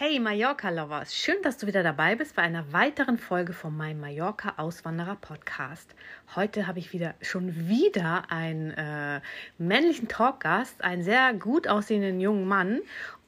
Hey 0.00 0.20
Mallorca-Lovers, 0.20 1.12
schön, 1.12 1.42
dass 1.42 1.58
du 1.58 1.66
wieder 1.66 1.82
dabei 1.82 2.14
bist 2.14 2.36
bei 2.36 2.42
einer 2.42 2.72
weiteren 2.72 3.18
Folge 3.18 3.52
von 3.52 3.76
meinem 3.76 3.98
Mallorca-Auswanderer-Podcast. 3.98 5.92
Heute 6.36 6.68
habe 6.68 6.78
ich 6.78 6.92
wieder 6.92 7.16
schon 7.20 7.68
wieder 7.68 8.30
einen 8.30 8.70
äh, 8.70 9.20
männlichen 9.58 10.06
Talkgast, 10.06 10.84
einen 10.84 11.02
sehr 11.02 11.34
gut 11.34 11.66
aussehenden 11.66 12.20
jungen 12.20 12.46
Mann. 12.46 12.78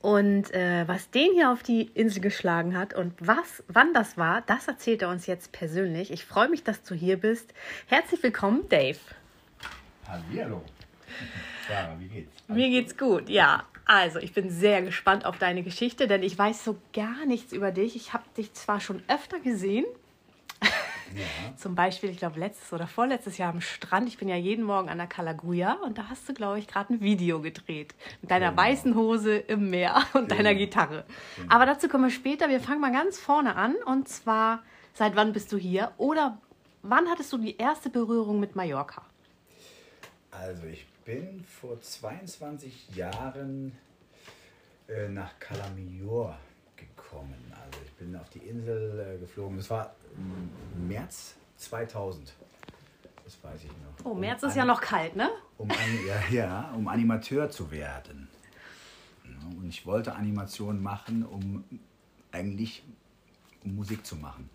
Und 0.01 0.55
äh, 0.55 0.87
was 0.87 1.11
den 1.11 1.33
hier 1.33 1.51
auf 1.51 1.65
die 1.65 1.91
Insel 1.95 2.21
geschlagen 2.21 2.79
hat 2.79 2.95
und 2.95 3.15
was, 3.19 3.65
wann 3.67 3.93
das 3.93 4.17
war, 4.17 4.43
das 4.43 4.69
erzählt 4.69 5.03
er 5.03 5.09
uns 5.09 5.27
jetzt 5.27 5.51
persönlich. 5.51 6.13
Ich 6.13 6.25
freue 6.25 6.49
mich, 6.49 6.63
dass 6.63 6.85
du 6.85 6.95
hier 6.95 7.17
bist. 7.17 7.53
Herzlich 7.89 8.23
willkommen, 8.23 8.69
Dave. 8.69 9.01
Hallo. 10.07 10.63
Sarah, 11.69 11.97
wie 11.99 12.07
geht's? 12.07 12.37
Mir 12.47 12.69
geht's 12.69 12.97
gut, 12.97 13.29
ja. 13.29 13.65
Also, 13.93 14.21
ich 14.21 14.33
bin 14.33 14.51
sehr 14.51 14.83
gespannt 14.83 15.25
auf 15.25 15.39
deine 15.39 15.65
Geschichte, 15.65 16.07
denn 16.07 16.23
ich 16.23 16.39
weiß 16.39 16.65
so 16.65 16.77
gar 16.93 17.27
nichts 17.27 17.53
über 17.53 17.73
dich. 17.73 17.97
Ich 17.97 18.13
habe 18.13 18.23
dich 18.37 18.53
zwar 18.55 18.79
schon 18.79 19.03
öfter 19.09 19.41
gesehen, 19.41 19.85
ja. 20.63 21.25
zum 21.57 21.75
Beispiel, 21.75 22.09
ich 22.09 22.19
glaube, 22.19 22.39
letztes 22.39 22.73
oder 22.73 22.87
vorletztes 22.87 23.37
Jahr 23.37 23.53
am 23.53 23.61
Strand. 23.61 24.07
Ich 24.07 24.17
bin 24.17 24.29
ja 24.29 24.37
jeden 24.37 24.65
Morgen 24.65 24.89
an 24.91 24.99
der 24.99 25.09
Kalaguya 25.09 25.73
und 25.85 25.99
da 25.99 26.09
hast 26.09 26.29
du, 26.29 26.35
glaube 26.35 26.61
ich, 26.61 26.69
gerade 26.69 26.95
ein 26.95 27.01
Video 27.01 27.41
gedreht. 27.41 27.97
Mit 28.23 28.31
deiner 28.31 28.51
genau. 28.51 28.63
weißen 28.63 28.95
Hose 28.95 29.37
im 29.39 29.71
Meer 29.71 29.97
und 30.13 30.29
genau. 30.29 30.37
deiner 30.37 30.55
Gitarre. 30.55 31.05
Genau. 31.35 31.53
Aber 31.53 31.67
dazu 31.67 31.89
kommen 31.89 32.05
wir 32.05 32.11
später. 32.11 32.49
Wir 32.49 32.61
fangen 32.61 32.81
mal 32.81 32.93
ganz 32.93 33.19
vorne 33.19 33.57
an 33.57 33.75
und 33.87 34.09
zwar, 34.09 34.63
seit 34.95 35.17
wann 35.17 35.33
bist 35.33 35.51
du 35.51 35.57
hier 35.57 35.91
oder 35.97 36.39
wann 36.83 37.09
hattest 37.09 37.33
du 37.33 37.39
die 37.39 37.57
erste 37.57 37.91
Berührung 37.91 38.39
mit 38.39 38.55
Mallorca? 38.55 39.03
Also, 40.31 40.69
ich 40.69 40.87
bin 41.05 41.45
vor 41.45 41.81
22 41.81 42.97
Jahren 42.97 43.77
äh, 44.89 45.09
nach 45.09 45.39
Calamior 45.39 46.37
gekommen. 46.77 47.53
Also 47.53 47.79
ich 47.85 47.93
bin 47.93 48.17
auf 48.17 48.29
die 48.31 48.41
Insel 48.41 49.17
äh, 49.17 49.19
geflogen. 49.19 49.57
Das 49.57 49.71
war 49.71 49.95
März 50.77 51.35
2000. 51.57 52.33
Das 53.25 53.39
weiß 53.43 53.65
ich 53.65 53.71
noch. 53.71 54.11
Oh, 54.11 54.15
März 54.15 54.43
um 54.43 54.49
ist 54.49 54.57
ja 54.57 54.65
noch 54.65 54.81
kalt, 54.81 55.15
ne? 55.15 55.31
Um, 55.59 55.71
ja, 56.07 56.23
ja, 56.31 56.73
um 56.75 56.89
Animateur 56.89 57.51
zu 57.51 57.71
werden. 57.71 58.29
Und 59.57 59.69
ich 59.69 59.87
wollte 59.87 60.15
Animationen 60.15 60.83
machen, 60.83 61.25
um 61.25 61.65
eigentlich 62.33 62.83
um 63.65 63.77
Musik 63.77 64.05
zu 64.07 64.17
machen. 64.17 64.51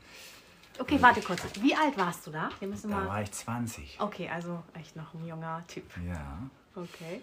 Okay, 0.78 1.02
warte 1.02 1.22
kurz. 1.22 1.42
Wie 1.62 1.74
alt 1.74 1.98
warst 1.98 2.28
du 2.28 2.32
da? 2.32 2.50
Wir 2.60 2.68
müssen 2.68 2.90
da 2.90 2.98
mal... 2.98 3.08
war 3.08 3.22
ich 3.22 3.32
20. 3.32 3.98
Okay, 4.00 4.30
also 4.30 4.64
echt 4.74 4.96
noch 4.96 5.14
ein 5.14 5.26
junger 5.26 5.64
Typ. 5.68 5.86
Ja. 6.06 6.40
Okay. 6.76 7.22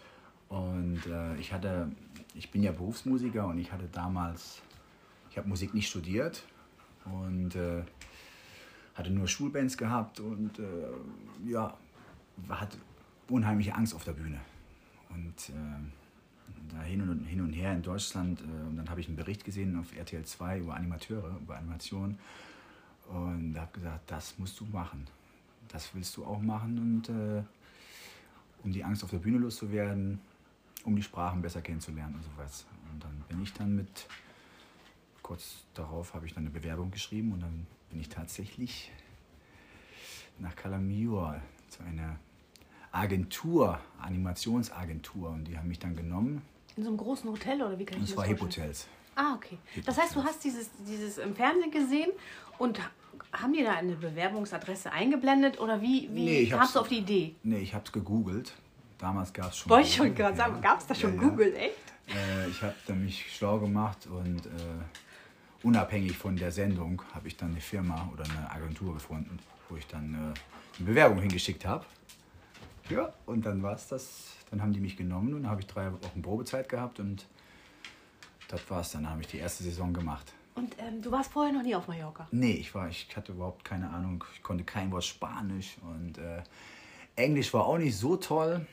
Und 0.49 1.05
äh, 1.07 1.37
ich 1.37 1.53
hatte, 1.53 1.91
ich 2.35 2.51
bin 2.51 2.63
ja 2.63 2.73
Berufsmusiker 2.73 3.47
und 3.47 3.59
ich 3.59 3.73
hatte 3.73 3.89
damals, 3.93 4.63
ich 5.31 5.39
habe 5.39 5.49
Musik 5.49 5.75
nicht 5.75 5.89
studiert 5.89 6.45
und 7.05 7.55
äh, 7.55 7.83
hatte 8.95 9.11
nur 9.11 9.29
Schulbands 9.29 9.77
gehabt 9.77 10.21
und 10.21 10.59
äh, 10.59 11.51
ja, 11.51 11.77
hatte 12.49 12.79
unheimliche 13.29 13.75
Angst 13.75 13.95
auf 13.95 14.05
der 14.05 14.13
Bühne. 14.13 14.41
Und 15.11 15.51
äh, 15.51 16.75
da 16.75 16.83
hin 16.83 17.09
und, 17.09 17.25
hin 17.25 17.41
und 17.41 17.53
her 17.53 17.73
in 17.73 17.83
Deutschland, 17.83 18.41
äh, 18.41 18.69
und 18.69 18.77
dann 18.77 18.89
habe 18.89 19.01
ich 19.01 19.09
einen 19.09 19.17
Bericht 19.17 19.45
gesehen 19.45 19.79
auf 19.79 19.95
RTL 19.95 20.25
2 20.25 20.59
über 20.59 20.75
Animateure, 20.75 21.39
über 21.41 21.57
Animation 21.57 22.19
und 23.13 23.57
habe 23.59 23.73
gesagt, 23.73 24.11
das 24.11 24.39
musst 24.39 24.59
du 24.61 24.65
machen. 24.67 25.07
Das 25.69 25.95
willst 25.95 26.17
du 26.17 26.25
auch 26.25 26.41
machen 26.41 26.79
und 26.79 27.09
äh, 27.09 27.43
um 28.65 28.73
die 28.73 28.83
Angst 28.83 29.05
auf 29.05 29.11
der 29.11 29.19
Bühne 29.19 29.39
loszuwerden, 29.39 30.21
um 30.85 30.97
die 30.97 31.03
Sprachen 31.03 31.43
besser 31.43 31.63
kennenzulernen 31.63 32.15
und 32.15 32.25
sowas. 32.25 32.67
Und 32.93 33.03
dann 33.03 33.25
bin 33.29 33.43
ich 33.43 33.53
dann 33.53 33.77
mit, 33.77 34.07
kurz 35.23 35.65
darauf 35.75 36.15
habe 36.15 36.27
ich 36.27 36.35
dann 36.35 36.45
eine 36.45 36.51
Bewerbung 36.51 36.91
geschrieben 36.91 37.33
und 37.33 37.41
dann 37.41 37.67
bin 37.91 38.01
ich 38.01 38.09
tatsächlich 38.09 38.91
nach 40.39 40.57
Calamior 40.57 41.41
zu 41.69 41.83
einer 41.83 42.17
Agentur, 42.91 43.81
Animationsagentur 43.99 45.31
und 45.31 45.45
die 45.45 45.57
haben 45.57 45.69
mich 45.69 45.79
dann 45.79 45.97
genommen. 45.97 46.43
In 46.77 46.83
so 46.83 46.89
einem 46.89 46.99
großen 46.99 47.31
Hotel 47.31 47.63
oder 47.63 47.79
wie 47.79 47.85
kann 47.85 47.99
ich 47.99 48.03
das? 48.03 48.11
Und 48.11 48.17
zwar 48.17 48.27
Hip-Hotels. 48.27 48.89
Ah, 49.15 49.35
okay. 49.35 49.59
Das 49.85 49.99
heißt, 49.99 50.17
du 50.17 50.25
hast 50.25 50.43
dieses, 50.43 50.71
dieses 50.87 51.19
im 51.19 51.35
Fernsehen 51.35 51.71
gesehen 51.71 52.11
und 52.59 52.81
haben 53.33 53.53
die 53.53 53.65
da 53.65 53.73
eine 53.73 53.95
Bewerbungsadresse 53.95 54.93
eingeblendet 54.93 55.59
oder 55.59 55.81
wie, 55.81 56.09
wie 56.13 56.25
nee, 56.25 56.47
kamst 56.47 56.77
du 56.77 56.81
auf 56.81 56.89
die 56.89 56.99
Idee? 56.99 57.35
Nee, 57.43 57.59
ich 57.59 57.75
habe 57.75 57.85
es 57.85 57.93
gegoogelt. 57.93 58.53
Damals 58.99 59.33
gab 59.33 59.51
es 59.51 59.59
schon. 59.59 59.71
Wollte 59.71 59.89
ich 59.89 59.97
schon 59.97 60.15
gerade 60.15 60.37
sagen, 60.37 60.61
gab 60.61 60.79
es 60.79 60.87
da 60.87 60.95
schon 60.95 61.15
ja, 61.17 61.21
Google, 61.23 61.55
echt? 61.57 61.93
Äh, 62.09 62.49
ich 62.49 62.63
habe 62.63 62.75
mich 62.95 63.35
schlau 63.35 63.59
gemacht 63.59 64.07
und 64.07 64.47
äh, 64.47 64.51
unabhängig 65.63 66.17
von 66.17 66.37
der 66.37 66.53
Sendung 66.53 67.03
habe 67.15 67.29
ich 67.29 67.37
dann 67.37 67.53
eine 67.53 67.61
Firma 67.61 68.09
oder 68.13 68.25
eine 68.25 68.51
Agentur 68.51 68.95
gefunden, 68.95 69.39
wo 69.69 69.77
ich 69.77 69.87
dann 69.87 70.15
äh, 70.15 70.17
eine 70.17 70.35
Bewerbung 70.87 71.21
hingeschickt 71.21 71.65
habe. 71.65 71.85
Ja, 72.91 73.13
und 73.27 73.47
dann 73.47 73.63
war 73.63 73.75
es 73.75 73.89
das. 73.89 74.29
Dann 74.51 74.61
haben 74.61 74.73
die 74.75 74.81
mich 74.81 74.97
genommen 74.99 75.33
und 75.33 75.49
habe 75.49 75.63
ich 75.63 75.67
drei 75.67 75.91
Wochen 75.91 76.21
Probezeit 76.21 76.69
gehabt 76.69 77.01
und 77.01 77.27
das 78.49 78.61
war's. 78.69 78.93
Dann 78.93 79.09
habe 79.09 79.23
ich 79.23 79.29
die 79.29 79.39
erste 79.39 79.65
Saison 79.65 79.95
gemacht. 79.95 80.35
Und 80.55 80.77
ähm, 80.79 81.01
du 81.01 81.11
warst 81.11 81.33
vorher 81.33 81.53
noch 81.53 81.63
nie 81.63 81.75
auf 81.75 81.89
Mallorca? 81.89 82.27
Nee, 82.31 82.53
ich, 82.53 82.75
war, 82.75 82.89
ich 82.89 83.09
hatte 83.17 83.33
überhaupt 83.33 83.65
keine 83.65 83.89
Ahnung. 83.91 84.25
Ich 84.35 84.43
konnte 84.43 84.65
kein 84.65 84.91
Wort 84.93 85.05
Spanisch 85.05 85.77
und 85.83 86.19
äh, 86.19 86.43
Englisch 87.17 87.53
war 87.55 87.67
auch 87.67 87.79
nicht 87.79 87.97
so 87.97 88.17
toll, 88.17 88.67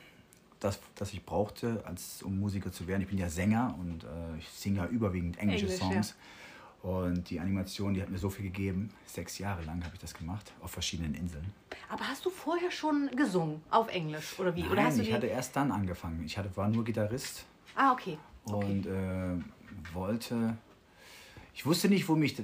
dass, 0.60 0.78
dass 0.94 1.12
ich 1.12 1.24
brauchte, 1.24 1.82
als, 1.86 2.22
um 2.22 2.38
Musiker 2.38 2.70
zu 2.70 2.86
werden. 2.86 3.02
Ich 3.02 3.08
bin 3.08 3.18
ja 3.18 3.28
Sänger 3.28 3.74
und 3.78 4.04
äh, 4.04 4.38
ich 4.38 4.48
singe 4.48 4.78
ja 4.78 4.86
überwiegend 4.86 5.38
englische 5.38 5.66
Englisch, 5.66 5.80
Songs. 5.80 6.10
Ja. 6.82 6.90
Und 6.90 7.28
die 7.28 7.38
Animation, 7.40 7.92
die 7.92 8.00
hat 8.00 8.08
mir 8.08 8.18
so 8.18 8.30
viel 8.30 8.44
gegeben. 8.44 8.90
Sechs 9.04 9.38
Jahre 9.38 9.62
lang 9.64 9.84
habe 9.84 9.94
ich 9.94 10.00
das 10.00 10.14
gemacht, 10.14 10.52
auf 10.62 10.70
verschiedenen 10.70 11.14
Inseln. 11.14 11.52
Aber 11.90 12.08
hast 12.08 12.24
du 12.24 12.30
vorher 12.30 12.70
schon 12.70 13.10
gesungen 13.14 13.62
auf 13.70 13.88
Englisch 13.88 14.38
oder 14.38 14.54
wie? 14.54 14.62
Nein, 14.62 14.70
oder 14.70 14.84
hast 14.84 14.98
ich 14.98 15.12
hatte 15.12 15.26
erst 15.26 15.56
dann 15.56 15.72
angefangen. 15.72 16.22
Ich 16.24 16.38
hatte, 16.38 16.54
war 16.56 16.68
nur 16.68 16.84
Gitarrist. 16.84 17.44
Ah, 17.74 17.92
okay. 17.92 18.18
okay. 18.46 18.66
Und 18.66 18.86
äh, 18.86 19.94
wollte 19.94 20.56
ich 21.54 21.66
wusste 21.66 21.88
nicht, 21.88 22.08
wo 22.08 22.14
mich, 22.14 22.36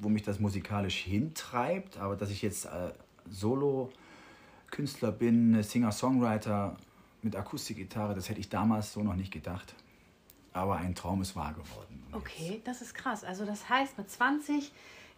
wo 0.00 0.08
mich 0.08 0.22
das 0.22 0.40
musikalisch 0.40 0.98
hintreibt, 0.98 1.98
aber 1.98 2.16
dass 2.16 2.30
ich 2.30 2.42
jetzt 2.42 2.66
äh, 2.66 2.92
Solo-Künstler 3.30 5.12
bin, 5.12 5.62
Singer-Songwriter 5.62 6.76
mit 7.22 7.36
Akustikgitarre, 7.36 8.14
das 8.14 8.28
hätte 8.28 8.40
ich 8.40 8.48
damals 8.48 8.92
so 8.92 9.02
noch 9.02 9.16
nicht 9.16 9.32
gedacht. 9.32 9.74
Aber 10.52 10.76
ein 10.76 10.94
Traum 10.94 11.20
ist 11.22 11.34
wahr 11.34 11.52
geworden. 11.52 12.02
Okay, 12.12 12.60
das 12.64 12.80
ist 12.80 12.94
krass. 12.94 13.24
Also 13.24 13.44
das 13.44 13.68
heißt, 13.68 13.98
mit 13.98 14.08
20 14.08 14.72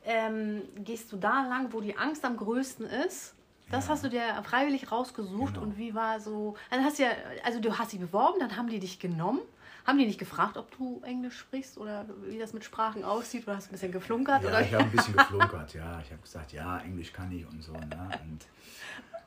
ähm, 0.07 0.63
gehst 0.79 1.13
du 1.13 1.17
da 1.17 1.47
lang, 1.47 1.73
wo 1.73 1.81
die 1.81 1.97
Angst 1.97 2.25
am 2.25 2.37
größten 2.37 2.87
ist. 2.87 3.35
Das 3.71 3.87
ja. 3.87 3.93
hast 3.93 4.05
du 4.05 4.09
dir 4.09 4.23
freiwillig 4.45 4.93
rausgesucht 4.93 5.55
genau. 5.55 5.67
und 5.67 5.77
wie 5.77 5.95
war 5.95 6.21
so? 6.21 6.55
Also 6.71 6.85
hast 6.85 6.99
ja, 6.99 7.09
also 7.45 7.61
du 7.61 7.77
hast 7.77 7.93
dich 7.93 8.01
beworben, 8.01 8.39
dann 8.39 8.57
haben 8.57 8.69
die 8.69 8.79
dich 8.79 9.01
genommen 9.01 9.41
haben 9.87 9.99
die 9.99 10.07
nicht 10.07 10.19
gefragt, 10.19 10.57
ob 10.57 10.77
du 10.77 11.01
Englisch 11.05 11.39
sprichst 11.39 11.79
oder 11.79 12.05
wie 12.25 12.39
das 12.39 12.53
mit 12.53 12.65
Sprachen 12.65 13.05
aussieht? 13.05 13.45
Oder 13.47 13.57
hast 13.57 13.67
du 13.67 13.71
ein 13.71 13.73
bisschen 13.73 13.93
geflunkert? 13.93 14.43
Ja, 14.43 14.49
oder? 14.49 14.61
ich 14.61 14.75
habe 14.75 14.85
ein 14.85 14.91
bisschen 14.91 15.17
geflunkert, 15.17 15.75
ja. 15.75 16.01
Ich 16.03 16.11
habe 16.11 16.23
gesagt, 16.23 16.53
ja, 16.53 16.79
Englisch 16.79 17.13
kann 17.13 17.31
ich 17.31 17.47
und 17.47 17.63
so. 17.63 17.73
Ne? 17.73 18.11
Und, 18.25 18.43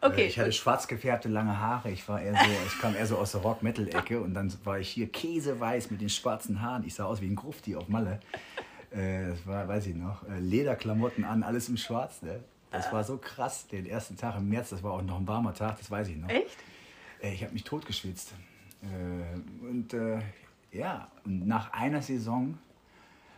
äh, 0.02 0.06
okay. 0.06 0.24
Äh, 0.24 0.28
ich 0.28 0.38
hatte 0.38 0.52
schwarz 0.52 0.88
gefärbte 0.88 1.30
lange 1.30 1.58
Haare. 1.58 1.92
Ich 1.92 2.08
war 2.10 2.22
eher 2.22 2.34
so, 2.34 2.50
ich 2.68 2.80
kam 2.82 2.94
eher 2.94 3.08
so 3.08 3.18
aus 3.18 3.32
der 3.32 3.42
Rock-Metal-Ecke 3.42 4.20
und 4.20 4.34
dann 4.34 4.54
war 4.66 4.80
ich 4.80 4.90
hier 4.90 5.10
käseweiß 5.10 5.92
mit 5.92 6.02
den 6.02 6.10
schwarzen 6.10 6.62
Haaren. 6.62 6.84
Ich 6.86 6.96
sah 6.96 7.06
aus 7.06 7.22
wie 7.22 7.28
ein 7.28 7.38
Grufti 7.38 7.78
auf 7.78 7.88
Malle. 7.88 8.20
Äh, 8.92 9.30
das 9.30 9.48
war, 9.48 9.66
weiß 9.66 9.88
ich 9.88 9.96
noch, 9.96 10.28
äh, 10.28 10.40
Lederklamotten 10.40 11.24
an, 11.24 11.42
alles 11.42 11.70
im 11.70 11.78
Schwarz. 11.78 12.22
Ne? 12.22 12.44
Das 12.70 12.92
war 12.92 13.06
so 13.06 13.18
krass. 13.18 13.66
Den 13.68 13.86
ersten 13.86 14.18
Tag 14.18 14.36
im 14.36 14.50
März, 14.50 14.72
das 14.72 14.84
war 14.84 14.92
auch 14.92 15.02
noch 15.02 15.20
ein 15.20 15.28
warmer 15.28 15.54
Tag, 15.54 15.78
das 15.78 15.90
weiß 15.90 16.10
ich 16.10 16.18
noch. 16.18 16.30
Echt? 16.30 16.58
Ich 17.22 17.44
habe 17.44 17.54
mich 17.54 17.64
totgeschwitzt. 17.64 18.34
Und 19.62 19.94
ja, 20.72 21.12
und 21.26 21.48
nach 21.48 21.74
einer 21.74 22.02
Saison 22.02 22.58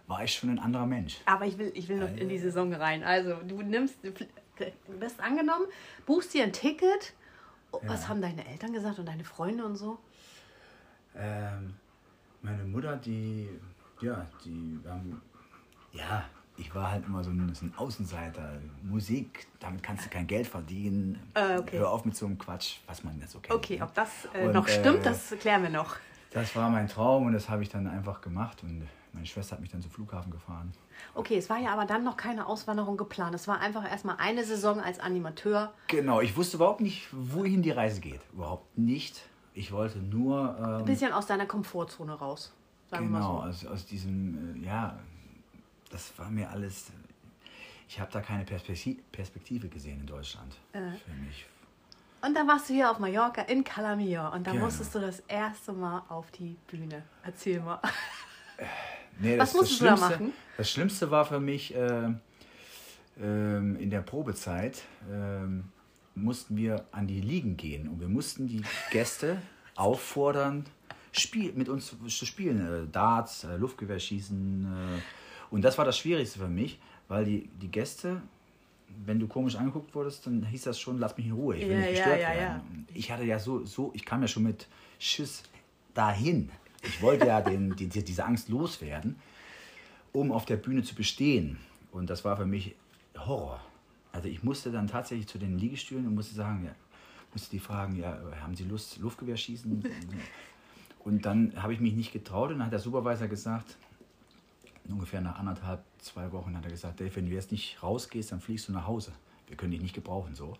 war 0.07 0.23
ich 0.23 0.33
schon 0.33 0.49
ein 0.49 0.59
anderer 0.59 0.85
Mensch. 0.85 1.21
Aber 1.25 1.45
ich 1.45 1.57
will, 1.57 1.71
ich 1.73 1.87
will 1.87 1.97
noch 1.97 2.15
in 2.15 2.27
die 2.27 2.37
Saison 2.37 2.73
rein. 2.73 3.03
Also, 3.03 3.35
du 3.47 3.61
nimmst, 3.61 3.95
du 4.03 4.11
bist 4.99 5.19
angenommen, 5.19 5.65
buchst 6.05 6.33
dir 6.33 6.43
ein 6.43 6.53
Ticket. 6.53 7.13
Oh, 7.71 7.79
ja. 7.81 7.89
Was 7.89 8.09
haben 8.09 8.21
deine 8.21 8.45
Eltern 8.45 8.73
gesagt 8.73 8.99
und 8.99 9.07
deine 9.07 9.23
Freunde 9.23 9.63
und 9.63 9.77
so? 9.77 9.97
Ähm, 11.15 11.73
meine 12.41 12.63
Mutter, 12.65 12.97
die, 12.97 13.47
ja, 14.01 14.27
die 14.43 14.79
haben, 14.85 15.21
ja, 15.93 16.25
ich 16.57 16.73
war 16.75 16.91
halt 16.91 17.05
immer 17.05 17.23
so 17.23 17.31
ein, 17.31 17.53
so 17.55 17.65
ein 17.65 17.73
Außenseiter. 17.77 18.59
Musik, 18.83 19.47
damit 19.59 19.81
kannst 19.81 20.05
du 20.05 20.09
kein 20.09 20.27
Geld 20.27 20.47
verdienen. 20.47 21.19
Äh, 21.33 21.57
okay. 21.57 21.79
Hör 21.79 21.91
auf 21.91 22.03
mit 22.03 22.15
so 22.15 22.25
einem 22.25 22.37
Quatsch, 22.37 22.79
was 22.87 23.03
man 23.03 23.17
jetzt 23.19 23.31
so 23.31 23.39
kennt. 23.39 23.55
Okay, 23.55 23.77
ne? 23.77 23.85
ob 23.85 23.93
das 23.93 24.27
äh, 24.33 24.47
noch 24.47 24.67
stimmt, 24.67 24.99
äh, 24.99 25.03
das 25.03 25.33
klären 25.39 25.63
wir 25.63 25.69
noch. 25.69 25.95
Das 26.31 26.55
war 26.55 26.69
mein 26.69 26.87
Traum 26.87 27.25
und 27.27 27.33
das 27.33 27.49
habe 27.49 27.61
ich 27.63 27.69
dann 27.69 27.87
einfach 27.87 28.21
gemacht. 28.21 28.63
Und 28.63 28.87
meine 29.13 29.25
Schwester 29.25 29.53
hat 29.55 29.61
mich 29.61 29.69
dann 29.71 29.81
zum 29.81 29.91
Flughafen 29.91 30.31
gefahren. 30.31 30.71
Okay, 31.13 31.35
es 31.37 31.49
war 31.49 31.57
ja 31.59 31.73
aber 31.73 31.85
dann 31.85 32.03
noch 32.03 32.15
keine 32.15 32.45
Auswanderung 32.45 32.95
geplant. 32.97 33.35
Es 33.35 33.47
war 33.47 33.59
einfach 33.59 33.89
erstmal 33.89 34.15
eine 34.17 34.43
Saison 34.45 34.79
als 34.79 34.99
Animateur. 34.99 35.73
Genau, 35.87 36.21
ich 36.21 36.35
wusste 36.37 36.57
überhaupt 36.57 36.79
nicht, 36.81 37.07
wohin 37.11 37.61
die 37.61 37.71
Reise 37.71 37.99
geht. 37.99 38.21
Überhaupt 38.33 38.77
nicht. 38.77 39.21
Ich 39.53 39.71
wollte 39.73 39.99
nur. 39.99 40.57
Ein 40.57 40.79
Ähm, 40.81 40.85
bisschen 40.85 41.11
aus 41.11 41.25
deiner 41.27 41.45
Komfortzone 41.45 42.13
raus. 42.13 42.53
Sagen 42.89 43.09
wir 43.11 43.17
genau, 43.19 43.39
mal 43.39 43.51
so. 43.53 43.67
aus, 43.67 43.73
aus 43.73 43.85
diesem, 43.85 44.55
äh, 44.61 44.65
ja, 44.65 44.97
das 45.89 46.17
war 46.17 46.29
mir 46.29 46.49
alles. 46.49 46.91
Ich 47.89 47.99
habe 47.99 48.09
da 48.11 48.21
keine 48.21 48.45
Perspekti- 48.45 48.99
Perspektive 49.11 49.67
gesehen 49.67 49.99
in 49.99 50.05
Deutschland. 50.07 50.55
Äh. 50.71 50.79
Für 50.79 51.11
mich. 51.25 51.45
Und 52.23 52.35
dann 52.35 52.47
warst 52.47 52.69
du 52.69 52.73
hier 52.73 52.91
auf 52.91 52.99
Mallorca 52.99 53.41
in 53.43 53.63
Calamia 53.63 54.27
und 54.29 54.45
dann 54.45 54.53
Genau. 54.53 54.65
musstest 54.65 54.93
du 54.93 54.99
das 54.99 55.21
erste 55.21 55.73
Mal 55.73 56.03
auf 56.09 56.29
die 56.31 56.55
Bühne. 56.67 57.03
Erzähl 57.23 57.59
mal. 57.59 57.79
Nee, 59.19 59.37
Was 59.39 59.53
musstest 59.53 59.81
du 59.81 59.85
da 59.85 59.95
machen? 59.97 60.33
Das 60.57 60.69
Schlimmste 60.69 61.09
war 61.11 61.25
für 61.25 61.39
mich, 61.39 61.73
äh, 61.75 62.09
ähm, 63.19 63.75
in 63.77 63.89
der 63.89 64.01
Probezeit 64.01 64.83
ähm, 65.11 65.65
mussten 66.15 66.57
wir 66.57 66.85
an 66.91 67.07
die 67.07 67.21
Liegen 67.21 67.57
gehen 67.57 67.87
und 67.87 67.99
wir 67.99 68.07
mussten 68.09 68.47
die 68.47 68.61
Gäste 68.91 69.41
auffordern, 69.75 70.65
Spiel, 71.13 71.51
mit 71.53 71.67
uns 71.69 71.93
zu 72.07 72.25
spielen. 72.25 72.85
Äh, 72.85 72.87
Darts, 72.91 73.43
äh, 73.43 73.57
Luftgewehrschießen. 73.57 74.97
Äh, 74.99 75.01
und 75.53 75.61
das 75.63 75.77
war 75.77 75.85
das 75.85 75.97
Schwierigste 75.97 76.39
für 76.39 76.47
mich, 76.47 76.79
weil 77.09 77.25
die, 77.25 77.47
die 77.61 77.69
Gäste, 77.69 78.21
wenn 79.05 79.19
du 79.19 79.27
komisch 79.27 79.55
angeguckt 79.55 79.93
wurdest, 79.95 80.25
dann 80.27 80.45
hieß 80.45 80.63
das 80.63 80.79
schon, 80.79 80.97
lass 80.99 81.17
mich 81.17 81.25
in 81.27 81.33
Ruhe, 81.33 81.55
ich 81.57 81.63
will 81.63 81.71
Ja, 81.71 81.77
nicht 81.79 81.89
gestört 81.91 82.21
ja, 82.21 82.29
werden. 82.29 82.39
ja. 82.41 82.63
Und 82.69 82.87
Ich 82.93 83.11
hatte 83.11 83.23
ja 83.23 83.39
so, 83.39 83.65
so, 83.65 83.91
ich 83.93 84.05
kam 84.05 84.21
ja 84.21 84.27
schon 84.27 84.43
mit 84.43 84.67
Schiss 84.99 85.43
dahin. 85.93 86.51
Ich 86.83 87.01
wollte 87.01 87.27
ja 87.27 87.41
den, 87.41 87.75
die, 87.75 87.87
die, 87.87 88.03
diese 88.03 88.25
Angst 88.25 88.49
loswerden, 88.49 89.15
um 90.13 90.31
auf 90.31 90.45
der 90.45 90.57
Bühne 90.57 90.83
zu 90.83 90.95
bestehen. 90.95 91.57
Und 91.91 92.09
das 92.09 92.23
war 92.25 92.37
für 92.37 92.45
mich 92.45 92.75
Horror. 93.17 93.59
Also 94.11 94.27
ich 94.27 94.43
musste 94.43 94.71
dann 94.71 94.87
tatsächlich 94.87 95.27
zu 95.27 95.37
den 95.37 95.57
Liegestühlen 95.57 96.05
und 96.07 96.15
musste 96.15 96.35
sagen, 96.35 96.63
ja, 96.65 96.71
musste 97.33 97.51
die 97.51 97.59
fragen, 97.59 97.95
ja, 97.95 98.17
haben 98.41 98.55
Sie 98.55 98.63
Lust, 98.63 98.97
Luftgewehrschießen? 98.99 99.83
Und 101.03 101.25
dann 101.25 101.53
habe 101.55 101.73
ich 101.73 101.79
mich 101.79 101.93
nicht 101.93 102.13
getraut 102.13 102.51
und 102.51 102.57
dann 102.59 102.67
hat 102.67 102.73
der 102.73 102.79
Supervisor 102.79 103.27
gesagt, 103.27 103.75
ungefähr 104.89 105.21
nach 105.21 105.37
anderthalb, 105.39 105.83
zwei 105.99 106.31
Wochen 106.31 106.55
hat 106.57 106.65
er 106.65 106.71
gesagt, 106.71 106.99
Dave, 106.99 107.15
wenn 107.15 107.25
du 107.27 107.31
jetzt 107.31 107.51
nicht 107.51 107.81
rausgehst, 107.83 108.31
dann 108.31 108.41
fliegst 108.41 108.67
du 108.67 108.71
nach 108.73 108.87
Hause. 108.87 109.11
Wir 109.47 109.57
können 109.57 109.71
dich 109.71 109.81
nicht 109.81 109.93
gebrauchen 109.95 110.35
so. 110.35 110.57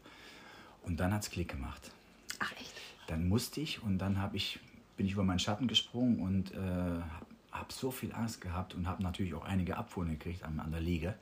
Und 0.84 1.00
dann 1.00 1.14
hat 1.14 1.24
es 1.24 1.30
Klick 1.30 1.50
gemacht. 1.50 1.92
Ach 2.40 2.52
echt? 2.54 2.74
Dann 3.08 3.28
musste 3.28 3.62
ich 3.62 3.82
und 3.84 3.98
dann 4.00 4.20
habe 4.22 4.38
ich, 4.38 4.60
bin 4.98 5.06
ich 5.06 5.14
über 5.14 5.24
meinen 5.24 5.40
Schatten 5.40 5.68
gesprungen 5.68 6.20
und 6.22 6.52
äh, 6.54 6.58
habe 6.58 7.04
hab 7.52 7.72
so 7.72 7.92
viel 7.92 8.14
Angst 8.14 8.42
gehabt 8.42 8.74
und 8.74 8.88
habe 8.88 9.04
natürlich 9.04 9.34
auch 9.34 9.44
einige 9.46 9.78
Abfuhren 9.78 10.10
gekriegt 10.10 10.44
an, 10.44 10.60
an 10.60 10.72
der 10.72 10.80
Liege. 10.82 11.16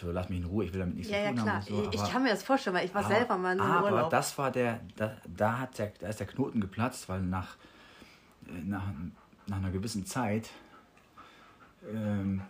So, 0.00 0.10
lass 0.12 0.28
mich 0.30 0.38
in 0.38 0.44
Ruhe, 0.46 0.64
ich 0.64 0.72
will 0.72 0.80
damit 0.80 0.96
nichts 0.96 1.10
Ja, 1.12 1.18
zu 1.18 1.24
ja, 1.24 1.30
tun 1.30 1.38
haben. 1.40 1.64
klar. 1.64 1.78
und 1.78 1.84
so, 1.84 1.90
ich 1.92 2.00
aber- 2.00 2.08
kann 2.10 2.22
mir 2.22 2.30
das 2.30 2.42
vorstellen, 2.42 2.76
weil 2.76 2.86
ich 2.86 2.94
war 2.94 3.04
selber 3.04 3.36
mal 3.36 3.52
in 3.54 3.60
aber 3.60 3.90
Urlaub. 3.92 4.10
das 4.10 4.36
war 4.38 4.50
der, 4.50 4.80
da, 4.96 5.16
da, 5.36 5.58
hat 5.58 5.78
der, 5.78 5.92
da 5.98 6.08
ist 6.08 6.20
der 6.20 6.26
Knoten 6.26 6.60
geplatzt, 6.60 7.08
weil 7.08 7.20
nach, 7.22 7.56
äh, 8.46 8.52
nach, 8.64 8.84
nach 9.46 9.56
einer 9.58 9.70
gewissen 9.70 10.06
Zeit 10.06 10.48
ähm, 11.88 12.42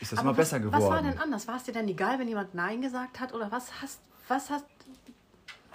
ist 0.00 0.12
das 0.12 0.18
Aber 0.18 0.30
immer 0.30 0.38
was, 0.38 0.48
besser 0.48 0.60
geworden. 0.60 0.82
Was 0.82 0.90
war 0.90 1.02
denn 1.02 1.18
anders? 1.18 1.46
War 1.48 1.56
es 1.56 1.64
dir 1.64 1.72
denn 1.72 1.88
egal, 1.88 2.18
wenn 2.18 2.28
jemand 2.28 2.54
Nein 2.54 2.80
gesagt 2.80 3.20
hat? 3.20 3.32
Oder 3.32 3.50
was 3.50 3.80
hast, 3.80 4.00
was 4.28 4.50
hast 4.50 4.66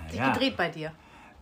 sich 0.10 0.20
Naja, 0.20 0.34
gedreht 0.34 0.58
bei 0.58 0.70
dir? 0.70 0.92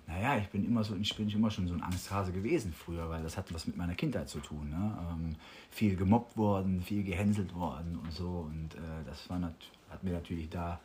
Naja, 0.07 0.37
ich 0.37 0.47
bin 0.49 0.65
immer 0.65 0.83
so, 0.83 0.95
ich 0.95 1.15
bin 1.15 1.29
immer 1.29 1.49
schon 1.49 1.67
so 1.67 1.73
ein 1.73 1.81
Angsthase 1.81 2.31
gewesen 2.31 2.73
früher, 2.73 3.09
weil 3.09 3.23
das 3.23 3.37
hat 3.37 3.51
was 3.53 3.65
mit 3.65 3.75
meiner 3.75 3.95
Kindheit 3.95 4.29
zu 4.29 4.39
tun. 4.39 4.69
Ne? 4.69 4.97
Ähm, 5.11 5.35
viel 5.71 5.95
gemobbt 5.95 6.37
worden, 6.37 6.81
viel 6.81 7.03
gehänselt 7.03 7.55
worden 7.55 7.99
und 8.03 8.11
so. 8.11 8.47
Und 8.51 8.75
äh, 8.75 9.03
das 9.05 9.29
war 9.29 9.39
nat 9.39 9.55
hat 9.89 10.03
mir 10.03 10.13
natürlich 10.13 10.49
da 10.49 10.79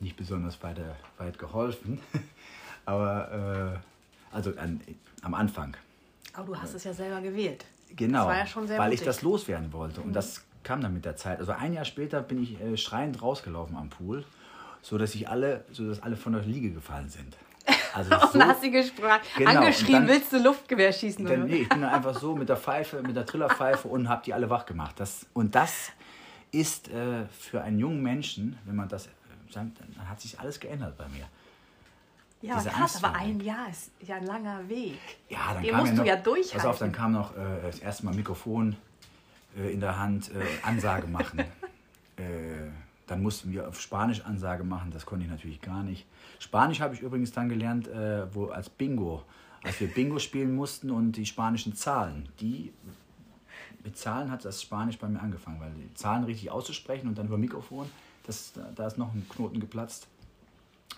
nicht 0.00 0.16
besonders 0.16 0.62
weiter, 0.62 0.96
weit 1.18 1.38
geholfen. 1.38 2.00
Aber 2.84 3.80
äh, 4.32 4.34
also 4.34 4.54
an, 4.56 4.80
am 5.22 5.34
Anfang. 5.34 5.76
Aber 6.34 6.46
du 6.46 6.60
hast 6.60 6.74
es 6.74 6.84
ja 6.84 6.92
selber 6.92 7.20
gewählt. 7.20 7.64
Genau, 7.96 8.30
ja 8.30 8.44
weil 8.76 8.92
ich 8.92 9.00
mutig. 9.00 9.04
das 9.04 9.22
loswerden 9.22 9.72
wollte. 9.72 10.00
Und 10.00 10.12
das 10.14 10.42
kam 10.62 10.80
dann 10.80 10.92
mit 10.94 11.04
der 11.04 11.16
Zeit. 11.16 11.38
Also 11.40 11.52
ein 11.52 11.72
Jahr 11.72 11.84
später 11.84 12.20
bin 12.22 12.42
ich 12.42 12.60
äh, 12.60 12.76
schreiend 12.76 13.20
rausgelaufen 13.22 13.76
am 13.76 13.88
Pool, 13.90 14.24
so 14.80 14.98
dass 14.98 15.14
ich 15.14 15.28
alle, 15.28 15.64
so 15.72 15.88
dass 15.88 16.02
alle 16.02 16.16
von 16.16 16.32
der 16.32 16.42
Liege 16.42 16.70
gefallen 16.70 17.08
sind. 17.08 17.36
Also 17.94 18.14
Und 18.20 18.32
so, 18.32 18.38
dann 18.38 18.48
hast 18.48 18.62
du 18.62 18.70
gesprochen, 18.70 19.20
Genau, 19.36 19.60
angeschrien, 19.60 19.92
dann- 19.92 20.08
willst 20.08 20.32
du 20.32 20.38
Luftgewehr 20.38 20.92
schießen? 20.92 21.24
dann, 21.24 21.34
Oder? 21.42 21.44
nee, 21.44 21.62
ich 21.62 21.68
bin 21.68 21.82
dann 21.82 21.90
einfach 21.90 22.18
so 22.18 22.34
mit 22.34 22.48
der 22.48 22.56
Pfeife, 22.56 23.02
mit 23.02 23.14
der 23.16 23.26
Trillerpfeife 23.26 23.86
und 23.88 24.08
habe 24.08 24.22
die 24.24 24.32
alle 24.34 24.48
wach 24.50 24.66
gemacht. 24.66 24.94
Das, 24.98 25.26
und 25.34 25.54
das 25.54 25.90
ist 26.50 26.88
äh, 26.88 27.24
für 27.38 27.62
einen 27.62 27.78
jungen 27.78 28.02
Menschen, 28.02 28.58
wenn 28.64 28.76
man 28.76 28.88
das, 28.88 29.06
äh, 29.06 29.10
dann 29.54 29.72
hat 30.08 30.20
sich 30.20 30.38
alles 30.40 30.58
geändert 30.60 30.96
bei 30.96 31.06
mir. 31.08 31.24
Ja, 32.42 32.54
aber 32.54 32.62
diese 32.62 32.74
krass, 32.74 32.80
Angst 32.80 33.04
aber 33.04 33.14
war 33.14 33.20
ein 33.20 33.40
Jahr 33.40 33.70
ist 33.70 33.90
ja 34.00 34.16
ein 34.16 34.26
langer 34.26 34.68
Weg. 34.68 34.98
Ja, 35.28 35.54
dann 35.54 35.62
Den 35.62 35.70
kam 35.70 35.80
musst 35.80 35.92
ja 35.92 35.96
noch, 35.96 36.04
du 36.04 36.08
ja 36.08 36.16
durchhalten. 36.16 36.58
Pass 36.58 36.66
auf, 36.66 36.78
dann 36.78 36.92
kam 36.92 37.12
noch 37.12 37.36
äh, 37.36 37.62
das 37.62 37.78
erste 37.78 38.04
Mal 38.04 38.14
Mikrofon 38.14 38.76
äh, 39.56 39.72
in 39.72 39.80
der 39.80 39.98
Hand, 39.98 40.30
äh, 40.30 40.66
Ansage 40.66 41.06
machen. 41.06 41.38
äh, 42.16 42.22
dann 43.06 43.22
mussten 43.22 43.52
wir 43.52 43.68
auf 43.68 43.80
Spanisch 43.80 44.24
Ansage 44.24 44.64
machen, 44.64 44.90
das 44.90 45.06
konnte 45.06 45.24
ich 45.24 45.30
natürlich 45.30 45.60
gar 45.60 45.82
nicht. 45.82 46.06
Spanisch 46.38 46.80
habe 46.80 46.94
ich 46.94 47.00
übrigens 47.00 47.32
dann 47.32 47.48
gelernt, 47.48 47.86
äh, 47.88 48.32
wo 48.34 48.46
als 48.46 48.68
Bingo, 48.68 49.22
als 49.62 49.78
wir 49.80 49.88
Bingo 49.88 50.18
spielen 50.18 50.54
mussten 50.54 50.90
und 50.90 51.12
die 51.12 51.26
spanischen 51.26 51.74
Zahlen, 51.74 52.28
die 52.40 52.72
mit 53.84 53.98
Zahlen 53.98 54.30
hat 54.30 54.44
das 54.44 54.62
Spanisch 54.62 54.98
bei 54.98 55.08
mir 55.08 55.20
angefangen, 55.20 55.60
weil 55.60 55.72
die 55.72 55.92
Zahlen 55.94 56.24
richtig 56.24 56.50
auszusprechen 56.50 57.08
und 57.08 57.18
dann 57.18 57.26
über 57.26 57.38
Mikrofon, 57.38 57.90
das, 58.26 58.52
da, 58.52 58.70
da 58.74 58.86
ist 58.86 58.98
noch 58.98 59.12
ein 59.12 59.26
Knoten 59.28 59.60
geplatzt, 59.60 60.06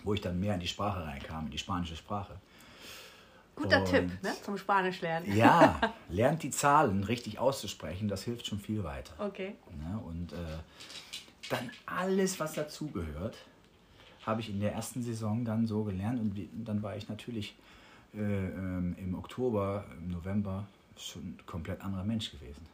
wo 0.05 0.13
ich 0.13 0.21
dann 0.21 0.39
mehr 0.39 0.53
in 0.53 0.59
die 0.59 0.67
Sprache 0.67 1.03
reinkam, 1.03 1.45
in 1.45 1.51
die 1.51 1.57
spanische 1.57 1.95
Sprache. 1.95 2.35
Guter 3.55 3.79
Und- 3.79 3.85
Tipp 3.89 4.09
ne, 4.21 4.33
zum 4.43 4.57
Spanisch 4.57 5.01
lernen. 5.01 5.35
Ja, 5.35 5.79
lernt 6.09 6.43
die 6.43 6.51
Zahlen 6.51 7.03
richtig 7.03 7.39
auszusprechen, 7.39 8.07
das 8.07 8.23
hilft 8.23 8.47
schon 8.47 8.59
viel 8.59 8.83
weiter. 8.83 9.13
Okay. 9.17 9.55
Ne? 9.77 9.97
Und 10.05 10.33
äh, 10.33 10.35
dann 11.49 11.69
alles, 11.85 12.39
was 12.39 12.53
dazugehört, 12.53 13.35
habe 14.25 14.41
ich 14.41 14.49
in 14.49 14.59
der 14.59 14.73
ersten 14.73 15.01
Saison 15.03 15.45
dann 15.45 15.67
so 15.67 15.83
gelernt. 15.83 16.19
Und 16.19 16.35
wie- 16.35 16.49
dann 16.53 16.81
war 16.83 16.95
ich 16.97 17.07
natürlich 17.09 17.55
äh, 18.13 18.19
ähm, 18.19 18.95
im 18.97 19.15
Oktober, 19.15 19.85
im 19.99 20.09
November 20.11 20.65
schon 20.97 21.21
ein 21.23 21.37
komplett 21.45 21.81
anderer 21.81 22.03
Mensch 22.03 22.31
gewesen. 22.31 22.65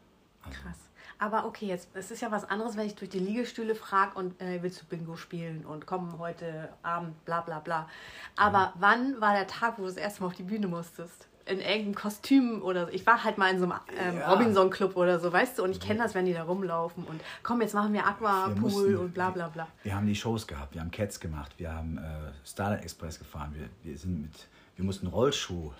Also, 0.43 0.59
Krass. 0.61 0.77
Aber 1.21 1.45
okay, 1.45 1.67
jetzt 1.67 1.89
es 1.93 2.09
ist 2.09 2.21
ja 2.21 2.31
was 2.31 2.49
anderes, 2.49 2.75
wenn 2.77 2.87
ich 2.87 2.95
durch 2.95 3.11
die 3.11 3.19
Liegestühle 3.19 3.75
frage 3.75 4.17
und 4.17 4.41
äh, 4.41 4.63
willst 4.63 4.81
du 4.81 4.85
Bingo 4.85 5.15
spielen 5.15 5.63
und 5.67 5.85
komm 5.85 6.17
heute 6.17 6.69
Abend, 6.81 7.23
bla 7.25 7.41
bla 7.41 7.59
bla. 7.59 7.87
Aber 8.35 8.73
wann 8.79 9.21
war 9.21 9.33
der 9.33 9.45
Tag, 9.45 9.77
wo 9.77 9.83
du 9.83 9.87
das 9.87 9.97
erste 9.97 10.21
Mal 10.21 10.27
auf 10.29 10.33
die 10.35 10.41
Bühne 10.41 10.67
musstest? 10.67 11.27
In 11.45 11.59
irgendeinem 11.59 11.93
Kostüm 11.93 12.63
oder 12.63 12.87
so. 12.87 12.91
Ich 12.91 13.05
war 13.05 13.23
halt 13.23 13.37
mal 13.37 13.51
in 13.51 13.59
so 13.59 13.65
einem 13.65 13.75
ähm, 13.99 14.17
Ja. 14.17 14.33
Robinson-Club 14.33 14.97
oder 14.97 15.19
so, 15.19 15.31
weißt 15.31 15.59
du? 15.59 15.63
Und 15.63 15.71
ich 15.71 15.79
kenne 15.79 15.99
das, 15.99 16.15
wenn 16.15 16.25
die 16.25 16.33
da 16.33 16.41
rumlaufen 16.41 17.03
und 17.03 17.21
komm, 17.43 17.61
jetzt 17.61 17.75
machen 17.75 17.93
wir 17.93 18.01
Wir 18.01 18.07
Aquapool 18.07 18.95
und 18.95 19.13
bla 19.13 19.29
bla 19.29 19.47
bla. 19.49 19.67
Wir 19.83 19.95
haben 19.95 20.07
die 20.07 20.15
Shows 20.15 20.47
gehabt, 20.47 20.73
wir 20.73 20.81
haben 20.81 20.89
Cats 20.89 21.19
gemacht, 21.19 21.53
wir 21.57 21.71
haben 21.71 21.99
äh, 21.99 22.01
Starlight 22.43 22.81
Express 22.81 23.19
gefahren, 23.19 23.53
wir, 23.55 23.69
wir, 23.83 23.95
sind 23.95 24.23
mit, 24.23 24.47
wir 24.75 24.85
mussten 24.85 25.05
Rollschuh, 25.05 25.71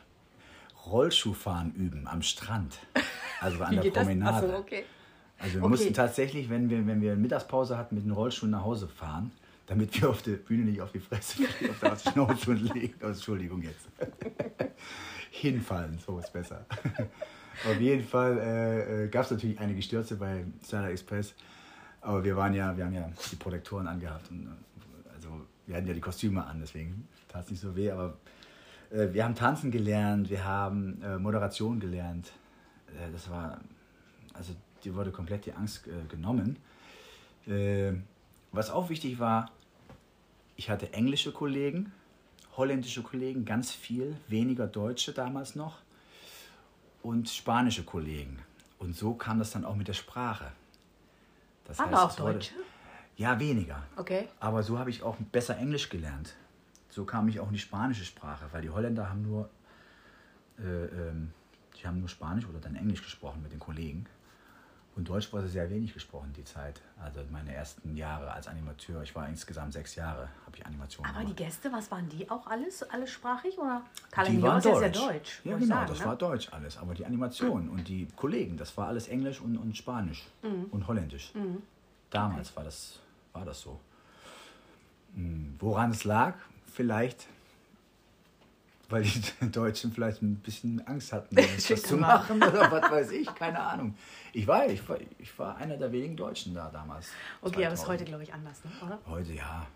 Rollschuhfahren 0.86 1.74
üben 1.74 2.08
am 2.08 2.22
Strand. 2.22 2.78
Also 3.42 3.62
an 3.64 3.82
der? 3.82 3.92
Promenade. 3.92 4.38
Achso, 4.38 4.58
okay. 4.58 4.84
Also 5.40 5.56
wir 5.56 5.62
Okay. 5.64 5.70
mussten 5.70 5.94
tatsächlich, 5.94 6.50
wenn 6.50 6.70
wir, 6.70 6.86
wenn 6.86 7.02
wir 7.02 7.16
Mittagspause 7.16 7.78
hatten, 7.78 7.96
mit 7.96 8.06
den 8.06 8.12
Rollschuhen 8.12 8.52
nach 8.52 8.64
Hause 8.64 8.88
fahren, 8.88 9.32
damit 9.68 10.00
wir 10.00 10.10
auf 10.10 10.22
der 10.22 10.34
Bühne 10.34 10.66
nicht 10.66 10.82
auf 10.82 10.92
die 10.92 11.00
Fresse 11.00 11.44
auf 11.70 11.80
der 11.80 12.12
Schnauze 12.12 12.52
und 12.52 12.74
legen. 12.74 12.94
Oh, 13.02 13.08
Entschuldigung 13.08 13.62
jetzt. 13.64 13.88
Hinfallen, 15.32 15.98
so 16.06 16.20
ist 16.20 16.32
besser. 16.32 16.66
auf 17.68 17.80
jeden 17.80 18.04
Fall 18.06 18.38
äh, 18.38 19.08
gab 19.08 19.26
es 19.26 19.32
natürlich 19.32 19.60
einige 19.60 19.82
Stürze 19.82 20.16
bei 20.16 20.46
Starlight 20.66 20.92
Express. 20.92 21.34
Aber 22.02 22.24
wir 22.24 22.36
waren 22.36 22.54
ja, 22.54 22.76
wir 22.76 22.86
haben 22.86 22.94
ja 22.94 23.10
die 23.32 23.36
Protektoren 23.36 23.88
angehabt. 23.88 24.30
Und, 24.30 24.46
äh, 24.48 25.10
also 25.16 25.30
wir 25.66 25.76
hatten 25.78 25.88
ja 25.88 25.94
die 25.94 26.02
Kostüme 26.02 26.46
an, 26.46 26.60
deswegen 26.60 27.08
tat 27.30 27.46
es 27.46 27.52
nicht 27.52 27.62
so 27.62 27.76
weh. 27.76 27.90
Aber 27.92 28.18
äh, 28.92 29.08
wir 29.14 29.24
haben 29.24 29.36
tanzen 29.36 29.72
gelernt, 29.72 30.30
wir 30.30 30.44
haben 30.46 31.02
äh, 31.02 31.18
Moderation 31.18 31.80
gelernt. 31.80 32.32
Äh, 32.98 33.12
das 33.12 33.30
war, 33.30 33.60
also 34.34 34.54
dir 34.84 34.96
wurde 34.96 35.12
komplett 35.12 35.46
die 35.46 35.54
Angst 35.54 35.88
äh, 35.88 35.92
genommen. 36.10 36.58
Äh, 37.48 37.94
was 38.52 38.70
auch 38.70 38.90
wichtig 38.90 39.20
war, 39.20 39.52
ich 40.56 40.70
hatte 40.70 40.94
englische 40.94 41.32
Kollegen, 41.32 41.92
holländische 42.58 43.02
Kollegen, 43.02 43.46
ganz 43.46 43.72
viel, 43.72 44.16
weniger 44.28 44.68
Deutsche 44.68 45.14
damals 45.14 45.56
noch 45.56 45.80
und 47.02 47.30
spanische 47.30 47.84
Kollegen. 47.84 48.40
Und 48.78 48.96
so 48.96 49.14
kam 49.14 49.40
das 49.40 49.52
dann 49.52 49.64
auch 49.66 49.76
mit 49.76 49.88
der 49.88 49.94
Sprache. 49.94 50.52
Das 51.66 51.80
Aber 51.80 52.04
auch 52.06 52.12
es 52.12 52.20
wurde- 52.20 52.34
Deutsche? 52.34 52.54
Ja, 53.18 53.40
weniger. 53.40 53.84
Okay. 53.98 54.28
Aber 54.40 54.64
so 54.64 54.80
habe 54.80 54.90
ich 54.90 55.04
auch 55.04 55.16
besser 55.32 55.58
Englisch 55.58 55.90
gelernt. 55.90 56.34
So 56.90 57.06
kam 57.06 57.28
ich 57.28 57.40
auch 57.40 57.48
in 57.48 57.54
die 57.54 57.60
spanische 57.60 58.04
Sprache, 58.04 58.46
weil 58.52 58.62
die 58.64 58.70
Holländer 58.70 59.10
haben 59.10 59.22
nur, 59.22 59.50
äh, 60.60 60.64
ähm, 60.86 61.32
die 61.82 61.88
haben 61.88 62.00
nur 62.00 62.10
Spanisch 62.10 62.46
oder 62.46 62.60
dann 62.60 62.76
Englisch 62.76 63.02
gesprochen 63.04 63.42
mit 63.42 63.52
den 63.52 63.60
Kollegen. 63.60 64.06
Und 64.94 65.08
Deutsch 65.08 65.32
wurde 65.32 65.48
sehr 65.48 65.70
wenig 65.70 65.94
gesprochen, 65.94 66.34
die 66.36 66.44
Zeit. 66.44 66.82
Also 67.02 67.22
meine 67.32 67.54
ersten 67.56 67.96
Jahre 67.96 68.30
als 68.34 68.48
Animateur. 68.50 69.02
Ich 69.04 69.16
war 69.16 69.28
insgesamt 69.30 69.72
sechs 69.72 69.96
Jahre, 69.96 70.28
habe 70.46 70.58
ich 70.58 70.66
Animation 70.66 71.06
Aber 71.06 71.24
die. 71.24 71.34
Gäste, 71.34 71.72
was 71.72 71.90
waren 71.92 72.10
die 72.10 72.30
auch 72.30 72.46
alles? 72.48 72.84
Alles 72.84 73.10
sprachig 73.10 73.58
oder? 73.58 73.84
Niobe 74.28 74.42
waren 74.44 74.58
ist 74.60 74.66
ja 74.66 74.76
sehr 74.76 74.90
deutsch. 74.90 75.42
Ja, 75.46 75.58
genau, 75.58 75.76
sagen, 75.76 75.88
das 75.88 76.00
ne? 76.00 76.06
war 76.06 76.16
Deutsch 76.18 76.50
alles. 76.52 76.78
Aber 76.78 76.94
die 76.94 77.06
Animation 77.06 77.70
und 77.70 77.88
die 77.88 78.06
Kollegen, 78.18 78.58
das 78.58 78.76
war 78.76 78.90
alles 78.90 79.08
Englisch 79.08 79.40
und, 79.40 79.58
und 79.58 79.78
Spanisch 79.78 80.28
Mhm. 80.44 80.66
und 80.72 80.86
Holländisch. 80.88 81.32
Damals 82.10 82.54
war, 82.58 82.66
das, 82.66 83.00
war 83.32 83.46
das 83.46 83.62
so. 83.62 83.80
Hm, 85.16 85.56
Woran 85.60 85.92
es 85.92 86.04
lag? 86.04 86.36
Vielleicht, 86.66 87.28
weil 88.92 89.04
die 89.04 89.52
Deutschen 89.52 89.92
vielleicht 89.92 90.22
ein 90.22 90.36
bisschen 90.36 90.86
Angst 90.88 91.14
hatten, 91.14 91.36
das 91.36 91.84
zu 91.84 91.98
machen 91.98 92.38
oder 92.38 92.72
was 92.72 92.92
weiß 92.92 93.12
ich, 93.12 93.34
keine 93.36 93.60
Ahnung. 93.60 93.96
Ich 94.34 94.46
war, 94.48 94.68
ich 94.68 94.88
war, 94.88 94.98
ich 95.18 95.40
war 95.40 95.56
einer 95.58 95.78
der 95.78 95.92
wenigen 95.92 96.16
Deutschen 96.16 96.54
da 96.54 96.70
damals. 96.70 97.10
Okay, 97.42 97.66
aber 97.66 97.74
ist 97.74 97.82
2000. 97.82 97.90
heute, 97.90 98.06
glaube 98.06 98.24
ich, 98.24 98.34
anders, 98.34 98.64
ne? 98.64 98.72
oder? 98.86 99.00
Heute 99.08 99.34
ja. 99.34 99.68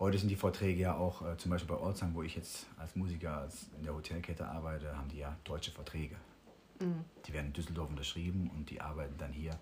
Heute 0.00 0.18
sind 0.18 0.28
die 0.28 0.36
Vorträge 0.36 0.80
ja 0.80 0.94
auch, 0.94 1.22
äh, 1.22 1.36
zum 1.36 1.50
Beispiel 1.50 1.74
bei 1.74 1.80
Ortsang, 1.80 2.14
wo 2.14 2.22
ich 2.22 2.36
jetzt 2.36 2.66
als 2.78 2.94
Musiker 2.94 3.38
als 3.38 3.66
in 3.76 3.84
der 3.84 3.94
Hotelkette 3.94 4.46
arbeite, 4.46 4.96
haben 4.96 5.08
die 5.08 5.18
ja 5.18 5.36
deutsche 5.44 5.72
Verträge. 5.72 6.14
Die 7.26 7.32
werden 7.32 7.46
in 7.46 7.52
Düsseldorf 7.52 7.90
unterschrieben 7.90 8.50
und 8.56 8.70
die 8.70 8.80
arbeiten 8.80 9.16
dann 9.18 9.32
hier. 9.32 9.58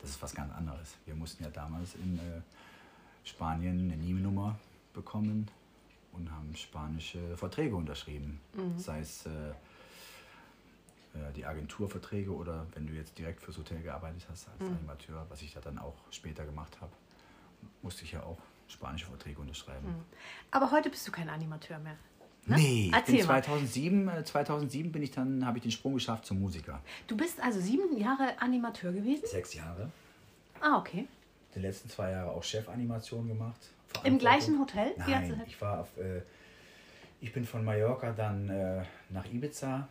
Das 0.00 0.10
ist 0.10 0.22
was 0.22 0.34
ganz 0.34 0.52
anderes. 0.52 0.96
Wir 1.06 1.14
mussten 1.14 1.42
ja 1.44 1.48
damals 1.48 1.94
in 1.94 2.18
äh, 2.18 2.42
Spanien 3.24 3.90
eine 3.90 3.96
NIM-Nummer 3.96 4.58
bekommen 4.92 5.48
und 6.12 6.30
haben 6.30 6.54
spanische 6.54 7.36
Verträge 7.36 7.74
unterschrieben. 7.74 8.40
Sei 8.76 9.00
es 9.00 9.26
äh, 9.26 9.30
äh, 11.14 11.32
die 11.34 11.44
Agenturverträge 11.44 12.34
oder 12.34 12.66
wenn 12.74 12.86
du 12.86 12.94
jetzt 12.94 13.18
direkt 13.18 13.42
fürs 13.42 13.58
Hotel 13.58 13.82
gearbeitet 13.82 14.26
hast 14.30 14.48
als 14.48 14.70
Animateur, 14.70 15.26
was 15.28 15.42
ich 15.42 15.52
da 15.52 15.60
dann 15.60 15.78
auch 15.78 15.96
später 16.10 16.44
gemacht 16.44 16.80
habe, 16.80 16.92
musste 17.82 18.04
ich 18.04 18.12
ja 18.12 18.22
auch 18.22 18.38
spanische 18.68 19.06
Verträge 19.06 19.40
unterschreiben. 19.40 19.94
Aber 20.50 20.70
heute 20.70 20.88
bist 20.88 21.06
du 21.06 21.12
kein 21.12 21.28
Animateur 21.28 21.78
mehr. 21.78 21.96
Ne? 22.46 22.56
Nee, 22.56 22.86
ich 22.86 22.92
Erzähl 22.92 23.18
bin 23.18 23.26
mal. 23.26 23.44
2007, 23.44 24.08
äh, 24.08 24.24
2007 24.24 24.90
bin 24.90 25.02
ich 25.02 25.10
dann, 25.10 25.46
habe 25.46 25.58
ich 25.58 25.62
den 25.62 25.70
Sprung 25.70 25.94
geschafft 25.94 26.26
zum 26.26 26.40
Musiker. 26.40 26.80
Du 27.06 27.16
bist 27.16 27.40
also 27.40 27.60
sieben 27.60 27.96
Jahre 27.96 28.40
Animateur 28.40 28.92
gewesen? 28.92 29.26
Sechs 29.26 29.54
Jahre. 29.54 29.90
Ah, 30.60 30.78
okay. 30.78 31.06
Die 31.54 31.60
letzten 31.60 31.88
zwei 31.90 32.10
Jahre 32.12 32.30
auch 32.30 32.42
Chefanimation 32.42 33.28
gemacht. 33.28 33.60
Im 34.04 34.18
gleichen 34.18 34.58
Hotel? 34.58 34.92
Nein, 34.96 35.42
ich 35.46 35.60
war 35.60 35.80
auf, 35.80 35.96
äh, 35.98 36.22
ich 37.20 37.32
bin 37.32 37.44
von 37.44 37.64
Mallorca 37.64 38.12
dann 38.12 38.48
äh, 38.48 38.82
nach 39.10 39.24
Ibiza 39.26 39.86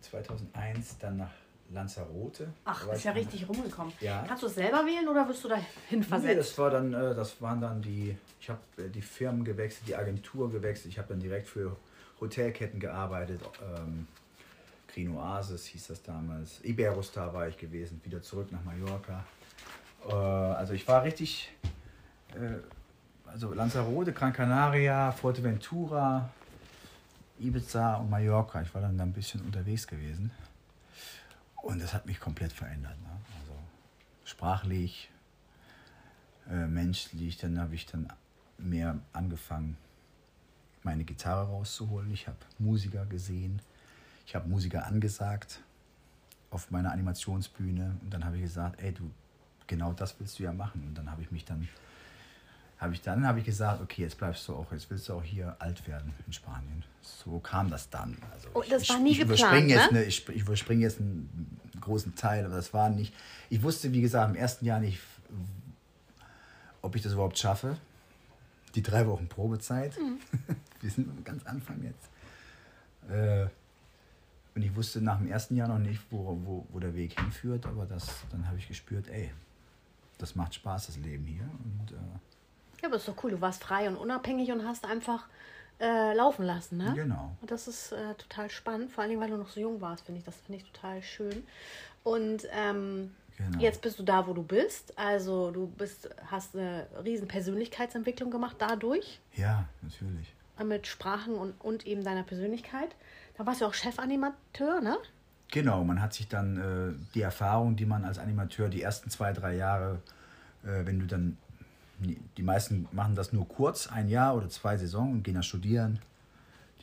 2001, 0.00 0.98
dann 0.98 1.18
nach 1.18 1.30
Lanzarote. 1.72 2.48
Ach, 2.64 2.86
Da 2.86 2.92
ist 2.92 3.04
ja 3.04 3.12
richtig 3.12 3.48
rumgekommen. 3.48 3.92
Ja. 4.00 4.24
Kannst 4.26 4.42
du 4.42 4.46
es 4.46 4.54
selber 4.54 4.84
wählen 4.86 5.08
oder 5.08 5.28
wirst 5.28 5.42
du 5.44 5.48
dahin 5.48 5.64
Nee, 5.90 6.02
versetzt? 6.02 6.38
das 6.38 6.58
war 6.58 6.70
dann, 6.70 6.92
äh, 6.94 7.14
das 7.14 7.40
waren 7.42 7.60
dann 7.60 7.82
die, 7.82 8.16
ich 8.40 8.48
habe 8.48 8.60
äh, 8.78 8.88
die 8.88 9.02
Firmen 9.02 9.44
gewechselt, 9.44 9.88
die 9.88 9.96
Agentur 9.96 10.50
gewechselt. 10.50 10.92
Ich 10.92 10.98
habe 10.98 11.08
dann 11.08 11.20
direkt 11.20 11.48
für 11.48 11.76
Hotelketten 12.20 12.78
gearbeitet. 12.80 13.40
Ähm, 13.76 14.06
Green 14.92 15.16
Oasis 15.16 15.66
hieß 15.66 15.88
das 15.88 16.02
damals. 16.02 16.64
Iberostar 16.64 17.34
war 17.34 17.48
ich 17.48 17.56
gewesen, 17.58 18.00
wieder 18.04 18.22
zurück 18.22 18.50
nach 18.52 18.62
Mallorca. 18.64 19.24
Äh, 20.08 20.12
also 20.14 20.72
ich 20.72 20.86
war 20.86 21.02
richtig, 21.02 21.52
äh, 22.34 22.58
also 23.26 23.52
Lanzarote, 23.52 24.12
Gran 24.12 24.32
Canaria, 24.32 25.12
Fuerteventura, 25.12 26.30
Ibiza 27.38 27.96
und 27.96 28.10
Mallorca. 28.10 28.62
Ich 28.62 28.74
war 28.74 28.82
dann 28.82 28.96
da 28.96 29.04
ein 29.04 29.12
bisschen 29.12 29.42
unterwegs 29.42 29.86
gewesen. 29.86 30.30
Und 31.62 31.82
das 31.82 31.92
hat 31.92 32.06
mich 32.06 32.20
komplett 32.20 32.52
verändert. 32.52 32.96
Ne? 33.02 33.10
Also 33.40 33.52
sprachlich, 34.24 35.10
äh, 36.48 36.66
menschlich. 36.66 37.38
Dann 37.38 37.58
habe 37.58 37.74
ich 37.74 37.86
dann 37.86 38.08
mehr 38.58 38.98
angefangen, 39.12 39.76
meine 40.82 41.04
Gitarre 41.04 41.48
rauszuholen. 41.48 42.12
Ich 42.12 42.28
habe 42.28 42.38
Musiker 42.58 43.04
gesehen. 43.06 43.60
Ich 44.26 44.34
habe 44.34 44.48
Musiker 44.48 44.86
angesagt 44.86 45.60
auf 46.50 46.70
meiner 46.70 46.92
Animationsbühne. 46.92 47.96
Und 48.00 48.14
dann 48.14 48.24
habe 48.24 48.36
ich 48.36 48.42
gesagt, 48.42 48.80
ey, 48.80 48.92
du, 48.92 49.10
genau 49.66 49.92
das 49.92 50.18
willst 50.18 50.38
du 50.38 50.44
ja 50.44 50.52
machen. 50.52 50.84
Und 50.86 50.94
dann 50.96 51.10
habe 51.10 51.22
ich 51.22 51.30
mich 51.30 51.44
dann, 51.44 51.68
habe 52.78 52.92
ich 52.92 53.00
dann 53.00 53.26
habe 53.26 53.38
ich 53.38 53.44
gesagt, 53.44 53.80
okay, 53.80 54.02
jetzt 54.02 54.18
bleibst 54.18 54.46
du 54.48 54.54
auch, 54.54 54.70
jetzt 54.70 54.90
willst 54.90 55.08
du 55.08 55.14
auch 55.14 55.22
hier 55.22 55.56
alt 55.58 55.86
werden 55.88 56.12
in 56.26 56.32
Spanien. 56.32 56.84
So 57.00 57.38
kam 57.38 57.70
das 57.70 57.88
dann. 57.88 58.16
Also 58.32 58.48
Oh, 58.52 58.62
das 58.68 58.82
ich, 58.82 58.90
war 58.90 58.98
nie 58.98 59.12
ich 59.12 59.18
geplant, 59.20 59.40
überspringe 59.40 59.68
jetzt, 59.68 59.92
ne? 59.92 59.98
eine, 59.98 60.06
ich, 60.06 60.28
ich 60.28 60.40
überspringe 60.42 60.82
jetzt 60.82 61.00
einen 61.00 61.58
großen 61.80 62.14
Teil, 62.14 62.44
aber 62.44 62.56
das 62.56 62.74
war 62.74 62.90
nicht. 62.90 63.14
Ich 63.48 63.62
wusste, 63.62 63.92
wie 63.92 64.00
gesagt, 64.02 64.28
im 64.30 64.36
ersten 64.36 64.66
Jahr 64.66 64.80
nicht, 64.80 65.00
ob 66.82 66.94
ich 66.96 67.02
das 67.02 67.12
überhaupt 67.14 67.38
schaffe. 67.38 67.78
Die 68.74 68.82
drei 68.82 69.06
Wochen 69.06 69.26
Probezeit. 69.28 69.96
Mhm. 69.98 70.18
Wir 70.82 70.90
sind 70.90 71.24
ganz 71.24 71.46
Anfang 71.46 71.82
jetzt. 71.82 72.10
Äh, 73.10 73.46
und 74.54 74.62
ich 74.62 74.74
wusste 74.74 75.00
nach 75.00 75.18
dem 75.18 75.28
ersten 75.28 75.56
Jahr 75.56 75.68
noch 75.68 75.78
nicht, 75.78 76.00
wo, 76.10 76.38
wo, 76.44 76.66
wo 76.70 76.78
der 76.78 76.94
Weg 76.94 77.18
hinführt, 77.18 77.66
aber 77.66 77.86
das, 77.86 78.06
dann 78.30 78.46
habe 78.46 78.58
ich 78.58 78.68
gespürt, 78.68 79.08
ey, 79.08 79.30
das 80.18 80.34
macht 80.34 80.54
Spaß, 80.54 80.86
das 80.86 80.96
Leben 80.96 81.24
hier. 81.24 81.42
Und 81.42 81.92
äh, 81.92 81.96
Ja, 82.82 82.88
aber 82.88 82.96
ist 82.96 83.08
doch 83.08 83.22
cool. 83.24 83.30
Du 83.32 83.40
warst 83.40 83.62
frei 83.62 83.88
und 83.88 83.96
unabhängig 83.96 84.52
und 84.52 84.66
hast 84.66 84.84
einfach 84.84 85.26
äh, 85.80 86.14
laufen 86.14 86.44
lassen, 86.44 86.78
ne? 86.78 86.92
Genau. 86.94 87.36
Und 87.40 87.50
das 87.50 87.68
ist 87.68 87.92
äh, 87.92 88.14
total 88.14 88.50
spannend, 88.50 88.90
vor 88.90 89.04
allem 89.04 89.20
weil 89.20 89.30
du 89.30 89.36
noch 89.36 89.48
so 89.50 89.60
jung 89.60 89.80
warst, 89.80 90.04
finde 90.06 90.20
ich. 90.20 90.24
Das 90.24 90.36
finde 90.36 90.60
ich 90.62 90.70
total 90.72 91.02
schön. 91.02 91.46
Und 92.04 92.46
ähm, 92.52 93.14
Genau. 93.38 93.58
jetzt 93.58 93.82
bist 93.82 93.98
du 93.98 94.02
da, 94.02 94.26
wo 94.26 94.32
du 94.32 94.42
bist. 94.42 94.98
Also 94.98 95.50
du 95.50 95.66
bist, 95.66 96.08
hast 96.30 96.56
eine 96.56 96.86
riesen 97.04 97.28
Persönlichkeitsentwicklung 97.28 98.30
gemacht 98.30 98.56
dadurch, 98.58 99.20
ja, 99.34 99.66
natürlich. 99.82 100.32
äh, 100.58 100.64
mit 100.64 100.86
Sprachen 100.86 101.34
und, 101.34 101.52
und 101.60 101.86
eben 101.86 102.02
deiner 102.02 102.22
Persönlichkeit. 102.22 102.96
Da 103.36 103.44
warst 103.44 103.60
du 103.60 103.66
auch 103.66 103.74
Chefanimateur, 103.74 104.80
ne? 104.80 104.96
Genau, 105.52 105.84
man 105.84 106.00
hat 106.00 106.14
sich 106.14 106.28
dann 106.28 106.56
äh, 106.56 107.12
die 107.14 107.20
Erfahrung, 107.20 107.76
die 107.76 107.84
man 107.84 108.06
als 108.06 108.18
Animateur 108.18 108.70
die 108.70 108.80
ersten 108.80 109.10
zwei, 109.10 109.34
drei 109.34 109.54
Jahre, 109.54 110.00
äh, 110.64 110.86
wenn 110.86 110.98
du 110.98 111.06
dann, 111.06 111.36
die 111.98 112.42
meisten 112.42 112.88
machen 112.92 113.14
das 113.14 113.32
nur 113.32 113.48
kurz, 113.48 113.86
ein 113.86 114.08
Jahr 114.08 114.36
oder 114.36 114.48
zwei 114.48 114.76
Saison 114.76 115.12
und 115.12 115.22
gehen 115.22 115.34
dann 115.34 115.42
studieren. 115.42 115.98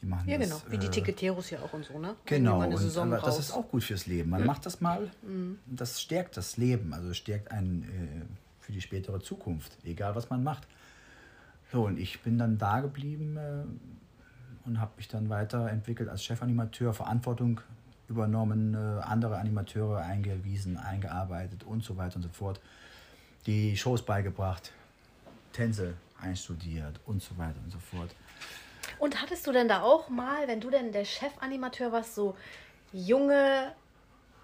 Die 0.01 0.05
machen 0.05 0.27
Ja, 0.27 0.37
das, 0.37 0.49
genau. 0.49 0.61
Wie 0.69 0.77
die 0.77 0.87
äh, 0.87 0.91
Ticketteros 0.91 1.49
ja 1.49 1.59
auch 1.61 1.73
und 1.73 1.85
so, 1.85 1.99
ne? 1.99 2.15
Genau, 2.25 2.57
und, 2.57 2.97
aber 2.97 3.19
das 3.19 3.39
ist 3.39 3.51
auch 3.51 3.69
gut 3.69 3.83
fürs 3.83 4.05
Leben. 4.05 4.29
Man 4.29 4.45
macht 4.45 4.65
das 4.65 4.81
mal, 4.81 5.09
das 5.65 6.01
stärkt 6.01 6.35
das 6.35 6.57
Leben, 6.57 6.93
also 6.93 7.13
stärkt 7.13 7.51
einen 7.51 7.83
äh, 7.83 8.25
für 8.59 8.71
die 8.71 8.81
spätere 8.81 9.19
Zukunft, 9.19 9.77
egal 9.83 10.15
was 10.15 10.29
man 10.29 10.43
macht. 10.43 10.67
So, 11.71 11.85
und 11.85 11.99
ich 11.99 12.21
bin 12.21 12.37
dann 12.37 12.57
da 12.57 12.81
geblieben 12.81 13.37
äh, 13.37 14.67
und 14.67 14.79
habe 14.79 14.91
mich 14.97 15.07
dann 15.07 15.29
weiterentwickelt 15.29 16.09
als 16.09 16.23
Chefanimateur, 16.23 16.93
Verantwortung 16.93 17.61
übernommen, 18.09 18.73
äh, 18.73 19.01
andere 19.01 19.37
Animateure 19.37 19.97
eingewiesen, 19.97 20.77
eingearbeitet 20.77 21.63
und 21.63 21.83
so 21.83 21.97
weiter 21.97 22.17
und 22.17 22.23
so 22.23 22.29
fort. 22.29 22.59
Die 23.45 23.75
Shows 23.75 24.03
beigebracht, 24.03 24.71
Tänze 25.53 25.93
einstudiert 26.21 26.99
und 27.05 27.21
so 27.23 27.37
weiter 27.37 27.59
und 27.63 27.71
so 27.71 27.79
fort. 27.79 28.09
Und 28.99 29.21
hattest 29.21 29.47
du 29.47 29.51
denn 29.53 29.67
da 29.69 29.81
auch 29.81 30.09
mal, 30.09 30.47
wenn 30.47 30.59
du 30.59 30.69
denn 30.69 30.91
der 30.91 31.05
Chefanimateur 31.05 31.91
warst, 31.93 32.15
so 32.15 32.35
junge 32.91 33.71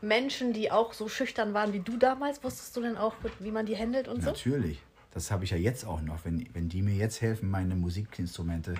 Menschen, 0.01 0.53
die 0.53 0.71
auch 0.71 0.93
so 0.93 1.09
schüchtern 1.09 1.53
waren 1.53 1.73
wie 1.73 1.79
du 1.79 1.97
damals? 1.97 2.43
Wusstest 2.43 2.75
du 2.77 2.81
denn 2.81 2.97
auch, 2.97 3.15
wie 3.39 3.51
man 3.51 3.65
die 3.65 3.77
handelt 3.77 4.07
und 4.07 4.21
so? 4.21 4.29
Natürlich. 4.31 4.79
Das 5.11 5.31
habe 5.31 5.43
ich 5.43 5.51
ja 5.51 5.57
jetzt 5.57 5.85
auch 5.85 6.01
noch. 6.01 6.23
Wenn, 6.23 6.47
wenn 6.53 6.69
die 6.69 6.81
mir 6.81 6.95
jetzt 6.95 7.21
helfen, 7.21 7.49
meine 7.49 7.75
Musikinstrumente 7.75 8.75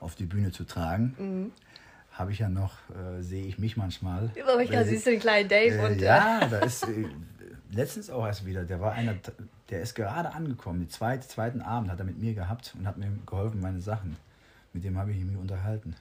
auf 0.00 0.14
die 0.14 0.24
Bühne 0.26 0.50
zu 0.50 0.64
tragen, 0.64 1.14
Mhm. 1.18 1.52
habe 2.12 2.32
ich 2.32 2.38
ja 2.40 2.48
noch, 2.48 2.72
äh, 2.90 3.22
sehe 3.22 3.46
ich 3.46 3.58
mich 3.58 3.76
manchmal. 3.76 4.30
Aber 4.42 4.62
ich 4.62 4.72
Weil- 4.72 4.84
siehst 4.86 5.06
du 5.06 5.10
den 5.10 5.20
kleinen 5.20 5.48
Dave 5.48 5.76
äh, 5.76 5.86
und 5.86 6.00
äh, 6.02 6.04
ja, 6.04 6.46
da 6.48 6.58
ist 6.60 6.84
äh, 6.88 7.06
letztens 7.74 8.10
auch 8.10 8.26
erst 8.26 8.46
wieder, 8.46 8.64
der 8.64 8.80
war 8.80 8.92
einer, 8.92 9.14
der 9.70 9.80
ist 9.82 9.94
gerade 9.94 10.32
angekommen, 10.32 10.80
den 10.80 10.90
zweiten, 10.90 11.28
zweiten 11.28 11.60
Abend 11.60 11.90
hat 11.90 11.98
er 11.98 12.04
mit 12.04 12.18
mir 12.18 12.34
gehabt 12.34 12.74
und 12.78 12.86
hat 12.86 12.96
mir 12.96 13.10
geholfen, 13.26 13.60
meine 13.60 13.80
Sachen. 13.80 14.16
Mit 14.72 14.84
dem 14.84 14.98
habe 14.98 15.12
ich 15.12 15.24
mich 15.24 15.36
unterhalten. 15.36 15.94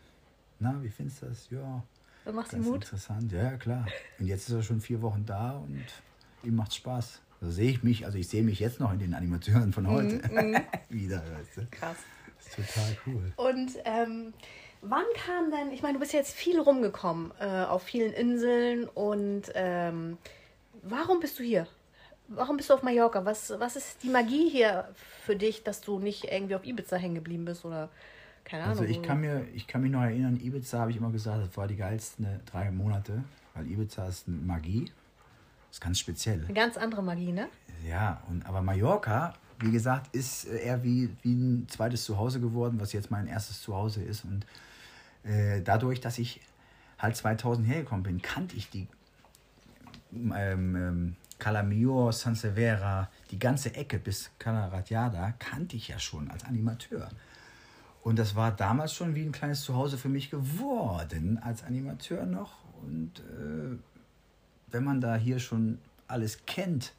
Na, 0.60 0.76
wie 0.82 0.90
findest 0.90 1.22
du 1.22 1.26
das? 1.28 1.48
Ja, 1.52 1.84
du 2.26 2.32
machst 2.34 2.54
ihm 2.54 2.64
Mut. 2.64 2.76
interessant. 2.76 3.32
Ja, 3.32 3.52
klar. 3.58 3.86
Und 4.20 4.28
jetzt 4.28 4.48
ist 4.50 4.56
er 4.56 4.64
schon 4.64 4.82
vier 4.82 5.02
Wochen 5.02 5.26
da 5.26 5.52
und 5.52 5.84
ihm 6.44 6.56
macht 6.56 6.74
Spaß. 6.74 7.20
Da 7.42 7.50
sehe 7.50 7.70
ich 7.72 7.84
mich, 7.84 8.06
also 8.06 8.18
ich 8.18 8.28
sehe 8.30 8.42
mich 8.44 8.60
jetzt 8.60 8.80
noch 8.80 8.94
in 8.94 9.00
den 9.00 9.14
Animateuren 9.14 9.74
von 9.74 9.88
heute 9.88 10.16
Mhm, 10.32 10.58
wieder. 10.90 11.18
Weißt 11.20 11.58
du? 11.58 11.68
Krass. 11.72 11.98
Das 12.38 12.58
ist 12.60 12.74
total 12.74 12.98
cool. 13.08 13.34
Und 13.36 13.72
ähm, 13.86 14.34
wann 14.82 15.04
kam 15.26 15.52
denn, 15.52 15.72
ich 15.72 15.82
meine, 15.82 15.94
du 15.96 16.00
bist 16.00 16.14
jetzt 16.14 16.34
viel 16.34 16.60
rumgekommen, 16.60 17.32
äh, 17.40 17.46
auf 17.66 17.84
vielen 17.84 18.14
Inseln 18.14 18.86
und 18.86 19.44
ähm, 19.56 20.18
warum 20.84 21.20
bist 21.20 21.40
du 21.40 21.44
hier? 21.44 21.68
warum 22.28 22.58
bist 22.58 22.70
du 22.70 22.74
auf 22.74 22.84
Mallorca? 22.84 23.26
Was, 23.26 23.54
was 23.58 23.76
ist 23.76 24.04
die 24.04 24.10
Magie 24.10 24.50
hier 24.50 24.88
für 25.24 25.36
dich, 25.36 25.64
dass 25.64 25.82
du 25.82 26.00
nicht 26.00 26.26
irgendwie 26.26 26.56
auf 26.56 26.66
Ibiza 26.66 26.98
hängen 26.98 27.16
geblieben 27.16 27.46
bist 27.46 27.66
oder 27.66 27.90
keine 28.44 28.64
Ahnung? 28.64 28.80
Also 28.80 28.92
ich 28.92 29.02
kann, 29.02 29.22
mir, 29.22 29.46
ich 29.54 29.68
kann 29.68 29.82
mich 29.82 29.92
noch 29.92 30.02
erinnern, 30.02 30.40
Ibiza 30.42 30.80
habe 30.80 30.92
ich 30.92 30.98
immer 30.98 31.12
gesagt, 31.12 31.48
das 31.48 31.58
war 31.58 31.68
die 31.68 31.76
geilsten 31.76 32.28
drei 32.46 32.72
Monate, 32.72 33.24
weil 33.54 33.70
Ibiza 33.70 34.08
ist 34.08 34.28
eine 34.28 34.38
Magie. 34.38 34.86
Das 35.70 35.78
ist 35.78 35.82
ganz 35.82 36.00
speziell. 36.00 36.44
Eine 36.44 36.54
ganz 36.54 36.78
andere 36.78 37.02
Magie, 37.02 37.32
ne? 37.32 37.48
Ja, 37.88 38.22
und, 38.30 38.46
aber 38.46 38.62
Mallorca, 38.62 39.34
wie 39.60 39.72
gesagt, 39.72 40.16
ist 40.16 40.46
eher 40.46 40.84
wie, 40.84 41.10
wie 41.24 41.34
ein 41.34 41.68
zweites 41.68 42.04
Zuhause 42.06 42.40
geworden, 42.40 42.80
was 42.80 42.94
jetzt 42.94 43.10
mein 43.12 43.28
erstes 43.28 43.62
Zuhause 43.62 44.04
ist. 44.04 44.24
Und 44.24 44.46
äh, 45.24 45.62
dadurch, 45.62 46.00
dass 46.00 46.20
ich 46.20 46.42
halt 47.00 47.16
2000 47.16 47.68
hergekommen 47.68 48.04
bin, 48.04 48.22
kannte 48.22 48.56
ich 48.56 48.70
die 48.70 48.88
ähm, 50.36 50.76
ähm, 50.76 51.16
Calamio, 51.40 52.12
San 52.12 52.36
Severa, 52.36 53.10
die 53.32 53.40
ganze 53.40 53.76
Ecke 53.76 54.00
bis 54.00 54.32
Calaratiada 54.40 55.34
kannte 55.40 55.76
ich 55.76 55.88
ja 55.88 56.00
schon 56.00 56.30
als 56.32 56.46
Animateur. 56.46 57.10
Und 58.04 58.20
das 58.20 58.36
war 58.36 58.52
damals 58.52 58.94
schon 58.94 59.16
wie 59.16 59.24
ein 59.24 59.32
kleines 59.32 59.62
Zuhause 59.62 59.98
für 59.98 60.10
mich 60.10 60.30
geworden, 60.30 61.40
als 61.42 61.64
Animateur 61.64 62.26
noch. 62.26 62.64
Und 62.82 63.20
äh, 63.20 63.78
wenn 64.68 64.84
man 64.84 65.00
da 65.00 65.16
hier 65.16 65.40
schon 65.40 65.80
alles 66.08 66.46
kennt 66.46 66.94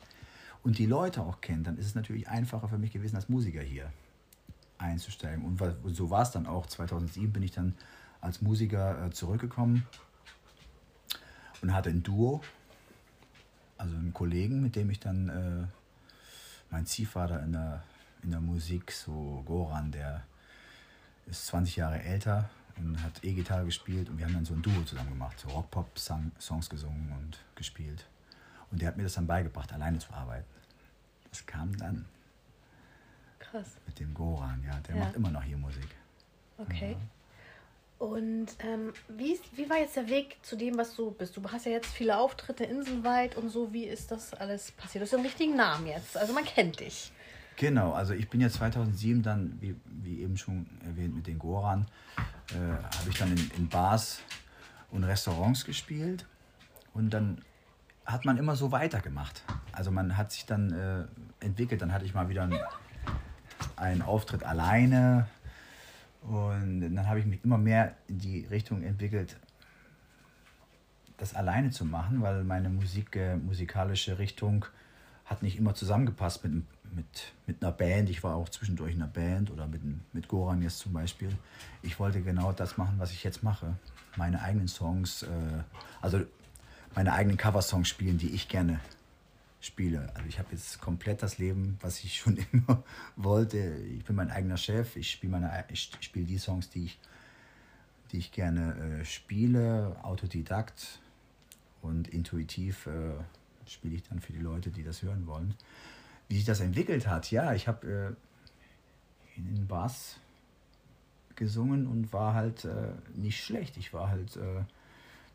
und 0.62 0.78
die 0.78 0.86
Leute 0.86 1.20
auch 1.20 1.40
kennt, 1.40 1.66
dann 1.66 1.76
ist 1.76 1.86
es 1.86 1.94
natürlich 1.94 2.28
einfacher 2.28 2.68
für 2.68 2.78
mich 2.78 2.92
gewesen, 2.92 3.16
als 3.16 3.28
Musiker 3.28 3.60
hier 3.60 3.92
einzusteigen. 4.78 5.44
Und 5.44 5.60
so 5.94 6.10
war 6.10 6.22
es 6.22 6.30
dann 6.30 6.46
auch. 6.46 6.66
2007 6.66 7.32
bin 7.32 7.42
ich 7.42 7.52
dann 7.52 7.74
als 8.20 8.40
Musiker 8.40 9.06
äh, 9.06 9.10
zurückgekommen 9.10 9.86
und 11.60 11.74
hatte 11.74 11.90
ein 11.90 12.02
Duo, 12.02 12.42
also 13.76 13.96
einen 13.96 14.12
Kollegen, 14.12 14.62
mit 14.62 14.76
dem 14.76 14.90
ich 14.90 15.00
dann 15.00 15.28
äh, 15.28 15.66
mein 16.70 16.86
Ziehvater 16.86 17.42
in 17.42 17.52
der, 17.52 17.82
in 18.22 18.30
der 18.30 18.40
Musik, 18.40 18.92
so 18.92 19.42
Goran, 19.46 19.90
der 19.92 20.22
ist 21.26 21.46
20 21.46 21.76
Jahre 21.76 22.02
älter 22.02 22.50
und 22.76 23.02
hat 23.02 23.22
E-Gitarre 23.22 23.64
gespielt 23.64 24.08
und 24.08 24.18
wir 24.18 24.26
haben 24.26 24.34
dann 24.34 24.44
so 24.44 24.54
ein 24.54 24.62
Duo 24.62 24.82
zusammen 24.84 25.10
gemacht, 25.10 25.38
so 25.38 25.48
Rock-Pop-Songs 25.48 26.68
gesungen 26.68 27.12
und 27.12 27.38
gespielt. 27.54 28.06
Und 28.70 28.80
der 28.80 28.88
hat 28.88 28.96
mir 28.96 29.04
das 29.04 29.14
dann 29.14 29.26
beigebracht, 29.26 29.72
alleine 29.72 29.98
zu 29.98 30.12
arbeiten. 30.12 30.46
Das 31.30 31.46
kam 31.46 31.76
dann. 31.76 32.06
Krass. 33.38 33.76
Mit 33.86 34.00
dem 34.00 34.14
Goran, 34.14 34.62
ja, 34.64 34.78
der 34.80 34.96
ja. 34.96 35.04
macht 35.04 35.14
immer 35.16 35.30
noch 35.30 35.42
hier 35.42 35.56
Musik. 35.56 35.88
Okay. 36.58 36.92
Ja. 36.92 36.98
Und 38.04 38.48
ähm, 38.58 38.92
wie, 39.08 39.40
wie 39.54 39.70
war 39.70 39.78
jetzt 39.78 39.96
der 39.96 40.08
Weg 40.08 40.36
zu 40.42 40.56
dem, 40.56 40.76
was 40.76 40.94
du 40.94 41.10
bist? 41.10 41.34
Du 41.36 41.42
hast 41.50 41.64
ja 41.64 41.72
jetzt 41.72 41.90
viele 41.90 42.18
Auftritte 42.18 42.64
inselweit 42.64 43.36
und 43.36 43.48
so. 43.48 43.72
Wie 43.72 43.84
ist 43.84 44.10
das 44.10 44.34
alles 44.34 44.72
passiert? 44.72 45.00
Du 45.00 45.06
hast 45.06 45.12
ja 45.12 45.18
einen 45.18 45.26
richtigen 45.26 45.56
Namen 45.56 45.86
jetzt. 45.86 46.14
Also 46.18 46.34
man 46.34 46.44
kennt 46.44 46.80
dich. 46.80 47.12
Genau, 47.56 47.92
also 47.92 48.12
ich 48.12 48.28
bin 48.28 48.42
ja 48.42 48.50
2007 48.50 49.22
dann, 49.22 49.56
wie, 49.60 49.74
wie 49.86 50.20
eben 50.20 50.36
schon 50.36 50.66
erwähnt, 50.84 51.14
mit 51.14 51.26
den 51.26 51.38
Goran, 51.38 51.86
äh, 52.50 52.54
habe 52.54 53.08
ich 53.08 53.16
dann 53.16 53.32
in, 53.32 53.50
in 53.56 53.68
Bars 53.70 54.20
und 54.90 55.04
Restaurants 55.04 55.64
gespielt. 55.64 56.26
Und 56.92 57.08
dann 57.08 57.42
hat 58.04 58.26
man 58.26 58.36
immer 58.36 58.54
so 58.54 58.70
weitergemacht. 58.70 59.44
Also 59.72 59.90
man 59.90 60.18
hat 60.18 60.30
sich 60.30 60.44
dann 60.44 60.72
äh, 60.72 61.44
entwickelt. 61.44 61.80
Dann 61.80 61.94
hatte 61.94 62.04
ich 62.04 62.12
mal 62.12 62.28
wieder 62.28 62.42
einen, 62.42 62.58
einen 63.76 64.02
Auftritt 64.02 64.44
alleine 64.44 65.26
und 66.24 66.80
dann 66.80 67.08
habe 67.08 67.20
ich 67.20 67.26
mich 67.26 67.44
immer 67.44 67.58
mehr 67.58 67.94
in 68.08 68.18
die 68.18 68.46
Richtung 68.46 68.82
entwickelt, 68.82 69.36
das 71.18 71.34
alleine 71.34 71.70
zu 71.70 71.84
machen, 71.84 72.22
weil 72.22 72.44
meine 72.44 72.70
Musik, 72.70 73.14
äh, 73.16 73.36
musikalische 73.36 74.18
Richtung 74.18 74.64
hat 75.26 75.42
nicht 75.42 75.58
immer 75.58 75.74
zusammengepasst 75.74 76.42
mit, 76.44 76.52
mit, 76.94 77.32
mit 77.46 77.62
einer 77.62 77.72
Band. 77.72 78.08
Ich 78.10 78.22
war 78.22 78.34
auch 78.36 78.48
zwischendurch 78.48 78.94
in 78.94 79.02
einer 79.02 79.10
Band 79.10 79.50
oder 79.50 79.66
mit, 79.66 79.82
mit 80.12 80.28
Goran 80.28 80.62
jetzt 80.62 80.78
zum 80.78 80.92
Beispiel. 80.92 81.30
Ich 81.82 81.98
wollte 81.98 82.20
genau 82.22 82.52
das 82.52 82.76
machen, 82.76 82.94
was 82.98 83.12
ich 83.12 83.22
jetzt 83.22 83.42
mache. 83.42 83.76
Meine 84.16 84.42
eigenen 84.42 84.68
Songs, 84.68 85.22
äh, 85.24 85.26
also 86.00 86.20
meine 86.94 87.12
eigenen 87.12 87.36
Coversongs 87.36 87.88
spielen, 87.88 88.18
die 88.18 88.30
ich 88.30 88.48
gerne 88.48 88.80
spiele. 89.64 90.10
Also 90.14 90.28
ich 90.28 90.38
habe 90.38 90.48
jetzt 90.52 90.80
komplett 90.80 91.22
das 91.22 91.38
Leben, 91.38 91.78
was 91.80 92.04
ich 92.04 92.16
schon 92.16 92.36
immer 92.52 92.84
wollte. 93.16 93.58
Ich 93.98 94.04
bin 94.04 94.16
mein 94.16 94.30
eigener 94.30 94.56
Chef. 94.56 94.96
Ich 94.96 95.10
spiele 95.10 95.32
meine, 95.32 95.64
die 96.14 96.38
Songs, 96.38 96.68
die 96.68 96.84
ich, 96.84 96.98
die 98.12 98.18
ich 98.18 98.32
gerne 98.32 99.00
äh, 99.00 99.04
spiele, 99.04 99.96
Autodidakt 100.02 101.00
und 101.82 102.08
intuitiv 102.08 102.86
äh, 102.86 103.14
spiele 103.66 103.96
ich 103.96 104.02
dann 104.02 104.20
für 104.20 104.32
die 104.32 104.40
Leute, 104.40 104.70
die 104.70 104.82
das 104.82 105.02
hören 105.02 105.26
wollen. 105.26 105.54
Wie 106.28 106.36
sich 106.36 106.44
das 106.44 106.60
entwickelt 106.60 107.06
hat, 107.06 107.30
ja, 107.30 107.54
ich 107.54 107.68
habe 107.68 108.16
äh, 109.36 109.38
in 109.38 109.54
den 109.54 109.66
Bars 109.66 110.18
gesungen 111.36 111.86
und 111.86 112.12
war 112.12 112.34
halt 112.34 112.64
äh, 112.64 112.92
nicht 113.14 113.42
schlecht. 113.42 113.76
Ich 113.76 113.92
war 113.92 114.08
halt, 114.08 114.36
äh, 114.36 114.62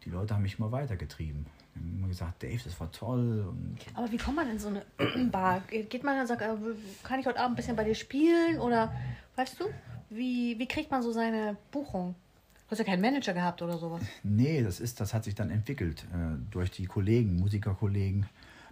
die 0.05 0.09
Leute 0.09 0.35
haben 0.35 0.43
mich 0.43 0.59
mal 0.59 0.71
weitergetrieben 0.71 1.45
immer 1.97 2.07
gesagt, 2.07 2.43
Dave, 2.43 2.59
das 2.63 2.79
war 2.79 2.91
toll. 2.91 3.53
Aber 3.93 4.11
wie 4.11 4.17
kommt 4.17 4.35
man 4.35 4.49
in 4.49 4.59
so 4.59 4.67
eine 4.69 4.83
Bar? 5.31 5.61
Geht 5.69 6.03
man 6.03 6.15
dann 6.15 6.21
und 6.21 6.27
sagt, 6.27 6.41
äh, 6.41 6.55
kann 7.03 7.19
ich 7.19 7.25
heute 7.25 7.39
Abend 7.39 7.53
ein 7.53 7.55
bisschen 7.55 7.75
bei 7.75 7.83
dir 7.83 7.95
spielen? 7.95 8.59
Oder 8.59 8.93
weißt 9.35 9.59
du, 9.59 9.65
wie, 10.09 10.57
wie 10.57 10.67
kriegt 10.67 10.91
man 10.91 11.01
so 11.01 11.11
seine 11.11 11.57
Buchung? 11.71 12.15
Du 12.67 12.71
hast 12.71 12.79
ja 12.79 12.85
keinen 12.85 13.01
Manager 13.01 13.33
gehabt 13.33 13.61
oder 13.61 13.77
sowas. 13.77 14.01
Nee, 14.23 14.61
das 14.61 14.79
ist, 14.79 14.99
das 14.99 15.13
hat 15.13 15.23
sich 15.23 15.33
dann 15.33 15.49
entwickelt 15.49 16.05
äh, 16.13 16.37
durch 16.51 16.69
die 16.69 16.85
Kollegen, 16.85 17.37
Musikerkollegen. 17.37 18.27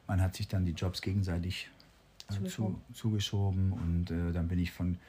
Man 0.05 0.21
hat 0.21 0.35
sich 0.35 0.47
dann 0.47 0.65
die 0.65 0.73
Jobs 0.73 1.01
gegenseitig 1.01 1.69
äh, 2.29 2.33
zugeschoben. 2.33 2.75
Zu, 2.89 2.93
zugeschoben 2.93 3.71
und 3.71 4.11
äh, 4.11 4.31
dann 4.31 4.47
bin 4.47 4.59
ich 4.59 4.71
von, 4.71 4.99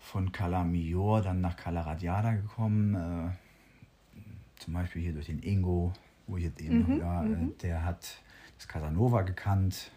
von 0.00 0.32
Cala 0.32 0.64
Mior 0.64 1.22
dann 1.22 1.40
nach 1.40 1.56
Cala 1.56 1.82
Radiada 1.82 2.32
gekommen. 2.32 2.94
Äh, 2.94 4.60
zum 4.60 4.74
Beispiel 4.74 5.02
hier 5.02 5.12
durch 5.12 5.26
den 5.26 5.40
Ingo, 5.42 5.92
wo 6.28 6.36
ich 6.36 6.44
jetzt 6.44 6.60
eben 6.60 6.94
mhm, 6.94 6.98
ja, 7.00 7.22
äh, 7.24 7.26
mhm. 7.26 7.58
der 7.58 7.84
hat 7.84 8.20
das 8.56 8.68
Casanova 8.68 9.22
gekannt. 9.22 9.90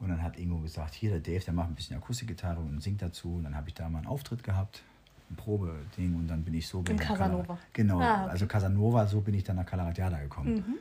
Und 0.00 0.08
dann 0.08 0.22
hat 0.22 0.36
Ingo 0.38 0.58
gesagt, 0.58 0.94
hier, 0.94 1.10
der 1.10 1.20
Dave, 1.20 1.44
der 1.44 1.54
macht 1.54 1.68
ein 1.68 1.74
bisschen 1.74 1.96
Akustikgitarre 1.96 2.60
und 2.60 2.82
singt 2.82 3.00
dazu. 3.00 3.36
Und 3.36 3.44
dann 3.44 3.54
habe 3.54 3.68
ich 3.68 3.74
da 3.74 3.88
mal 3.88 3.98
einen 3.98 4.06
Auftritt 4.08 4.42
gehabt, 4.42 4.82
ein 5.30 5.36
Probeding. 5.36 6.16
Und 6.16 6.26
dann 6.28 6.42
bin 6.42 6.54
ich 6.54 6.66
so... 6.66 6.82
Bin 6.82 6.98
Casanova. 6.98 7.56
genau, 7.72 8.00
ah, 8.00 8.22
okay. 8.22 8.30
also 8.30 8.46
Casanova, 8.46 9.06
so 9.06 9.20
bin 9.20 9.34
ich 9.34 9.44
dann 9.44 9.56
nach 9.56 9.66
Calaratiada 9.66 10.18
gekommen. 10.18 10.54
Mhm. 10.56 10.74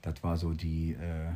Das 0.00 0.22
war 0.22 0.36
so 0.36 0.52
die... 0.52 0.92
Äh, 0.92 1.32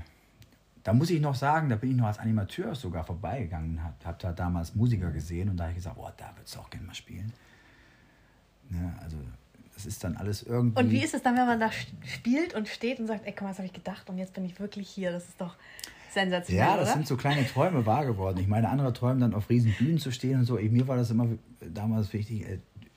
da 0.83 0.94
muss 0.94 1.11
ich 1.11 1.20
noch 1.20 1.35
sagen, 1.35 1.68
da 1.68 1.77
bin 1.77 1.90
ich 1.90 1.96
noch 1.96 2.07
als 2.07 2.18
Animateur 2.18 2.75
sogar 2.75 3.05
vorbeigegangen, 3.05 3.83
habe 3.83 3.94
hab 4.03 4.18
da 4.18 4.33
damals 4.33 4.75
Musiker 4.75 5.11
gesehen 5.11 5.51
und 5.51 5.59
da 5.59 5.64
habe 5.64 5.73
ich 5.73 5.77
gesagt, 5.77 5.96
oh, 5.99 6.09
da 6.16 6.33
würdest 6.35 6.55
du 6.55 6.61
auch 6.61 6.70
gerne 6.70 6.87
mal 6.87 6.94
spielen. 6.94 7.31
Ne, 8.70 8.94
also 9.03 9.18
das 9.81 9.87
ist 9.87 10.05
dann 10.05 10.16
alles 10.16 10.43
irgendwie. 10.43 10.79
Und 10.79 10.90
wie 10.90 11.03
ist 11.03 11.14
es 11.14 11.23
dann, 11.23 11.37
wenn 11.37 11.47
man 11.47 11.59
da 11.59 11.71
spielt 12.05 12.55
und 12.55 12.69
steht 12.69 13.01
und 13.01 13.07
sagt, 13.07 13.27
ey, 13.27 13.33
guck 13.33 13.43
mal, 13.43 13.51
was 13.51 13.59
habe 13.59 13.66
ich 13.66 13.73
gedacht 13.73 14.09
und 14.11 14.19
jetzt 14.19 14.35
bin 14.35 14.45
ich 14.45 14.61
wirklich 14.61 14.88
hier? 14.88 15.11
Das 15.11 15.25
ist 15.25 15.40
doch 15.40 15.57
sensationell. 16.11 16.66
Ja, 16.66 16.77
das 16.77 16.88
oder? 16.88 16.95
sind 16.95 17.07
so 17.07 17.16
kleine 17.16 17.47
Träume 17.47 17.87
wahr 17.87 18.05
geworden. 18.05 18.38
Ich 18.40 18.49
meine, 18.49 18.69
andere 18.69 18.93
träumen 18.93 19.21
dann 19.21 19.35
auf 19.35 19.49
riesen 19.49 19.73
Bühnen 19.79 19.99
zu 19.99 20.11
stehen 20.11 20.40
und 20.40 20.45
so. 20.45 20.57
Mir 20.57 20.87
war 20.88 20.97
das 20.97 21.11
immer 21.11 21.29
damals 21.61 22.12
wichtig, 22.12 22.45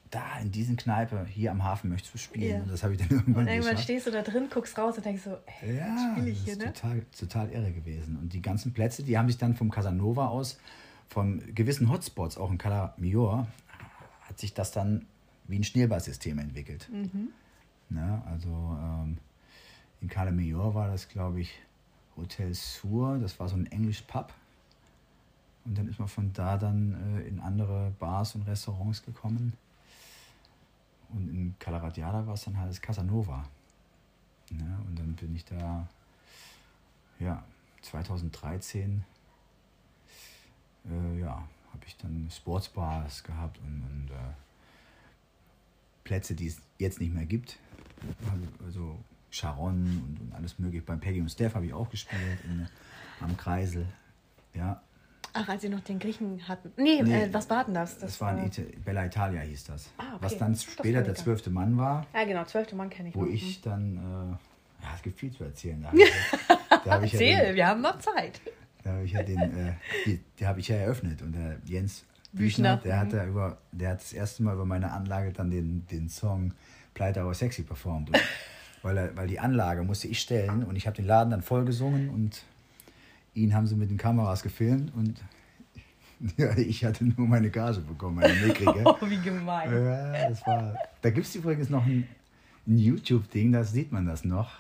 da 0.10 0.40
in 0.42 0.52
diesen 0.52 0.78
Kneipe 0.78 1.26
hier 1.26 1.52
am 1.52 1.64
Hafen 1.64 1.90
möchtest 1.90 2.14
du 2.14 2.18
spielen. 2.20 2.58
Ja. 2.58 2.62
Und 2.62 2.72
das 2.72 2.84
habe 2.84 2.94
ich 2.94 3.00
dann 3.00 3.10
irgendwann 3.12 3.44
Und 3.44 3.48
irgendwann 3.48 3.72
geschafft. 3.72 3.84
stehst 3.84 4.08
du 4.08 4.12
da 4.12 4.22
drin, 4.22 4.48
guckst 4.52 4.78
raus 4.78 4.98
und 4.98 5.06
denkst 5.06 5.24
so, 5.24 5.38
ey, 5.62 5.78
ja, 5.78 6.12
spiele 6.12 6.30
ich 6.30 6.40
hier, 6.44 6.56
das 6.56 6.66
ist 6.66 6.84
ne? 6.84 6.92
Total, 6.92 7.06
total 7.20 7.50
irre 7.52 7.72
gewesen. 7.72 8.18
Und 8.18 8.34
die 8.34 8.42
ganzen 8.42 8.74
Plätze, 8.74 9.04
die 9.04 9.18
haben 9.18 9.28
sich 9.28 9.38
dann 9.38 9.56
vom 9.56 9.72
Casanova 9.72 10.28
aus, 10.28 10.60
von 11.08 11.42
gewissen 11.54 11.90
Hotspots, 11.90 12.38
auch 12.38 12.52
in 12.52 12.58
Cala 12.58 12.94
Mior, 12.98 13.48
hat 14.22 14.40
sich 14.40 14.54
das 14.54 14.72
dann 14.72 15.06
wie 15.46 15.58
ein 15.58 15.64
Schneeballsystem 15.64 16.40
entwickelt. 16.40 16.90
Mhm. 16.92 17.30
Na, 17.90 18.24
also 18.26 18.50
ähm, 18.50 19.18
in 20.02 20.08
Calamajor 20.10 20.74
war 20.74 20.90
das, 20.90 21.08
glaube 21.08 21.42
ich, 21.42 21.52
Hotel 22.16 22.54
Sur, 22.54 23.18
das 23.20 23.40
war 23.40 23.48
so 23.48 23.56
ein 23.56 23.66
Englisch 23.68 24.02
Pub. 24.04 24.34
Und 25.66 25.78
dann 25.78 25.88
ist 25.88 26.00
man 26.00 26.08
von 26.08 26.34
da 26.34 26.58
dann 26.58 27.18
äh, 27.18 27.28
in 27.28 27.40
andere 27.40 27.94
Bars 28.00 28.36
und 28.36 28.44
Restaurants 28.44 29.04
gekommen. 29.04 29.54
Und 31.10 31.30
in 31.30 31.56
Calaratiada 31.60 32.26
war 32.26 32.34
es 32.34 32.44
dann 32.44 32.58
halt 32.58 32.70
das 32.70 32.82
Casanova. 32.82 33.46
Ja, 34.50 34.80
und 34.88 35.00
dann 35.00 35.14
bin 35.14 35.36
ich 35.36 35.46
da, 35.46 35.88
ja, 37.20 37.44
2013, 37.82 39.04
äh, 40.86 41.20
ja, 41.20 41.32
habe 41.72 41.86
ich 41.86 41.96
dann 41.98 42.28
Sportsbars 42.30 43.24
gehabt 43.24 43.58
und, 43.60 43.84
und 43.84 44.10
äh, 44.12 44.34
Plätze, 46.04 46.36
die 46.36 46.48
es 46.48 46.62
jetzt 46.78 47.00
nicht 47.00 47.14
mehr 47.14 47.26
gibt. 47.26 47.58
Also 48.66 48.98
Sharon 49.30 49.84
und, 49.84 50.18
und 50.22 50.36
alles 50.36 50.60
mögliche. 50.60 50.86
Beim 50.86 51.00
Peggy 51.00 51.22
und 51.22 51.30
Steph 51.30 51.56
habe 51.56 51.66
ich 51.66 51.74
auch 51.74 51.90
gespielt 51.90 52.40
in, 52.46 52.68
am 53.20 53.36
Kreisel. 53.38 53.88
Ja. 54.54 54.82
Ach, 55.34 55.50
als 55.50 55.64
sie 55.64 55.70
noch 55.70 55.80
den 55.80 55.98
Griechen 55.98 56.48
hatten. 56.48 56.72
Nee, 56.78 57.02
nee 57.02 57.24
äh, 57.24 57.34
was 57.34 57.50
war 57.50 57.66
denn 57.66 57.74
das? 57.74 57.94
Das, 57.94 58.12
das 58.12 58.22
war 58.22 58.38
in 58.38 58.46
Ita 58.46 58.62
Bella 58.86 59.06
Italia 59.06 59.42
hieß 59.42 59.64
das. 59.64 59.90
Ah, 59.98 60.16
okay. 60.16 60.18
Was 60.22 60.38
dann 60.38 60.56
später 60.56 61.02
der 61.02 61.16
zwölfte 61.16 61.50
Mann 61.50 61.76
war. 61.78 62.06
Ja, 62.14 62.24
genau, 62.26 62.44
zwölfte 62.46 62.76
Mann 62.76 62.92
kenne 62.92 63.10
ich. 63.10 63.16
Wo 63.16 63.24
noch. 63.24 63.32
ich 63.32 63.58
mhm. 63.58 63.70
dann, 63.70 63.98
äh, 63.98 64.84
ja, 64.84 64.90
es 64.96 65.02
gibt 65.02 65.20
viel 65.20 65.32
zu 65.32 65.44
erzählen. 65.44 65.82
Da 65.82 65.92
hab 66.70 67.04
ich 67.04 67.14
ja 67.14 67.20
Erzähl, 67.20 67.46
den- 67.48 67.56
wir 67.56 67.68
haben 67.68 67.82
noch 67.82 67.98
Zeit. 67.98 68.42
Da 68.84 68.92
habe 68.92 69.06
ich 69.06 69.14
ja 69.14 69.24
den, 69.24 69.40
äh, 69.40 69.74
die, 70.06 70.20
die 70.40 70.46
habe 70.46 70.60
ich 70.60 70.68
ja 70.68 70.76
eröffnet 70.76 71.22
und 71.22 71.32
der 71.32 71.58
Jens 71.66 72.04
Büchner, 72.34 72.78
der 72.78 73.00
hat 73.00 73.14
da 73.14 73.26
über, 73.26 73.58
der 73.72 73.92
hat 73.92 74.02
das 74.02 74.12
erste 74.12 74.44
Mal 74.44 74.56
über 74.56 74.66
meine 74.66 74.92
Anlage 74.92 75.32
dann 75.32 75.52
den, 75.52 75.86
den 75.88 76.10
Song 76.10 76.54
Pleite 76.94 77.22
aber 77.22 77.34
sexy 77.34 77.64
performt. 77.64 78.10
Und, 78.10 78.20
weil, 78.82 78.98
er, 78.98 79.16
weil 79.16 79.28
die 79.28 79.40
Anlage 79.40 79.84
musste 79.84 80.08
ich 80.08 80.20
stellen 80.20 80.64
und 80.64 80.76
ich 80.76 80.88
habe 80.88 80.96
den 80.96 81.06
Laden 81.06 81.32
dann 81.32 81.42
voll 81.42 81.66
gesungen 81.66 82.10
und 82.10 82.44
ihn 83.34 83.54
haben 83.54 83.68
sie 83.68 83.76
mit 83.76 83.90
den 83.90 83.98
Kameras 83.98 84.44
gefilmt 84.44 84.94
und 84.96 85.22
ja, 86.38 86.56
ich 86.58 86.86
hatte 86.86 87.06
nur 87.06 87.28
meine 87.28 87.50
Gage 87.50 87.82
bekommen, 87.82 88.16
meine 88.16 88.34
mickrige. 88.34 88.84
Oh, 88.86 88.98
wie 89.02 89.18
gemein. 89.18 89.72
Ja, 89.72 90.30
das 90.30 90.46
war. 90.46 90.76
Da 91.02 91.10
gibt 91.10 91.28
es 91.28 91.36
übrigens 91.36 91.70
noch 91.70 91.86
ein, 91.86 92.08
ein 92.66 92.78
YouTube-Ding, 92.78 93.52
da 93.52 93.64
sieht 93.64 93.92
man 93.92 94.06
das 94.06 94.24
noch. 94.24 94.60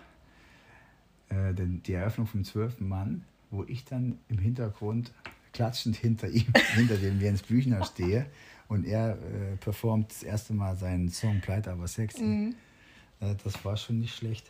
Äh, 1.29 1.53
denn 1.53 1.81
die 1.83 1.93
Eröffnung 1.93 2.27
vom 2.27 2.43
12. 2.43 2.81
Mann, 2.81 3.23
wo 3.49 3.63
ich 3.63 3.85
dann 3.85 4.19
im 4.27 4.39
Hintergrund 4.39 5.13
klatschend 5.53 5.95
hinter 5.95 6.27
ihm, 6.27 6.51
hinter 6.75 6.97
dem 6.97 7.21
Jens 7.21 7.43
Büchner 7.43 7.85
stehe 7.85 8.25
und 8.67 8.85
er 8.85 9.11
äh, 9.11 9.55
performt 9.57 10.11
das 10.11 10.23
erste 10.23 10.53
Mal 10.53 10.75
seinen 10.75 11.09
Song 11.09 11.39
Pleite 11.41 11.71
aber 11.71 11.87
sexy. 11.87 12.55
Äh, 13.19 13.35
das 13.43 13.63
war 13.63 13.77
schon 13.77 13.99
nicht 13.99 14.15
schlecht. 14.15 14.49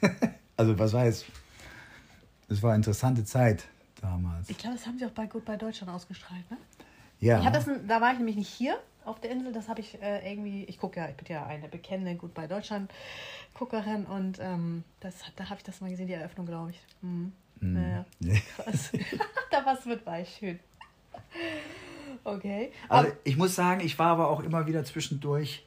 also 0.56 0.78
was 0.78 0.92
jetzt? 0.92 1.26
Es 2.48 2.62
war 2.62 2.70
eine 2.70 2.76
interessante 2.76 3.24
Zeit 3.24 3.64
damals. 4.00 4.48
Ich 4.48 4.56
glaube, 4.56 4.76
das 4.76 4.86
haben 4.86 4.98
sie 4.98 5.04
auch 5.04 5.10
bei 5.10 5.26
Gut 5.26 5.44
bei 5.44 5.56
Deutschland 5.56 5.92
ausgestrahlt, 5.92 6.50
ne? 6.50 6.56
Ja. 7.20 7.42
Ich 7.42 7.48
das, 7.50 7.66
da 7.86 8.00
war 8.00 8.12
ich 8.12 8.18
nämlich 8.18 8.36
nicht 8.36 8.48
hier 8.48 8.78
auf 9.04 9.20
der 9.20 9.30
Insel. 9.30 9.52
Das 9.52 9.68
habe 9.68 9.80
ich 9.80 10.00
äh, 10.00 10.30
irgendwie. 10.30 10.64
Ich 10.64 10.78
gucke 10.78 11.00
ja, 11.00 11.08
ich 11.08 11.16
bin 11.16 11.26
ja 11.28 11.46
eine 11.46 11.68
bekennende 11.68 12.14
Gut 12.14 12.32
bei 12.32 12.46
Deutschland 12.46 12.90
Guckerin 13.54 14.06
und 14.06 14.38
ähm, 14.40 14.84
das, 15.00 15.16
da 15.36 15.44
habe 15.44 15.56
ich 15.56 15.64
das 15.64 15.80
mal 15.80 15.90
gesehen, 15.90 16.06
die 16.06 16.12
Eröffnung, 16.14 16.46
glaube 16.46 16.70
ich. 16.70 16.80
Mhm. 17.02 17.32
Naja, 17.60 18.04
krass. 18.56 18.92
da 19.50 19.64
was 19.64 19.84
mit 19.86 20.04
bei, 20.04 20.24
schön. 20.24 20.58
Okay. 22.24 22.70
Also 22.88 23.12
ich 23.24 23.36
muss 23.36 23.54
sagen, 23.54 23.80
ich 23.84 23.98
war 23.98 24.08
aber 24.08 24.28
auch 24.28 24.40
immer 24.42 24.66
wieder 24.66 24.84
zwischendurch 24.84 25.64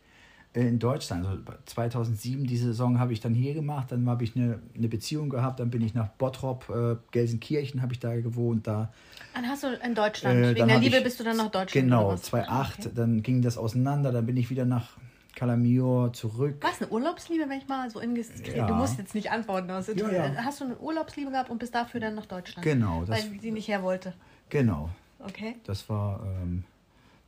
äh, 0.54 0.62
in 0.67 0.80
Deutschland. 0.80 1.25
Also 1.25 1.41
2007, 1.65 2.45
die 2.45 2.58
Saison 2.58 2.99
habe 2.99 3.13
ich 3.13 3.19
dann 3.19 3.34
hier 3.34 3.54
gemacht, 3.54 3.91
dann 3.91 4.08
habe 4.10 4.23
ich 4.23 4.36
eine, 4.36 4.60
eine 4.75 4.88
Beziehung 4.88 5.30
gehabt, 5.30 5.60
dann 5.60 5.69
bin 5.69 5.82
ich 5.82 5.93
nach 5.93 6.08
Bottrop, 6.10 6.69
äh, 6.69 6.95
Gelsenkirchen 7.12 7.82
habe 7.82 7.93
ich 7.93 7.99
da 7.99 8.13
gewohnt, 8.19 8.67
da. 8.67 8.91
Dann 9.34 9.45
hast 9.47 9.63
du 9.63 9.67
in 9.84 9.95
Deutschland, 9.95 10.38
Äh, 10.43 10.56
wegen 10.56 10.67
der 10.67 10.80
Liebe 10.80 10.97
ich- 10.97 11.04
bist 11.04 11.19
du 11.19 11.23
dann 11.23 11.38
nach 11.38 11.51
Deutschland. 11.51 11.71
Genau, 11.73 12.06
oder 12.08 12.13
was? 12.15 12.23
2008, 12.23 12.80
Okay. 12.80 12.89
dann 12.95 13.23
ging 13.23 13.41
das 13.41 13.58
auseinander, 13.58 14.12
dann 14.12 14.25
bin 14.25 14.38
ich 14.38 14.49
wieder 14.49 14.65
nach 14.65 14.97
Calamior 15.36 16.12
zurück. 16.13 16.58
Was, 16.62 16.82
eine 16.82 16.91
Urlaubsliebe, 16.91 17.48
wenn 17.50 17.58
ich 17.60 17.67
mal 17.67 17.89
so 17.89 18.00
indiskret... 18.00 18.56
Ja. 18.56 18.67
Du 18.67 18.76
musst 18.76 18.98
jetzt 18.98 19.15
nicht 19.15 19.32
antworten. 19.32 19.72
Aus 19.72 19.88
Ja, 19.88 20.10
ja. 20.12 20.36
Hast 20.44 20.60
du 20.62 20.65
eine 20.65 20.78
Urlaubsliebe 20.78 21.32
gehabt 21.32 21.50
und 21.50 21.58
bist 21.60 21.74
dafür 21.74 22.00
dann 22.00 22.15
nach 22.15 22.26
Deutschland? 22.26 22.63
Genau, 22.63 23.06
das- 23.06 23.10
Weil 23.32 23.39
sie 23.39 23.52
nicht 23.52 23.67
her 23.67 23.82
wollte. 23.84 24.13
Genau, 24.50 24.89
Okay. 25.20 25.56
das 25.65 25.88
war, 25.89 26.22
ähm, 26.26 26.63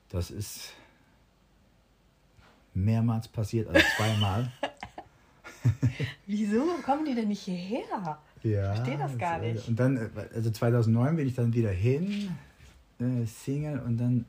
das 0.09 0.29
ist 0.31 0.73
mehrmals 2.73 3.27
passiert, 3.27 3.67
also 3.69 3.79
zweimal. 3.97 4.51
Wieso 6.27 6.63
kommen 6.85 7.05
die 7.05 7.15
denn 7.15 7.29
nicht 7.29 7.41
hierher? 7.41 8.17
Ja, 8.43 8.73
verstehe 8.73 8.97
das 8.97 9.17
gar 9.17 9.39
nicht. 9.39 9.67
Und 9.67 9.79
dann, 9.79 9.95
äh, 9.97 10.09
also 10.35 10.51
2009 10.51 11.15
bin 11.15 11.27
ich 11.27 11.35
dann 11.35 11.53
wieder 11.53 11.69
hin, 11.71 12.35
äh, 12.99 13.25
Single, 13.25 13.79
und 13.79 13.97
dann 13.97 14.25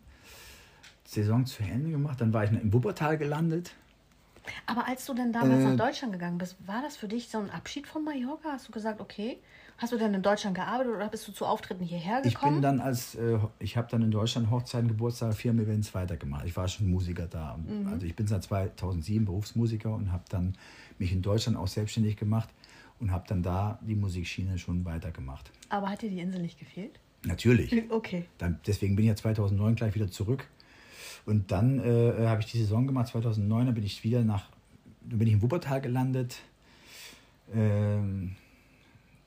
Saison 1.15 1.47
zu 1.47 1.63
Ende 1.63 1.91
gemacht. 1.91 2.21
Dann 2.21 2.33
war 2.33 2.45
ich 2.45 2.51
in 2.51 2.73
Wuppertal 2.73 3.17
gelandet. 3.19 3.75
Aber 4.67 4.87
als 4.87 5.07
du 5.07 5.15
denn 5.15 5.33
damals 5.33 5.65
Äh, 5.65 5.69
nach 5.69 5.87
Deutschland 5.87 6.13
gegangen 6.13 6.37
bist, 6.37 6.57
war 6.67 6.83
das 6.83 6.97
für 6.99 7.09
dich 7.09 7.29
so 7.29 7.39
ein 7.39 7.51
Abschied 7.51 7.87
von 7.87 8.05
Mallorca? 8.05 8.51
Hast 8.53 8.69
du 8.69 8.73
gesagt, 8.73 9.01
okay, 9.01 9.39
hast 9.79 9.93
du 9.95 9.97
denn 9.97 10.13
in 10.13 10.21
Deutschland 10.23 10.55
gearbeitet 10.55 10.93
oder 10.95 11.09
bist 11.09 11.27
du 11.27 11.33
zu 11.33 11.47
Auftritten 11.47 11.83
hierher 11.85 12.21
Ich 12.25 12.35
gekommen? 12.35 12.55
bin 12.57 12.63
dann 12.63 12.81
als, 12.81 13.15
äh, 13.15 13.39
ich 13.59 13.79
habe 13.79 13.89
dann 13.91 14.03
in 14.03 14.11
Deutschland 14.11 14.51
Hochzeiten, 14.51 14.89
Geburtstage, 14.89 15.33
Firmen-Events 15.35 15.95
weitergemacht. 15.95 16.45
Ich 16.45 16.55
war 16.57 16.69
schon 16.69 16.91
Musiker 16.91 17.27
da. 17.27 17.57
Mhm. 17.57 17.89
Also 17.89 18.05
ich 18.05 18.15
bin 18.15 18.27
seit 18.27 18.43
2007 18.43 19.25
Berufsmusiker 19.25 19.95
und 19.95 20.13
habe 20.13 20.25
dann 20.29 20.57
mich 20.99 21.11
in 21.13 21.23
Deutschland 21.23 21.57
auch 21.57 21.69
selbstständig 21.69 22.17
gemacht 22.19 22.51
und 23.01 23.13
habe 23.13 23.25
dann 23.27 23.43
da 23.43 23.79
die 23.81 23.95
Musikschiene 23.95 24.59
schon 24.59 24.85
weitergemacht. 24.85 25.51
Aber 25.71 25.89
hat 25.89 26.03
dir 26.03 26.11
die 26.11 26.21
Insel 26.21 26.43
nicht 26.43 26.59
gefehlt? 26.59 27.01
Natürlich. 27.25 27.73
Okay. 27.91 28.27
Dann, 28.37 28.61
deswegen 28.67 28.95
bin 28.95 29.07
ich 29.07 29.09
ja 29.09 29.17
2009 29.17 29.75
gleich 29.77 29.95
wieder 29.95 30.11
zurück. 30.11 30.47
Und 31.27 31.51
dann 31.51 31.81
äh, 31.81 32.27
habe 32.27 32.41
ich 32.41 32.51
die 32.51 32.59
Saison 32.59 32.87
gemacht, 32.87 33.09
2009, 33.09 33.67
dann 33.67 33.75
bin 33.75 33.85
ich 33.85 34.05
wieder 34.05 34.23
nach, 34.23 34.49
dann 35.03 35.19
bin 35.19 35.29
ich 35.29 35.35
in 35.35 35.43
Wuppertal 35.43 35.81
gelandet. 35.81 36.37
Ähm, 37.53 38.37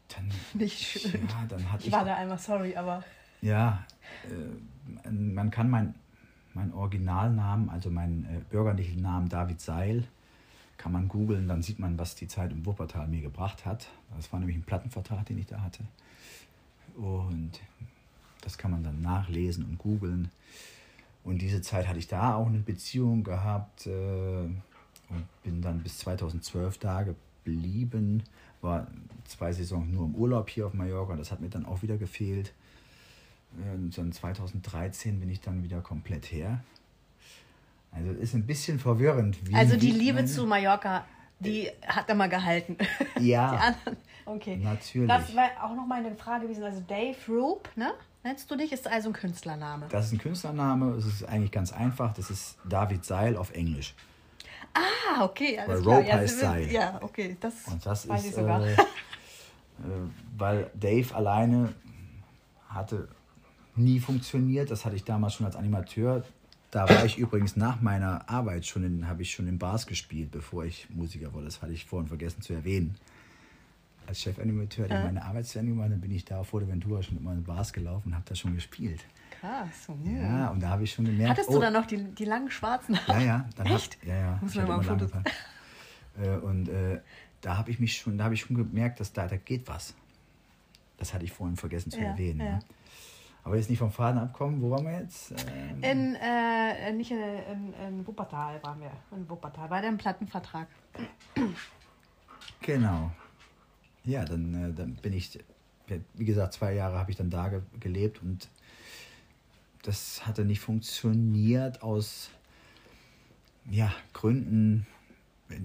dann, 0.08 0.32
Nicht 0.54 0.80
schön. 1.02 1.28
ja, 1.28 1.46
dann 1.48 1.72
hatte 1.72 1.82
Ich 1.82 1.88
ich, 1.88 1.94
war 1.94 2.06
da 2.06 2.16
einmal 2.16 2.38
sorry, 2.38 2.76
aber 2.76 3.04
ja, 3.42 3.86
äh, 4.26 5.10
man 5.12 5.52
kann 5.52 5.70
mein, 5.70 5.96
mein 6.54 6.74
Originalnamen, 6.74 7.70
also 7.70 7.90
meinen 7.90 8.26
äh, 8.26 8.40
bürgerlichen 8.50 9.02
Namen 9.02 9.30
David 9.30 9.62
Seil, 9.62 10.04
kann 10.78 10.92
man 10.92 11.08
googeln, 11.08 11.48
dann 11.48 11.62
sieht 11.64 11.80
man, 11.80 11.98
was 11.98 12.16
die 12.16 12.28
Zeit 12.28 12.52
im 12.52 12.66
Wuppertal 12.66 13.08
mir 13.08 13.22
gebracht 13.22 13.66
hat. 13.66 13.88
Das 14.16 14.32
war 14.32 14.40
nämlich 14.40 14.58
ein 14.58 14.64
Plattenvertrag, 14.64 15.26
den 15.26 15.40
ich 15.40 15.48
da 15.48 15.62
hatte. 15.62 15.84
Und 16.96 17.60
das 18.42 18.58
kann 18.58 18.72
man 18.72 18.84
dann 18.84 19.02
nachlesen 19.02 19.66
und 19.66 19.78
googeln. 19.80 20.30
Und 21.28 21.40
diese 21.42 21.62
Zeit 21.62 21.88
hatte 21.90 22.00
ich 22.00 22.08
da 22.08 22.36
auch 22.36 22.48
eine 22.48 22.60
Beziehung 22.60 23.24
gehabt 23.26 23.86
äh, 23.86 23.90
und 23.90 25.26
bin 25.44 25.62
dann 25.62 25.84
bis 25.84 25.98
2012 26.00 26.78
da 26.78 27.04
geblieben. 27.04 28.24
War 28.62 28.88
zwei 29.26 29.52
Saisons 29.52 29.92
nur 29.92 30.06
im 30.06 30.16
Urlaub 30.16 30.50
hier 30.50 30.66
auf 30.68 30.74
Mallorca, 30.74 31.16
das 31.18 31.32
hat 31.32 31.42
mir 31.42 31.50
dann 31.50 31.66
auch 31.66 31.82
wieder 31.82 31.98
gefehlt. 31.98 32.54
Und 33.74 33.98
dann 33.98 34.12
2013 34.14 35.20
bin 35.20 35.30
ich 35.30 35.42
dann 35.42 35.64
wieder 35.64 35.82
komplett 35.82 36.32
her. 36.32 36.64
Also 37.92 38.12
ist 38.12 38.34
ein 38.34 38.46
bisschen 38.46 38.80
verwirrend. 38.80 39.38
Wie, 39.50 39.54
also 39.54 39.76
die 39.76 39.92
Liebe 39.92 40.16
meine- 40.16 40.28
zu 40.28 40.46
Mallorca, 40.46 41.06
die 41.40 41.70
hat 41.86 42.08
er 42.08 42.16
mal 42.16 42.30
gehalten. 42.30 42.78
Die 43.20 43.28
Ja, 43.30 43.50
anderen, 43.52 43.98
okay. 44.26 44.56
natürlich. 44.58 45.08
Das 45.10 45.36
war 45.36 45.50
auch 45.64 45.76
noch 45.76 45.86
mal 45.86 46.04
eine 46.06 46.16
Frage 46.16 46.44
gewesen. 46.44 46.64
Also 46.64 46.82
Dave 46.88 47.16
Roop, 47.28 47.70
ne? 47.76 47.92
Nennst 48.28 48.52
du 48.52 48.58
dich? 48.58 48.74
Ist 48.74 48.86
also 48.90 49.08
ein 49.08 49.14
Künstlername. 49.14 49.86
Das 49.88 50.08
ist 50.08 50.12
ein 50.12 50.18
Künstlername, 50.18 50.96
es 50.96 51.06
ist 51.06 51.24
eigentlich 51.24 51.50
ganz 51.52 51.72
einfach. 51.72 52.14
Das 52.14 52.30
ist 52.30 52.58
David 52.68 53.06
Seil 53.06 53.38
auf 53.38 53.54
Englisch. 53.54 53.96
Ah, 54.74 55.24
okay, 55.24 55.58
alles 55.58 55.78
Weil 55.78 55.82
klar. 55.82 55.98
Rope 56.00 56.14
heißt 56.14 56.34
Sie- 56.36 56.42
Seil. 56.42 56.70
Ja, 56.70 57.00
okay, 57.02 57.38
das, 57.40 57.54
Und 57.72 57.86
das 57.86 58.06
weiß 58.06 58.20
ist, 58.22 58.30
ich 58.32 58.36
sogar. 58.36 58.68
äh, 58.68 58.74
äh, 58.74 58.78
weil 60.38 60.70
Dave 60.78 61.16
alleine 61.16 61.74
hatte 62.68 63.08
nie 63.78 64.02
funktioniert. 64.02 64.72
Das 64.72 64.84
hatte 64.84 64.98
ich 64.98 65.06
damals 65.06 65.36
schon 65.36 65.46
als 65.46 65.56
Animateur. 65.56 66.26
Da 66.70 66.90
war 66.90 67.06
ich 67.06 67.18
übrigens 67.18 67.56
nach 67.56 67.80
meiner 67.80 68.30
Arbeit 68.30 68.66
schon 68.66 68.84
in, 68.84 69.08
habe 69.08 69.22
ich 69.22 69.32
schon 69.32 69.48
in 69.48 69.58
Bars 69.58 69.88
gespielt, 69.88 70.32
bevor 70.32 70.66
ich 70.66 70.90
Musiker 70.90 71.32
wurde. 71.34 71.46
Das 71.46 71.62
hatte 71.62 71.72
ich 71.72 71.86
vorhin 71.86 72.10
vergessen 72.10 72.42
zu 72.42 72.52
erwähnen. 72.52 72.96
Als 74.08 74.22
Chefanimateur 74.22 74.86
hatte 74.86 74.96
ich 74.98 75.04
meine 75.04 75.24
Arbeit 75.24 75.46
zu 75.46 75.60
Ende 75.60 75.74
gemacht, 75.74 75.92
dann 75.92 76.00
bin 76.00 76.12
ich 76.12 76.24
da 76.24 76.40
auf 76.40 76.48
Fuerteventura 76.48 77.04
schon 77.04 77.18
immer 77.18 77.34
in 77.34 77.44
Bars 77.44 77.74
gelaufen 77.74 78.08
und 78.10 78.16
habe 78.16 78.24
da 78.28 78.36
schon 78.36 78.56
gespielt. 78.56 79.04
Krass. 79.40 79.88
hm. 79.88 80.22
Ja, 80.22 80.50
und 80.50 80.62
da 80.62 80.70
habe 80.70 80.84
ich 80.84 80.94
schon 80.94 81.06
gemerkt. 81.06 81.32
Hattest 81.32 81.50
oh, 81.50 81.54
du 81.54 81.60
dann 81.60 81.74
noch 81.74 81.86
die, 81.86 81.98
die 81.98 82.26
langen 82.26 82.50
schwarzen 82.50 82.98
Haare? 83.08 83.20
Ja, 83.20 83.26
ja. 83.26 83.50
Dann 83.58 83.68
Echt? 83.68 83.98
Hab, 83.98 84.08
ja, 84.08 84.16
ja. 84.16 84.40
Muss 84.42 84.56
man 84.56 84.68
mal 84.68 84.82
Fotos-. 84.82 85.12
Äh, 86.20 86.30
und 86.38 86.70
äh, 86.70 87.02
da 87.42 87.58
habe 87.58 87.70
ich 87.70 87.80
mich 87.80 87.98
schon, 87.98 88.18
da 88.18 88.24
habe 88.24 88.34
ich 88.34 88.42
schon 88.42 88.56
gemerkt, 88.56 89.00
dass 89.00 89.14
da, 89.14 89.28
da 89.28 89.38
geht 89.38 89.68
was. 89.68 89.94
Das 90.98 91.14
hatte 91.14 91.26
ich 91.26 91.32
vorhin 91.32 91.58
vergessen 91.58 91.92
zu 91.92 92.00
Ja, 92.00 92.08
erwähnen. 92.08 92.40
ja. 92.40 92.46
Ne? 92.54 92.60
Aber 93.44 93.56
jetzt 93.56 93.70
nicht 93.70 93.80
vom 93.80 93.92
Faden 93.92 94.20
abkommen. 94.20 94.62
Wo 94.62 94.72
waren 94.72 94.84
wir 94.86 95.00
jetzt? 95.00 95.32
Ähm, 95.32 95.84
In, 95.84 96.16
äh, 96.16 96.92
nicht 96.94 97.12
in, 97.12 97.20
in, 97.20 97.74
in 97.88 98.08
Wuppertal 98.08 98.62
waren 98.64 98.82
wir. 98.82 98.92
In 99.12 99.30
Wuppertal, 99.30 99.70
bei 99.70 99.80
dem 99.82 99.98
Plattenvertrag. 99.98 100.68
Genau. 102.62 103.12
Ja, 104.08 104.24
dann, 104.26 104.54
äh, 104.54 104.74
dann 104.74 104.96
bin 104.96 105.14
ich, 105.14 105.38
wie 106.16 106.26
gesagt, 106.26 106.54
zwei 106.54 106.74
Jahre 106.74 106.98
habe 106.98 107.12
ich 107.12 107.18
dann 107.18 107.30
da 107.30 107.50
ge 107.50 107.62
gelebt 107.80 108.22
und 108.24 108.48
das 109.84 110.26
hatte 110.26 110.46
nicht 110.46 110.62
funktioniert 110.62 111.82
aus 111.84 112.30
ja, 113.70 113.94
Gründen. 114.14 114.88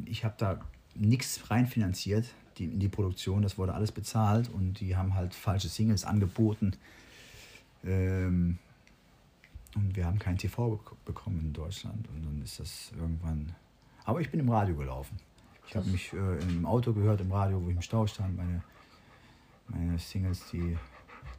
Ich 0.04 0.24
habe 0.24 0.34
da 0.38 0.60
nichts 0.94 1.50
reinfinanziert 1.50 2.26
die, 2.58 2.64
in 2.64 2.80
die 2.80 2.88
Produktion, 2.88 3.42
das 3.42 3.56
wurde 3.58 3.74
alles 3.74 3.92
bezahlt 3.92 4.48
und 4.50 4.80
die 4.80 4.96
haben 4.96 5.14
halt 5.14 5.34
falsche 5.34 5.68
Singles 5.68 6.04
angeboten. 6.04 6.72
Ähm, 7.84 8.58
und 9.74 9.96
wir 9.96 10.04
haben 10.04 10.18
kein 10.18 10.36
TV 10.36 10.74
bek- 10.74 10.96
bekommen 11.04 11.40
in 11.40 11.52
Deutschland 11.52 12.08
und 12.08 12.24
dann 12.24 12.42
ist 12.42 12.60
das 12.60 12.92
irgendwann. 12.98 13.54
Aber 14.04 14.20
ich 14.20 14.30
bin 14.30 14.40
im 14.40 14.50
Radio 14.50 14.76
gelaufen. 14.76 15.16
Ich 15.66 15.76
habe 15.76 15.86
mich 15.88 16.12
äh, 16.12 16.16
im 16.42 16.66
Auto 16.66 16.92
gehört, 16.92 17.20
im 17.20 17.32
Radio, 17.32 17.62
wo 17.62 17.68
ich 17.68 17.76
im 17.76 17.82
Stau 17.82 18.06
stand, 18.06 18.36
meine, 18.36 18.62
meine 19.68 19.98
Singles, 19.98 20.44
die, 20.52 20.76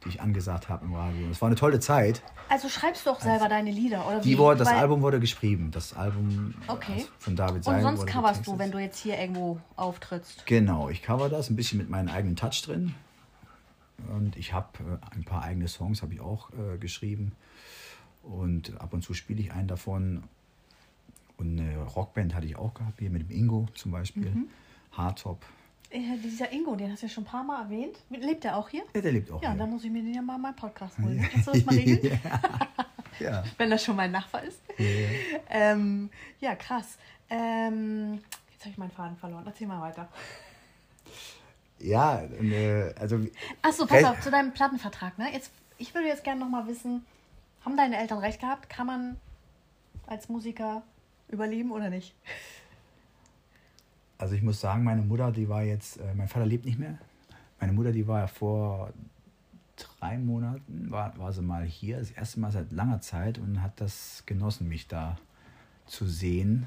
die 0.04 0.08
ich 0.08 0.20
angesagt 0.20 0.68
habe 0.68 0.84
im 0.86 0.94
Radio. 0.94 1.28
Das 1.28 1.40
war 1.40 1.46
eine 1.46 1.56
tolle 1.56 1.78
Zeit. 1.80 2.22
Also 2.48 2.68
schreibst 2.68 3.06
du 3.06 3.10
auch 3.10 3.20
selber 3.20 3.48
deine 3.48 3.70
Lieder, 3.70 4.06
oder 4.06 4.20
Die 4.20 4.30
wie? 4.32 4.38
wurde, 4.38 4.58
das 4.58 4.68
Weil- 4.68 4.78
Album 4.78 5.02
wurde 5.02 5.20
geschrieben. 5.20 5.70
Das 5.70 5.94
Album 5.94 6.54
Okay. 6.66 7.00
äh, 7.00 7.04
von 7.18 7.36
David 7.36 7.56
Und 7.56 7.62
Seil 7.64 7.82
sonst 7.82 8.00
wurde 8.00 8.12
coverst 8.12 8.40
du, 8.46 8.52
getextet. 8.52 8.58
wenn 8.58 8.70
du 8.72 8.78
jetzt 8.78 8.98
hier 8.98 9.18
irgendwo 9.18 9.60
auftrittst. 9.76 10.46
Genau, 10.46 10.88
ich 10.88 11.02
cover 11.02 11.28
das 11.28 11.48
ein 11.50 11.56
bisschen 11.56 11.78
mit 11.78 11.88
meinem 11.88 12.08
eigenen 12.08 12.36
Touch 12.36 12.62
drin. 12.64 12.94
und 14.12 14.36
ich 14.36 14.52
habe 14.52 14.68
äh, 14.80 15.14
ein 15.14 15.24
paar 15.24 15.42
eigene 15.42 15.68
Songs 15.68 16.02
habe 16.02 16.12
ich 16.14 16.20
auch 16.20 16.50
äh, 16.50 16.76
geschrieben 16.78 17.32
und 18.22 18.78
ab 18.80 18.92
und 18.92 19.02
zu 19.02 19.14
spiele 19.14 19.40
ich 19.40 19.52
einen 19.52 19.68
davon 19.68 20.24
und 21.36 21.58
eine 21.58 21.82
Rockband 21.82 22.34
hatte 22.34 22.46
ich 22.46 22.56
auch 22.56 22.74
gehabt 22.74 22.98
hier 23.00 23.10
mit 23.10 23.22
dem 23.22 23.30
Ingo 23.36 23.66
zum 23.74 23.90
Beispiel 23.92 24.30
Mhm. 24.30 24.48
Hardtop 24.92 25.44
Äh, 25.90 26.16
dieser 26.22 26.52
Ingo, 26.52 26.74
den 26.76 26.92
hast 26.92 27.02
du 27.02 27.06
ja 27.06 27.12
schon 27.12 27.24
ein 27.24 27.26
paar 27.26 27.44
Mal 27.44 27.62
erwähnt. 27.64 27.98
Lebt 28.10 28.44
der 28.44 28.56
auch 28.56 28.68
hier? 28.68 28.82
ja, 28.94 29.00
der 29.00 29.12
lebt 29.12 29.30
auch 29.30 29.42
Ja, 29.42 29.50
hier. 29.50 29.58
dann 29.58 29.70
muss 29.70 29.84
ich 29.84 29.90
mir 29.90 30.02
den 30.02 30.14
ja 30.14 30.22
mal 30.22 30.36
in 30.36 30.42
meinen 30.42 30.56
Podcast 30.56 30.98
holen. 30.98 31.20
Kannst 31.32 31.46
du 31.48 31.52
das 31.52 31.64
mal 31.64 31.74
regeln? 31.74 32.20
ja. 33.20 33.44
Wenn 33.58 33.70
das 33.70 33.84
schon 33.84 33.96
mein 33.96 34.10
Nachbar 34.12 34.42
ist. 34.44 34.60
Ähm, 35.48 36.10
ja, 36.40 36.54
krass. 36.56 36.98
Ähm, 37.30 38.20
jetzt 38.52 38.60
habe 38.62 38.70
ich 38.70 38.78
meinen 38.78 38.90
Faden 38.92 39.16
verloren. 39.16 39.44
Erzähl 39.46 39.66
mal 39.66 39.80
weiter. 39.80 40.08
ja 41.78 42.22
äh, 42.22 42.94
also 42.98 43.18
Achso, 43.62 43.86
pass 43.86 44.04
auf, 44.04 44.20
zu 44.20 44.30
deinem 44.30 44.52
Plattenvertrag. 44.52 45.18
Ne? 45.18 45.32
Jetzt, 45.32 45.50
ich 45.78 45.94
würde 45.94 46.08
jetzt 46.08 46.24
gerne 46.24 46.40
noch 46.40 46.48
mal 46.48 46.66
wissen, 46.66 47.04
haben 47.64 47.76
deine 47.76 47.98
Eltern 47.98 48.18
recht 48.18 48.40
gehabt? 48.40 48.68
Kann 48.68 48.86
man 48.86 49.16
als 50.06 50.28
Musiker 50.28 50.82
überleben 51.34 51.70
oder 51.70 51.90
nicht? 51.90 52.14
Also 54.18 54.34
ich 54.34 54.42
muss 54.42 54.60
sagen, 54.60 54.84
meine 54.84 55.02
Mutter, 55.02 55.32
die 55.32 55.48
war 55.48 55.62
jetzt, 55.62 55.98
äh, 55.98 56.14
mein 56.14 56.28
Vater 56.28 56.46
lebt 56.46 56.64
nicht 56.64 56.78
mehr. 56.78 56.98
Meine 57.60 57.72
Mutter, 57.72 57.92
die 57.92 58.06
war 58.06 58.20
ja 58.20 58.26
vor 58.26 58.92
drei 59.76 60.18
Monaten, 60.18 60.90
war, 60.90 61.16
war 61.18 61.32
sie 61.32 61.42
mal 61.42 61.64
hier, 61.64 61.98
das 61.98 62.10
erste 62.10 62.40
Mal 62.40 62.52
seit 62.52 62.70
langer 62.72 63.00
Zeit 63.00 63.38
und 63.38 63.62
hat 63.62 63.80
das 63.80 64.22
genossen, 64.26 64.68
mich 64.68 64.86
da 64.88 65.18
zu 65.86 66.06
sehen, 66.06 66.66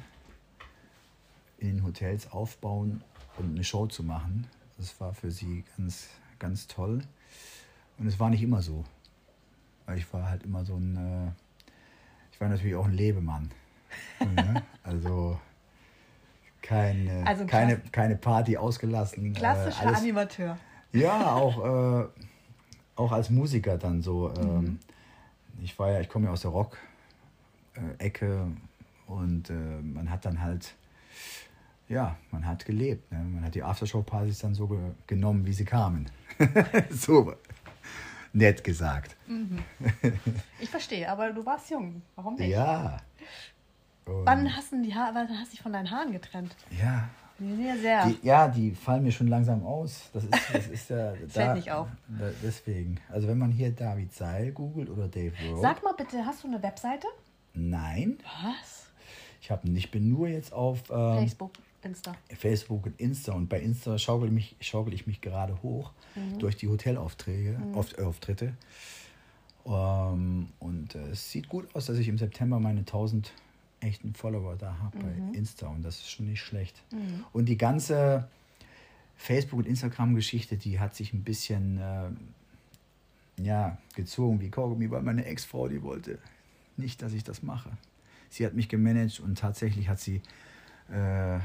in 1.57 1.67
den 1.67 1.83
Hotels 1.83 2.31
aufbauen 2.31 3.01
und 3.37 3.55
eine 3.55 3.63
Show 3.63 3.87
zu 3.87 4.03
machen. 4.03 4.47
Das 4.77 4.99
war 4.99 5.13
für 5.13 5.31
sie 5.31 5.63
ganz, 5.77 6.09
ganz 6.39 6.67
toll. 6.67 7.01
Und 7.97 8.07
es 8.07 8.19
war 8.19 8.29
nicht 8.29 8.43
immer 8.43 8.61
so. 8.61 8.83
Weil 9.85 9.97
ich 9.97 10.13
war 10.13 10.29
halt 10.29 10.43
immer 10.43 10.65
so 10.65 10.75
ein, 10.75 10.95
äh, 10.97 11.31
ich 12.31 12.39
war 12.39 12.49
natürlich 12.49 12.75
auch 12.75 12.85
ein 12.85 12.93
Lebemann. 12.93 13.49
Ja, 14.19 14.61
also 14.83 15.39
keine, 16.61 17.23
Also 17.27 17.45
keine, 17.45 17.77
keine 17.91 18.15
Party 18.15 18.57
ausgelassen. 18.57 19.25
äh, 19.25 19.31
Klassischer 19.37 19.87
alles- 19.87 19.99
Animateur. 19.99 20.57
ja, 20.91 21.31
auch, 21.33 22.03
äh, 22.03 22.07
auch 22.95 23.11
als 23.11 23.29
Musiker 23.29 23.77
dann 23.77 24.01
so. 24.01 24.29
Mhm. 24.29 24.41
Ähm, 24.65 24.79
Ich 25.61 25.77
war 25.79 25.91
ja, 25.91 26.01
ich 26.01 26.09
komme 26.09 26.25
ja 26.27 26.31
aus 26.33 26.41
der 26.41 26.51
Rock-Ecke 26.51 28.47
und 29.07 29.49
äh, 29.49 29.53
man 29.81 30.09
hat 30.09 30.25
dann 30.25 30.41
halt, 30.41 30.75
ja, 31.89 32.15
man 32.31 32.45
hat 32.45 32.65
gelebt. 32.65 33.11
Ne? 33.11 33.19
Man 33.19 33.43
hat 33.45 33.55
die 33.55 33.63
Aftershow-Partys 33.63 34.39
dann 34.39 34.53
so 34.53 34.67
ge 34.67 34.77
genommen, 35.07 35.45
wie 35.45 35.53
sie 35.53 35.65
kamen. 35.65 36.09
so 36.91 37.33
nett 38.33 38.63
gesagt. 38.63 39.15
Ich 40.59 40.69
verstehe, 40.69 41.09
aber 41.09 41.31
du 41.31 41.45
warst 41.45 41.69
jung. 41.69 42.01
Warum 42.15 42.35
nicht? 42.35 42.49
Ja. 42.49 42.97
Und, 44.07 44.25
Wann 44.25 44.55
hast 44.55 44.71
du 44.71 44.81
die 44.81 44.93
Haare, 44.95 45.13
wann 45.15 45.29
hast 45.39 45.47
du 45.47 45.51
dich 45.51 45.61
von 45.61 45.73
deinen 45.73 45.89
Haaren 45.91 46.11
getrennt? 46.11 46.55
ja. 46.81 47.09
Die 47.39 47.45
sind 47.49 47.67
ja 47.67 47.77
sehr. 47.77 48.05
Die, 48.07 48.17
ja, 48.25 48.47
die 48.47 48.71
fallen 48.71 49.03
mir 49.03 49.11
schon 49.11 49.27
langsam 49.27 49.63
aus. 49.63 50.09
Das 50.11 50.23
ist, 50.23 50.33
das 50.51 50.67
ist 50.69 50.89
ja. 50.89 51.11
da, 51.21 51.27
fällt 51.29 51.55
nicht 51.57 51.71
auf. 51.71 51.87
Da, 52.07 52.31
deswegen. 52.41 52.99
Also, 53.09 53.27
wenn 53.27 53.37
man 53.37 53.51
hier 53.51 53.69
David 53.71 54.11
Seil 54.11 54.51
googelt 54.53 54.89
oder 54.89 55.07
Dave 55.07 55.31
Rowe. 55.45 55.61
Sag 55.61 55.83
mal 55.83 55.93
bitte, 55.93 56.25
hast 56.25 56.43
du 56.43 56.47
eine 56.47 56.63
Webseite? 56.63 57.05
Nein, 57.53 58.17
Was? 58.43 58.87
ich, 59.39 59.51
hab, 59.51 59.63
ich 59.65 59.91
bin 59.91 60.09
nur 60.09 60.27
jetzt 60.27 60.51
auf 60.51 60.89
ähm, 60.89 61.19
Facebook, 61.19 61.51
Insta. 61.83 62.13
Facebook 62.35 62.87
und 62.87 62.99
Insta. 62.99 63.33
Und 63.33 63.49
bei 63.49 63.59
Insta 63.59 63.99
schaukel, 63.99 64.31
mich, 64.31 64.55
schaukel 64.59 64.95
ich 64.95 65.05
mich 65.05 65.21
gerade 65.21 65.61
hoch 65.61 65.91
Mhm. 66.15 66.39
durch 66.39 66.55
die 66.57 66.67
Hotelaufträge, 66.67 67.59
auf, 67.75 67.95
äh, 67.99 68.01
Auftritte. 68.01 68.53
Ähm, 69.65 70.47
und 70.59 70.95
äh, 70.95 71.09
es 71.11 71.29
sieht 71.31 71.49
gut 71.49 71.67
aus, 71.75 71.85
dass 71.85 71.97
ich 71.99 72.07
im 72.07 72.17
September 72.17 72.59
meine 72.59 72.79
1000 72.79 73.31
echten 73.79 74.13
Follower 74.13 74.55
da 74.55 74.77
habe 74.79 74.97
Mhm. 74.97 75.31
bei 75.31 75.37
Insta. 75.37 75.67
Und 75.67 75.83
das 75.83 75.97
ist 75.99 76.09
schon 76.11 76.27
nicht 76.27 76.41
schlecht. 76.41 76.81
Und 77.33 77.45
die 77.45 77.57
ganze 77.57 78.27
Facebook- 79.15 79.59
und 79.59 79.67
Instagram-Geschichte, 79.67 80.57
die 80.57 80.79
hat 80.79 80.95
sich 80.95 81.13
ein 81.13 81.23
bisschen 81.23 81.79
äh, 81.79 82.09
ja, 83.43 83.77
gezogen 83.95 84.41
wie 84.41 84.49
Kaugummi, 84.49 84.89
weil 84.89 85.01
meine 85.03 85.25
Ex-Frau, 85.25 85.67
die 85.67 85.81
wollte 85.83 86.19
nicht, 86.75 87.01
dass 87.01 87.13
ich 87.13 87.23
das 87.23 87.43
mache. 87.43 87.71
Sie 88.29 88.45
hat 88.45 88.53
mich 88.53 88.67
gemanagt 88.69 89.19
und 89.19 89.37
tatsächlich 89.37 89.89
hat 89.89 89.99
sie, 89.99 90.21
äh, 90.91 91.36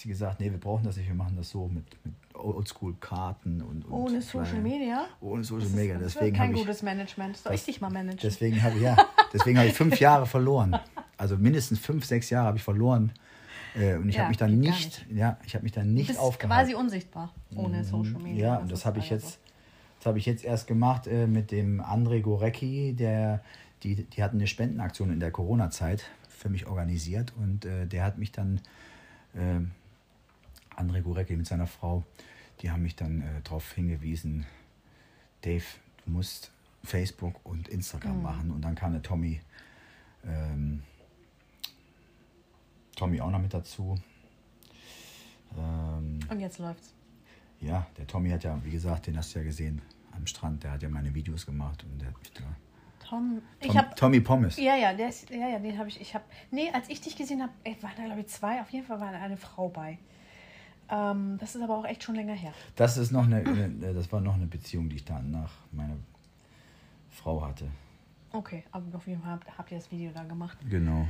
hat 0.00 0.04
sie 0.04 0.08
gesagt, 0.08 0.40
nee, 0.40 0.50
wir 0.50 0.58
brauchen 0.58 0.82
das 0.84 0.96
nicht, 0.96 1.08
wir 1.08 1.14
machen 1.14 1.36
das 1.36 1.50
so 1.50 1.68
mit, 1.68 1.84
mit 2.06 2.14
Oldschool-Karten 2.34 3.60
und, 3.60 3.84
und 3.84 3.92
Ohne 3.92 4.22
Social. 4.22 4.60
Media? 4.60 5.04
Ohne 5.20 5.44
Social 5.44 5.66
Das 5.66 5.74
Media. 5.76 5.94
das 5.98 6.06
ist 6.06 6.14
Deswegen 6.14 6.36
kein 6.36 6.46
habe 6.48 6.54
ich, 6.58 6.60
gutes 6.64 6.82
Management. 6.82 7.36
Soll 7.36 7.52
ich 7.52 7.60
das- 7.60 7.66
dich 7.66 7.80
mal 7.82 7.90
managen? 7.90 8.18
deswegen 8.22 8.62
habe 8.62 8.76
ich, 8.76 8.82
ja, 8.82 8.96
deswegen 9.32 9.58
habe 9.58 9.68
ich 9.68 9.74
fünf 9.74 10.00
Jahre 10.00 10.24
verloren. 10.26 10.78
Also 11.18 11.36
mindestens 11.36 11.80
fünf, 11.80 12.06
sechs 12.06 12.30
Jahre 12.30 12.46
habe 12.46 12.56
ich 12.56 12.62
verloren. 12.62 13.12
Äh, 13.76 13.96
und 13.96 14.08
ich 14.08 14.14
Ja, 14.14 14.22
habe 14.22 14.30
mich 14.30 14.38
dann 14.38 14.62
gar 14.62 14.70
nicht, 14.72 15.04
ja, 15.12 15.36
ich 15.44 15.54
habe 15.54 15.64
mich 15.64 15.72
dann 15.72 15.88
du 15.88 15.92
nicht 15.92 16.06
bist 16.08 16.18
aufgehalten. 16.18 16.66
quasi 16.70 16.74
unsichtbar 16.82 17.34
ohne 17.54 17.84
Social 17.84 18.20
Media. 18.20 18.54
Ja, 18.54 18.56
und 18.56 18.72
das 18.72 18.80
ist 18.80 18.86
habe 18.86 19.00
ich 19.00 19.10
leider 19.10 19.22
jetzt, 19.22 19.38
das 19.98 20.06
habe 20.06 20.18
ich 20.18 20.24
jetzt 20.24 20.44
erst 20.44 20.66
gemacht 20.66 21.06
äh, 21.08 21.26
mit 21.26 21.50
dem 21.50 21.82
André 21.82 22.22
Gorecki, 22.22 22.94
der, 22.94 23.42
die, 23.82 24.04
die 24.04 24.22
hatten 24.22 24.38
eine 24.38 24.46
Spendenaktion 24.46 25.12
in 25.12 25.20
der 25.20 25.30
Corona-Zeit 25.30 26.04
für 26.30 26.48
mich 26.48 26.66
organisiert 26.66 27.34
und 27.38 27.66
äh, 27.66 27.86
der 27.86 28.02
hat 28.04 28.16
mich 28.16 28.32
dann, 28.32 28.60
äh, 29.34 29.60
André 30.80 31.02
Gorecki 31.02 31.36
mit 31.36 31.46
seiner 31.46 31.66
Frau, 31.66 32.04
die 32.60 32.70
haben 32.70 32.82
mich 32.82 32.96
dann 32.96 33.20
äh, 33.20 33.40
darauf 33.44 33.72
hingewiesen, 33.72 34.46
Dave, 35.42 35.64
du 36.04 36.10
musst 36.10 36.50
Facebook 36.84 37.34
und 37.44 37.68
Instagram 37.68 38.16
Mhm. 38.16 38.22
machen 38.22 38.50
und 38.50 38.62
dann 38.62 38.74
kam 38.74 38.92
der 38.92 39.02
Tommy, 39.02 39.40
ähm, 40.24 40.82
Tommy 42.96 43.20
auch 43.20 43.30
noch 43.30 43.40
mit 43.40 43.52
dazu. 43.54 43.98
Ähm. 45.56 46.20
Und 46.28 46.40
jetzt 46.40 46.58
läuft's. 46.58 46.94
ja, 47.60 47.86
der 47.98 48.06
Tommy 48.06 48.30
hat 48.30 48.44
ja, 48.44 48.58
wie 48.64 48.70
gesagt, 48.70 49.06
den 49.06 49.16
hast 49.16 49.34
du 49.34 49.38
ja 49.40 49.44
gesehen 49.44 49.82
am 50.12 50.26
Strand, 50.26 50.62
der 50.64 50.72
hat 50.72 50.82
ja 50.82 50.88
meine 50.88 51.14
Videos 51.14 51.46
gemacht 51.46 51.84
und 51.84 52.00
der 52.00 52.08
hat 52.08 52.18
mich 52.18 52.32
da. 52.32 52.42
Tom, 53.06 53.42
Tom, 53.60 53.76
habe 53.76 53.94
Tommy 53.96 54.20
Pommes. 54.20 54.56
Ja, 54.56 54.76
ja, 54.76 54.94
der 54.94 55.08
ist, 55.08 55.28
ja, 55.30 55.48
ja, 55.48 55.58
den 55.58 55.76
habe 55.78 55.88
ich. 55.88 56.00
Ich 56.00 56.14
habe, 56.14 56.24
nee, 56.50 56.70
als 56.72 56.88
ich 56.88 57.00
dich 57.00 57.16
gesehen 57.16 57.42
habe, 57.42 57.52
waren 57.82 57.92
da 57.96 58.04
glaube 58.04 58.20
ich 58.20 58.28
zwei. 58.28 58.60
Auf 58.60 58.70
jeden 58.70 58.86
Fall 58.86 59.00
war 59.00 59.10
da 59.12 59.18
eine 59.20 59.36
Frau 59.36 59.68
bei. 59.68 59.98
Ähm, 60.90 61.36
das 61.38 61.54
ist 61.54 61.62
aber 61.62 61.76
auch 61.78 61.84
echt 61.84 62.02
schon 62.02 62.14
länger 62.14 62.34
her. 62.34 62.52
Das 62.76 62.96
ist 62.96 63.12
noch 63.12 63.24
eine, 63.24 63.42
das 63.94 64.10
war 64.12 64.20
noch 64.20 64.34
eine 64.34 64.46
Beziehung, 64.46 64.88
die 64.88 64.96
ich 64.96 65.04
dann 65.04 65.30
nach 65.30 65.50
meiner 65.72 65.96
Frau 67.10 67.44
hatte. 67.46 67.66
Okay, 68.32 68.64
aber 68.72 68.84
auf 68.96 69.06
jeden 69.06 69.22
Fall 69.22 69.38
habt, 69.56 69.70
ihr 69.70 69.78
das 69.78 69.90
Video 69.90 70.10
da 70.14 70.22
gemacht. 70.24 70.56
Genau. 70.68 71.06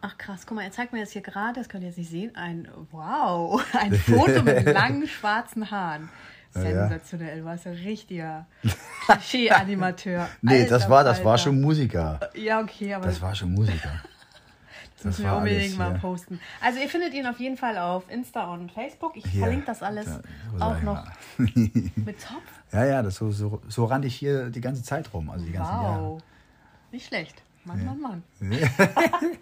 Ach 0.00 0.18
krass, 0.18 0.46
guck 0.46 0.56
mal, 0.56 0.64
er 0.64 0.70
zeigt 0.70 0.92
mir 0.92 0.98
jetzt 0.98 1.12
hier 1.12 1.22
gerade, 1.22 1.54
das 1.58 1.68
könnt 1.68 1.82
ihr 1.82 1.88
jetzt 1.88 1.96
nicht 1.96 2.10
sehen, 2.10 2.36
ein 2.36 2.68
wow, 2.90 3.64
ein 3.78 3.94
Foto 3.94 4.42
mit 4.42 4.64
langen 4.72 5.06
schwarzen 5.06 5.70
Haaren. 5.70 6.10
Sensationell, 6.50 7.40
du 7.40 7.44
warst 7.46 7.64
ja 7.64 7.72
richtiger 7.72 8.46
Klischee-Animateur. 9.06 10.28
Nee, 10.42 10.60
Alter 10.60 10.78
das 10.78 10.88
war, 10.88 11.02
das 11.02 11.24
war 11.24 11.36
schon 11.36 11.60
Musiker. 11.60 12.20
Ja, 12.34 12.60
okay, 12.60 12.94
aber 12.94 13.06
Das 13.06 13.20
war 13.20 13.34
schon 13.34 13.52
Musiker. 13.52 14.00
Das 15.04 15.18
müssen 15.18 15.30
wir 15.30 15.36
unbedingt 15.36 15.76
mal 15.76 15.92
ja. 15.92 15.98
posten. 15.98 16.40
Also 16.62 16.80
ihr 16.80 16.88
findet 16.88 17.12
ihn 17.12 17.26
auf 17.26 17.38
jeden 17.38 17.58
Fall 17.58 17.76
auf 17.76 18.10
Insta 18.10 18.50
und 18.54 18.72
Facebook. 18.72 19.14
Ich 19.16 19.26
Hier, 19.26 19.42
verlinke 19.42 19.66
das 19.66 19.82
alles 19.82 20.06
da, 20.58 20.66
auch 20.66 20.80
noch 20.80 21.04
mit 21.36 22.20
Zopf. 22.20 22.42
Ja, 22.72 22.86
ja, 22.86 23.02
das 23.02 23.16
so, 23.16 23.30
so, 23.30 23.60
so 23.68 23.84
rannte 23.84 24.08
ich 24.08 24.16
hier 24.16 24.48
die 24.48 24.62
ganze 24.62 24.82
Zeit 24.82 25.12
rum, 25.12 25.28
also 25.28 25.44
die 25.44 25.52
ganzen 25.52 25.74
Wow. 25.74 26.22
Nicht 26.90 27.06
schlecht. 27.06 27.42
Mann, 27.64 27.84
Mann, 27.84 28.00
Mann. 28.00 28.22
Jahre. 28.40 28.70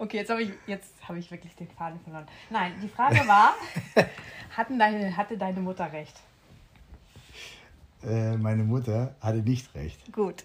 Okay, 0.00 0.16
jetzt 0.16 0.30
habe 0.30 0.42
ich, 0.42 0.50
jetzt 0.66 0.92
habe 1.08 1.20
ich 1.20 1.30
wirklich 1.30 1.54
den 1.54 1.68
Faden 1.68 2.00
verloren. 2.00 2.26
Nein, 2.50 2.72
die 2.82 2.88
Frage 2.88 3.20
war, 3.28 3.54
hatten 4.56 4.76
deine, 4.76 5.16
hatte 5.16 5.38
deine 5.38 5.60
Mutter 5.60 5.92
recht? 5.92 6.20
Äh, 8.04 8.36
meine 8.38 8.64
Mutter 8.64 9.14
hatte 9.20 9.38
nicht 9.38 9.72
recht. 9.76 10.12
Gut. 10.12 10.42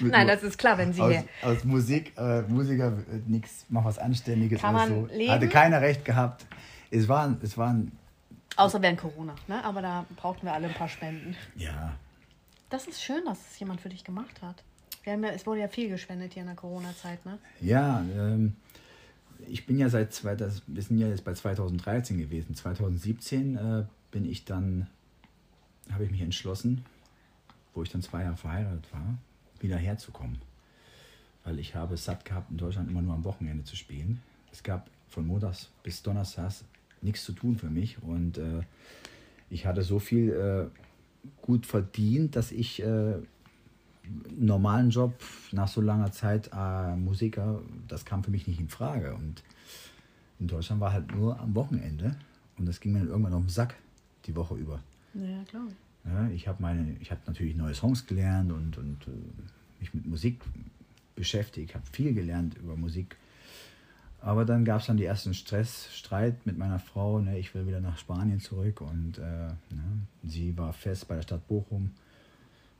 Nein, 0.00 0.26
das 0.26 0.42
ist 0.42 0.58
klar, 0.58 0.78
wenn 0.78 0.92
sie 0.92 1.00
aus, 1.00 1.10
hier. 1.10 1.24
aus 1.42 1.64
Musik, 1.64 2.12
äh, 2.16 2.42
Musiker, 2.42 2.88
äh, 2.88 3.20
nix, 3.26 3.64
mach 3.68 3.84
was 3.84 3.98
Anständiges. 3.98 4.60
Kann 4.60 4.74
man 4.74 4.88
so. 4.88 5.08
leben? 5.14 5.32
Hatte 5.32 5.48
keiner 5.48 5.80
recht 5.80 6.04
gehabt. 6.04 6.46
Es 6.90 7.08
waren, 7.08 7.38
es 7.42 7.56
waren, 7.58 7.92
Außer 8.56 8.82
während 8.82 8.98
Corona, 8.98 9.34
ne? 9.46 9.62
Aber 9.64 9.82
da 9.82 10.04
brauchten 10.16 10.46
wir 10.46 10.52
alle 10.52 10.68
ein 10.68 10.74
paar 10.74 10.88
Spenden. 10.88 11.36
ja, 11.56 11.96
Das 12.70 12.86
ist 12.86 13.02
schön, 13.02 13.24
dass 13.24 13.38
es 13.52 13.58
jemand 13.60 13.80
für 13.80 13.88
dich 13.88 14.02
gemacht 14.04 14.42
hat. 14.42 14.64
Ja, 15.04 15.14
es 15.28 15.46
wurde 15.46 15.60
ja 15.60 15.68
viel 15.68 15.88
gespendet 15.88 16.34
hier 16.34 16.42
in 16.42 16.48
der 16.48 16.56
Corona-Zeit, 16.56 17.24
ne? 17.24 17.38
ja, 17.60 18.04
ähm, 18.14 18.56
ich 19.46 19.64
bin 19.64 19.78
ja 19.78 19.88
seit, 19.88 20.12
zwei, 20.12 20.34
das, 20.34 20.62
wir 20.66 20.82
sind 20.82 20.98
ja 20.98 21.08
jetzt 21.08 21.24
bei 21.24 21.32
2013 21.32 22.18
gewesen. 22.18 22.54
2017 22.54 23.56
äh, 23.56 23.84
bin 24.10 24.28
ich 24.28 24.44
dann, 24.44 24.88
habe 25.92 26.04
ich 26.04 26.10
mich 26.10 26.20
entschlossen, 26.20 26.84
wo 27.74 27.82
ich 27.82 27.90
dann 27.90 28.02
zwei 28.02 28.24
Jahre 28.24 28.36
verheiratet 28.36 28.92
war, 28.92 29.18
wieder 29.60 29.76
herzukommen. 29.76 30.38
Weil 31.44 31.58
ich 31.58 31.74
habe 31.74 31.94
es 31.94 32.04
satt 32.04 32.24
gehabt, 32.24 32.50
in 32.50 32.58
Deutschland 32.58 32.90
immer 32.90 33.02
nur 33.02 33.14
am 33.14 33.24
Wochenende 33.24 33.64
zu 33.64 33.76
spielen. 33.76 34.20
Es 34.52 34.62
gab 34.62 34.90
von 35.08 35.26
Montags 35.26 35.70
bis 35.82 36.02
Donnerstags 36.02 36.64
nichts 37.00 37.24
zu 37.24 37.32
tun 37.32 37.56
für 37.56 37.70
mich. 37.70 38.02
Und 38.02 38.38
äh, 38.38 38.62
ich 39.50 39.66
hatte 39.66 39.82
so 39.82 39.98
viel 39.98 40.30
äh, 40.30 40.66
gut 41.42 41.66
verdient, 41.66 42.36
dass 42.36 42.52
ich 42.52 42.82
äh, 42.82 43.14
normalen 44.36 44.90
Job 44.90 45.14
nach 45.52 45.68
so 45.68 45.80
langer 45.80 46.12
Zeit 46.12 46.50
äh, 46.52 46.96
Musiker, 46.96 47.60
das 47.86 48.04
kam 48.04 48.24
für 48.24 48.30
mich 48.30 48.46
nicht 48.46 48.60
in 48.60 48.68
Frage. 48.68 49.14
Und 49.14 49.42
in 50.38 50.48
Deutschland 50.48 50.80
war 50.80 50.92
halt 50.92 51.14
nur 51.14 51.38
am 51.40 51.54
Wochenende 51.54 52.16
und 52.58 52.66
das 52.66 52.80
ging 52.80 52.92
mir 52.92 53.00
dann 53.00 53.08
irgendwann 53.08 53.34
auf 53.34 53.42
den 53.42 53.48
Sack 53.48 53.76
die 54.26 54.36
Woche 54.36 54.54
über. 54.54 54.80
Ja, 55.14 55.42
klar. 55.48 55.66
Ja, 56.08 56.28
ich 56.30 56.48
habe 56.48 56.62
meine, 56.62 56.96
ich 57.00 57.10
natürlich 57.26 57.56
neue 57.56 57.74
Songs 57.74 58.06
gelernt 58.06 58.50
und, 58.50 58.78
und 58.78 59.06
äh, 59.06 59.80
mich 59.80 59.92
mit 59.92 60.06
Musik 60.06 60.40
beschäftigt, 61.14 61.74
habe 61.74 61.84
viel 61.92 62.14
gelernt 62.14 62.56
über 62.56 62.76
Musik. 62.76 63.16
Aber 64.20 64.44
dann 64.44 64.64
gab 64.64 64.80
es 64.80 64.86
dann 64.86 64.96
die 64.96 65.04
ersten 65.04 65.34
Stress, 65.34 65.88
Streit 65.94 66.44
mit 66.46 66.58
meiner 66.58 66.78
Frau. 66.78 67.20
Ne, 67.20 67.38
ich 67.38 67.54
will 67.54 67.66
wieder 67.66 67.80
nach 67.80 67.98
Spanien 67.98 68.40
zurück 68.40 68.80
und 68.80 69.18
äh, 69.18 69.48
ne, 69.70 70.06
sie 70.24 70.56
war 70.56 70.72
fest 70.72 71.06
bei 71.08 71.16
der 71.16 71.22
Stadt 71.22 71.46
Bochum. 71.46 71.90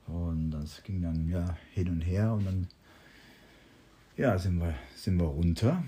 Und 0.07 0.51
das 0.51 0.83
ging 0.83 1.01
dann 1.01 1.29
ja 1.29 1.55
hin 1.73 1.89
und 1.89 2.01
her 2.01 2.33
und 2.33 2.45
dann 2.45 2.67
ja, 4.17 4.37
sind, 4.37 4.59
wir, 4.59 4.73
sind 4.95 5.17
wir 5.17 5.27
runter. 5.27 5.83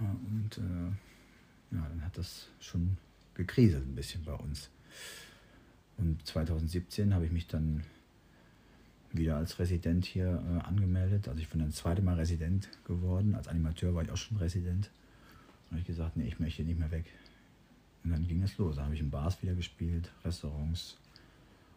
Und 0.00 0.58
äh, 0.58 1.76
ja, 1.76 1.86
dann 1.88 2.04
hat 2.04 2.16
das 2.16 2.48
schon 2.60 2.96
gekriselt 3.34 3.86
ein 3.86 3.94
bisschen 3.94 4.24
bei 4.24 4.32
uns. 4.32 4.70
Und 5.96 6.26
2017 6.26 7.14
habe 7.14 7.26
ich 7.26 7.32
mich 7.32 7.46
dann 7.46 7.84
wieder 9.12 9.36
als 9.36 9.58
Resident 9.58 10.04
hier 10.04 10.26
äh, 10.26 10.66
angemeldet. 10.66 11.28
Also 11.28 11.40
ich 11.40 11.48
bin 11.48 11.60
dann 11.60 11.68
das 11.68 11.78
zweite 11.78 12.02
Mal 12.02 12.16
Resident 12.16 12.68
geworden. 12.84 13.34
Als 13.34 13.48
Animateur 13.48 13.94
war 13.94 14.02
ich 14.02 14.10
auch 14.10 14.16
schon 14.16 14.36
Resident. 14.38 14.90
Und 15.64 15.72
habe 15.72 15.80
ich 15.80 15.86
gesagt, 15.86 16.16
nee, 16.16 16.26
ich 16.26 16.40
möchte 16.40 16.62
nicht 16.62 16.78
mehr 16.78 16.90
weg. 16.90 17.06
Und 18.02 18.10
dann 18.10 18.26
ging 18.26 18.42
es 18.42 18.58
los. 18.58 18.76
Da 18.76 18.84
habe 18.84 18.94
ich 18.94 19.00
in 19.00 19.10
Bars 19.10 19.40
wieder 19.42 19.54
gespielt, 19.54 20.10
Restaurants. 20.24 20.98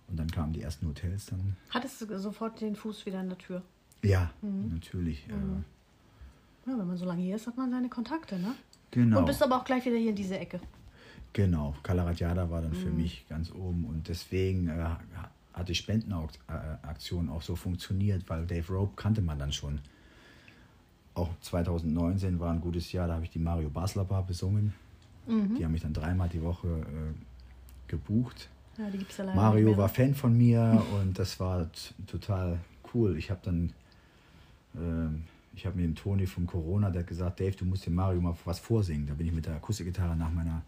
Und 0.08 0.18
dann 0.18 0.30
kamen 0.30 0.54
die 0.54 0.62
ersten 0.62 0.88
Hotels 0.88 1.28
dann. 1.28 1.56
Hattest 1.70 2.02
du 2.02 2.20
sofort 2.20 2.60
den 2.62 2.76
Fuß 2.76 3.06
wieder 3.06 3.22
in 3.22 3.30
der 3.30 3.38
Tür? 3.38 3.62
Ja, 4.04 4.32
mhm. 4.42 4.70
natürlich. 4.74 5.28
Mhm. 5.28 5.64
Ja, 6.66 6.78
wenn 6.78 6.88
man 6.88 6.98
so 6.98 7.06
lange 7.06 7.22
hier 7.22 7.36
ist, 7.36 7.48
hat 7.48 7.58
man 7.58 7.72
seine 7.72 7.90
Kontakte, 7.90 8.38
ne? 8.40 8.54
Genau. 8.92 9.20
Und 9.20 9.26
bist 9.26 9.42
aber 9.44 9.58
auch 9.58 9.66
gleich 9.66 9.86
wieder 9.86 9.98
hier 9.98 10.10
in 10.10 10.16
diese 10.16 10.38
Ecke. 10.38 10.60
Genau, 11.38 11.76
Kalaratjada 11.84 12.50
war 12.50 12.64
dann 12.64 12.74
für 12.74 12.90
mhm. 12.90 12.98
mich 12.98 13.28
ganz 13.30 13.52
oben 13.52 13.86
und 13.86 14.08
deswegen 14.08 14.70
äh, 14.70 14.86
hat 15.54 15.70
die 15.70 15.76
Spendenaktion 15.76 17.30
auch 17.30 17.44
so 17.44 17.56
funktioniert, 17.56 18.28
weil 18.28 18.48
Dave 18.48 18.74
Rope 18.74 18.94
kannte 18.96 19.22
man 19.22 19.38
dann 19.38 19.54
schon. 19.54 19.78
Auch 21.14 21.30
2019 21.42 22.40
war 22.40 22.52
ein 22.52 22.60
gutes 22.60 22.92
Jahr, 22.92 23.08
da 23.08 23.14
habe 23.14 23.26
ich 23.26 23.30
die 23.30 23.38
Mario 23.38 23.70
Basler 23.70 24.04
Bar 24.04 24.26
besungen. 24.26 24.74
Mhm. 25.28 25.54
Die 25.54 25.64
haben 25.64 25.74
mich 25.74 25.84
dann 25.84 25.94
dreimal 25.94 26.28
die 26.28 26.42
Woche 26.42 26.70
äh, 26.70 27.14
gebucht. 27.88 28.50
Ja, 28.80 28.86
Mario 29.36 29.78
war 29.78 29.90
Fan 29.90 30.16
von 30.16 30.36
mir 30.36 30.84
und 31.00 31.20
das 31.20 31.40
war 31.40 31.70
total 32.08 32.58
cool. 32.96 33.16
Ich 33.16 33.30
habe 33.30 33.42
dann, 33.44 33.74
äh, 34.74 35.56
ich 35.56 35.68
habe 35.68 35.76
mit 35.76 35.86
dem 35.86 35.94
Toni 35.94 36.26
vom 36.26 36.48
Corona, 36.48 36.90
der 36.90 37.02
hat 37.02 37.08
gesagt, 37.08 37.40
Dave, 37.40 37.56
du 37.56 37.66
musst 37.66 37.86
dem 37.86 37.94
Mario 37.94 38.22
mal 38.22 38.36
was 38.44 38.58
vorsingen. 38.58 39.06
Da 39.06 39.14
bin 39.14 39.28
ich 39.28 39.34
mit 39.34 39.46
der 39.46 39.58
Akustikgitarre 39.58 40.16
nach 40.16 40.34
meiner 40.34 40.64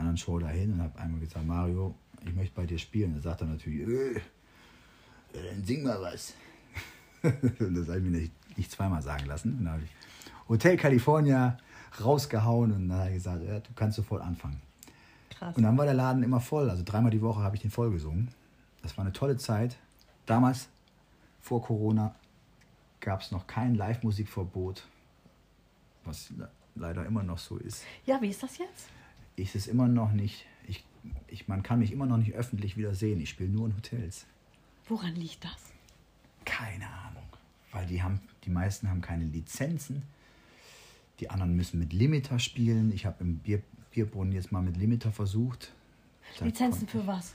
anderen 0.00 0.16
Show 0.16 0.38
dahin 0.38 0.72
und 0.72 0.82
habe 0.82 0.98
einmal 0.98 1.20
gesagt, 1.20 1.46
Mario, 1.46 1.94
ich 2.24 2.34
möchte 2.34 2.54
bei 2.54 2.66
dir 2.66 2.78
spielen. 2.78 3.14
Da 3.14 3.20
sagt 3.20 3.42
er 3.42 3.46
natürlich, 3.46 3.86
äh, 3.88 4.20
dann 5.32 5.64
sing 5.64 5.82
mal 5.82 6.00
was. 6.00 6.34
und 7.22 7.74
das 7.74 7.88
habe 7.88 7.98
ich 7.98 8.04
mir 8.04 8.10
nicht, 8.10 8.58
nicht 8.58 8.70
zweimal 8.70 9.02
sagen 9.02 9.26
lassen. 9.26 9.58
Und 9.58 9.64
dann 9.64 9.74
habe 9.74 9.82
ich 9.84 9.90
Hotel 10.48 10.76
California 10.76 11.58
rausgehauen 12.02 12.72
und 12.72 12.88
dann 12.88 12.98
habe 12.98 13.08
ich 13.10 13.16
gesagt, 13.16 13.44
ja, 13.44 13.60
du 13.60 13.70
kannst 13.74 13.96
sofort 13.96 14.22
anfangen. 14.22 14.60
Krass. 15.30 15.56
Und 15.56 15.62
dann 15.62 15.76
war 15.78 15.84
der 15.84 15.94
Laden 15.94 16.22
immer 16.22 16.40
voll. 16.40 16.68
Also 16.68 16.82
dreimal 16.84 17.10
die 17.10 17.22
Woche 17.22 17.40
habe 17.40 17.56
ich 17.56 17.62
den 17.62 17.70
voll 17.70 17.90
gesungen. 17.90 18.28
Das 18.82 18.96
war 18.96 19.04
eine 19.04 19.12
tolle 19.12 19.36
Zeit. 19.36 19.76
Damals, 20.26 20.68
vor 21.40 21.62
Corona, 21.62 22.14
gab 23.00 23.20
es 23.20 23.30
noch 23.30 23.46
kein 23.46 23.74
Live-Musikverbot, 23.74 24.86
was 26.04 26.32
leider 26.74 27.06
immer 27.06 27.22
noch 27.22 27.38
so 27.38 27.56
ist. 27.56 27.84
Ja, 28.06 28.20
wie 28.20 28.28
ist 28.28 28.42
das 28.42 28.58
jetzt? 28.58 28.88
Ist 29.36 29.54
es 29.54 29.66
immer 29.66 29.88
noch 29.88 30.12
nicht 30.12 30.46
ich, 31.28 31.48
man 31.48 31.62
kann 31.62 31.78
mich 31.78 31.92
immer 31.92 32.06
noch 32.06 32.16
nicht 32.16 32.34
öffentlich 32.34 32.76
wieder 32.76 32.94
sehen. 32.94 33.20
Ich 33.20 33.30
spiele 33.30 33.50
nur 33.50 33.66
in 33.66 33.76
Hotels. 33.76 34.26
Woran 34.88 35.14
liegt 35.14 35.44
das? 35.44 35.72
Keine 36.44 36.86
Ahnung. 36.86 37.22
Weil 37.72 37.86
die, 37.86 38.02
haben, 38.02 38.20
die 38.44 38.50
meisten 38.50 38.88
haben 38.88 39.00
keine 39.00 39.24
Lizenzen. 39.24 40.02
Die 41.20 41.30
anderen 41.30 41.54
müssen 41.54 41.78
mit 41.78 41.92
Limiter 41.92 42.38
spielen. 42.38 42.92
Ich 42.92 43.06
habe 43.06 43.16
im 43.20 43.38
Bier, 43.38 43.62
Bierbrunnen 43.90 44.32
jetzt 44.32 44.50
mal 44.50 44.62
mit 44.62 44.76
Limiter 44.76 45.12
versucht. 45.12 45.72
Da 46.38 46.46
Lizenzen 46.46 46.88
für 46.88 47.06
was? 47.06 47.34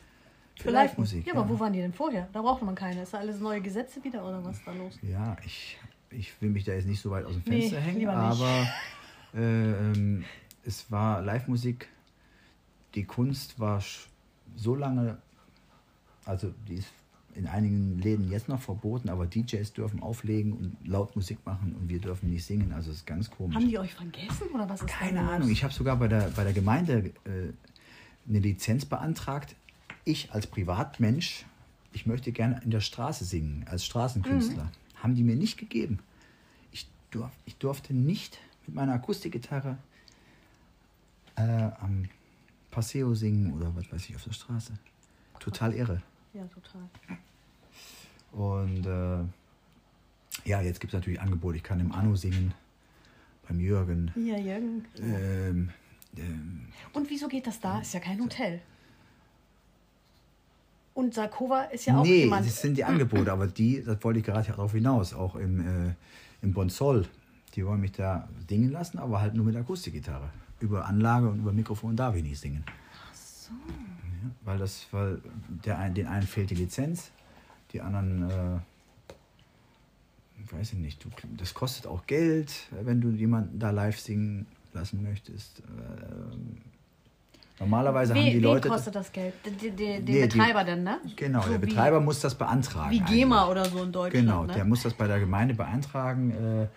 Für, 0.58 0.72
Live-Musik. 0.72 1.28
Ja, 1.28 1.34
ja, 1.34 1.40
aber 1.40 1.50
wo 1.50 1.60
waren 1.60 1.74
die 1.74 1.80
denn 1.80 1.94
vorher? 1.94 2.30
Da 2.32 2.42
brauchte 2.42 2.66
man 2.66 2.76
keine. 2.76 3.04
Ist 3.04 3.14
da 3.14 3.20
alles 3.20 3.40
neue 3.40 3.62
Gesetze 3.62 4.04
wieder 4.04 4.26
oder 4.26 4.44
was 4.44 4.64
da 4.64 4.74
los? 4.74 4.98
Ja, 5.02 5.36
ich, 5.46 5.78
ich 6.12 6.42
will 6.42 6.50
mich 6.50 6.64
da 6.64 6.74
jetzt 6.74 6.88
nicht 6.88 7.02
so 7.02 7.12
weit 7.12 7.26
aus 7.26 7.34
dem 7.34 7.44
Fenster 7.44 7.80
nee, 7.80 7.86
hängen, 7.86 8.08
aber 8.08 8.68
äh, 9.34 9.40
ähm, 9.40 10.24
es 10.65 10.91
war 10.91 11.21
Live-Musik 11.21 11.88
die 12.95 13.04
Kunst 13.04 13.60
war 13.60 13.84
so 14.56 14.75
lange, 14.75 15.17
also 16.23 16.54
die 16.67 16.75
ist 16.75 16.88
in 17.36 17.47
einigen 17.47 17.99
Läden 17.99 18.32
jetzt 18.32 18.47
noch 18.47 18.62
verboten, 18.62 19.10
aber 19.10 19.25
DJs 19.28 19.73
dürfen 19.73 20.01
auflegen 20.01 20.54
und 20.54 20.78
laut 20.86 21.17
Musik 21.17 21.39
machen 21.45 21.75
und 21.75 21.89
wir 21.89 21.99
dürfen 21.99 22.30
nicht 22.30 22.45
singen. 22.45 22.71
Also 22.71 22.91
es 22.91 22.97
ist 22.97 23.06
ganz 23.06 23.30
komisch. 23.30 23.56
Haben 23.56 23.67
die 23.67 23.78
euch 23.78 23.93
vergessen 23.93 24.47
oder 24.54 24.69
was 24.69 24.82
ist 24.82 24.88
Keine 24.88 25.19
Ahnung. 25.19 25.49
Ich 25.49 25.65
habe 25.65 25.73
sogar 25.73 25.97
bei 25.97 26.08
der, 26.08 26.30
bei 26.30 26.45
der 26.45 26.54
Gemeinde 26.54 27.12
äh, 27.25 27.51
eine 28.28 28.39
Lizenz 28.39 28.86
beantragt. 28.86 29.56
Ich 30.06 30.32
als 30.32 30.47
Privatmensch, 30.47 31.45
ich 31.91 32.06
möchte 32.06 32.32
gerne 32.32 32.62
in 32.63 32.71
der 32.71 32.80
Straße 32.80 33.25
singen, 33.25 33.65
als 33.69 33.84
Straßenkünstler. 33.84 34.63
Mhm. 34.63 35.04
Haben 35.04 35.15
die 35.15 35.23
mir 35.23 35.36
nicht 35.36 35.58
gegeben. 35.58 35.99
Ich, 36.71 36.88
durf, 37.12 37.32
ich 37.45 37.58
durfte 37.58 37.93
nicht 37.93 38.39
mit 38.65 38.75
meiner 38.75 38.93
Akustikgitarre 38.93 39.78
äh, 41.36 41.69
am 41.80 42.08
Paseo 42.71 43.13
singen 43.13 43.54
oder 43.54 43.74
was 43.76 43.91
weiß 43.91 44.10
ich 44.10 44.15
auf 44.15 44.24
der 44.24 44.34
Straße. 44.34 44.74
Total 45.39 45.74
irre. 45.74 46.02
Ja, 46.34 46.43
total. 46.48 46.89
Und 48.32 48.86
äh, 48.86 50.50
ja, 50.50 50.62
jetzt 50.62 50.80
gibt 50.80 50.93
es 50.93 50.98
natürlich 51.00 51.21
Angebote. 51.21 51.58
Ich 51.58 51.63
kann 51.63 51.80
im 51.80 51.91
Anno 51.93 52.15
singen, 52.15 52.54
beim 53.48 53.60
Jürgen. 53.60 54.12
Ja, 54.15 54.38
Jürgen. 54.38 54.86
Ähm, 55.02 55.69
ähm, 56.17 56.67
Und 56.93 57.10
wieso 57.10 57.28
geht 57.28 57.48
das 57.48 57.60
da? 57.60 57.80
Ist 57.80 57.93
ja 57.93 58.00
kein 58.00 58.21
Hotel. 58.21 58.62
Und 60.93 61.13
Sarkova 61.13 61.63
ist 61.63 61.86
ja 61.86 61.98
auch 61.98 62.04
nee, 62.04 62.19
jemand... 62.19 62.43
Nee, 62.43 62.50
das 62.50 62.62
sind 62.62 62.78
die 62.78 62.84
Angebote, 62.84 63.32
aber 63.32 63.48
die, 63.48 63.84
das 63.84 64.02
wollte 64.04 64.19
ich 64.19 64.26
gerade 64.26 64.48
darauf 64.48 64.71
hinaus, 64.71 65.13
auch 65.13 65.36
im, 65.36 65.60
äh, 65.60 65.93
im 66.41 66.54
Bonsol. 66.54 67.06
Die 67.54 67.65
wollen 67.65 67.82
mich 67.82 67.91
da 67.93 68.30
singen 68.50 68.71
lassen, 68.71 69.00
aber 69.00 69.19
halt 69.21 69.34
nur 69.34 69.45
mit 69.45 69.56
Akustikgitarre 69.56 70.30
über 70.65 70.86
Anlage 70.86 71.30
und 71.30 71.39
über 71.39 71.54
Mikrofon 71.54 71.95
darf 71.95 72.15
ich 72.15 72.23
nicht 72.23 72.39
singen. 72.39 72.63
Ach 72.67 73.15
so. 73.15 73.54
Ja, 73.54 74.32
weil 74.43 74.58
das, 74.58 74.88
weil 74.91 75.21
der 75.47 75.80
ein, 75.80 75.93
den 75.93 76.08
einen 76.08 76.28
fehlt 76.28 76.49
die 76.49 76.56
Lizenz, 76.56 77.12
die 77.71 77.82
anderen, 77.82 78.30
äh, 78.30 78.60
weiß 80.51 80.73
ich 80.73 80.80
nicht, 80.80 81.04
du, 81.04 81.10
das 81.38 81.54
kostet 81.54 81.88
auch 81.88 82.06
Geld, 82.08 82.51
wenn 82.71 82.99
du 82.99 83.10
jemanden 83.10 83.60
da 83.60 83.69
live 83.69 83.99
singen 83.99 84.47
lassen 84.73 85.04
möchtest. 85.04 85.60
Äh, 85.60 85.63
Normalerweise 87.60 88.13
We 88.13 88.19
haben 88.19 88.32
die 88.32 88.39
Leute. 88.39 88.65
Wie 88.65 88.69
kostet 88.73 88.95
das 88.95 89.12
Geld? 89.12 89.34
Den, 89.45 89.75
den, 89.78 90.04
nee, 90.04 90.21
Betreiber 90.23 90.65
denn, 90.65 90.84
ne? 90.84 90.99
Genau, 91.15 91.41
so 91.41 91.51
der 91.51 91.58
Betreiber 91.58 92.01
muss 92.01 92.19
das 92.19 92.36
beantragen. 92.36 92.91
Wie 92.91 92.99
GEMA 92.99 93.43
eigentlich. 93.43 93.51
oder 93.51 93.65
so 93.65 93.84
in 93.84 93.91
Deutschland. 93.93 94.25
Genau, 94.25 94.43
ne? 94.43 94.54
der 94.54 94.65
muss 94.65 94.84
das 94.84 94.93
bei 94.93 95.08
der 95.08 95.19
Gemeinde 95.21 95.54
beantragen. 95.54 96.32
Äh, 96.32 96.67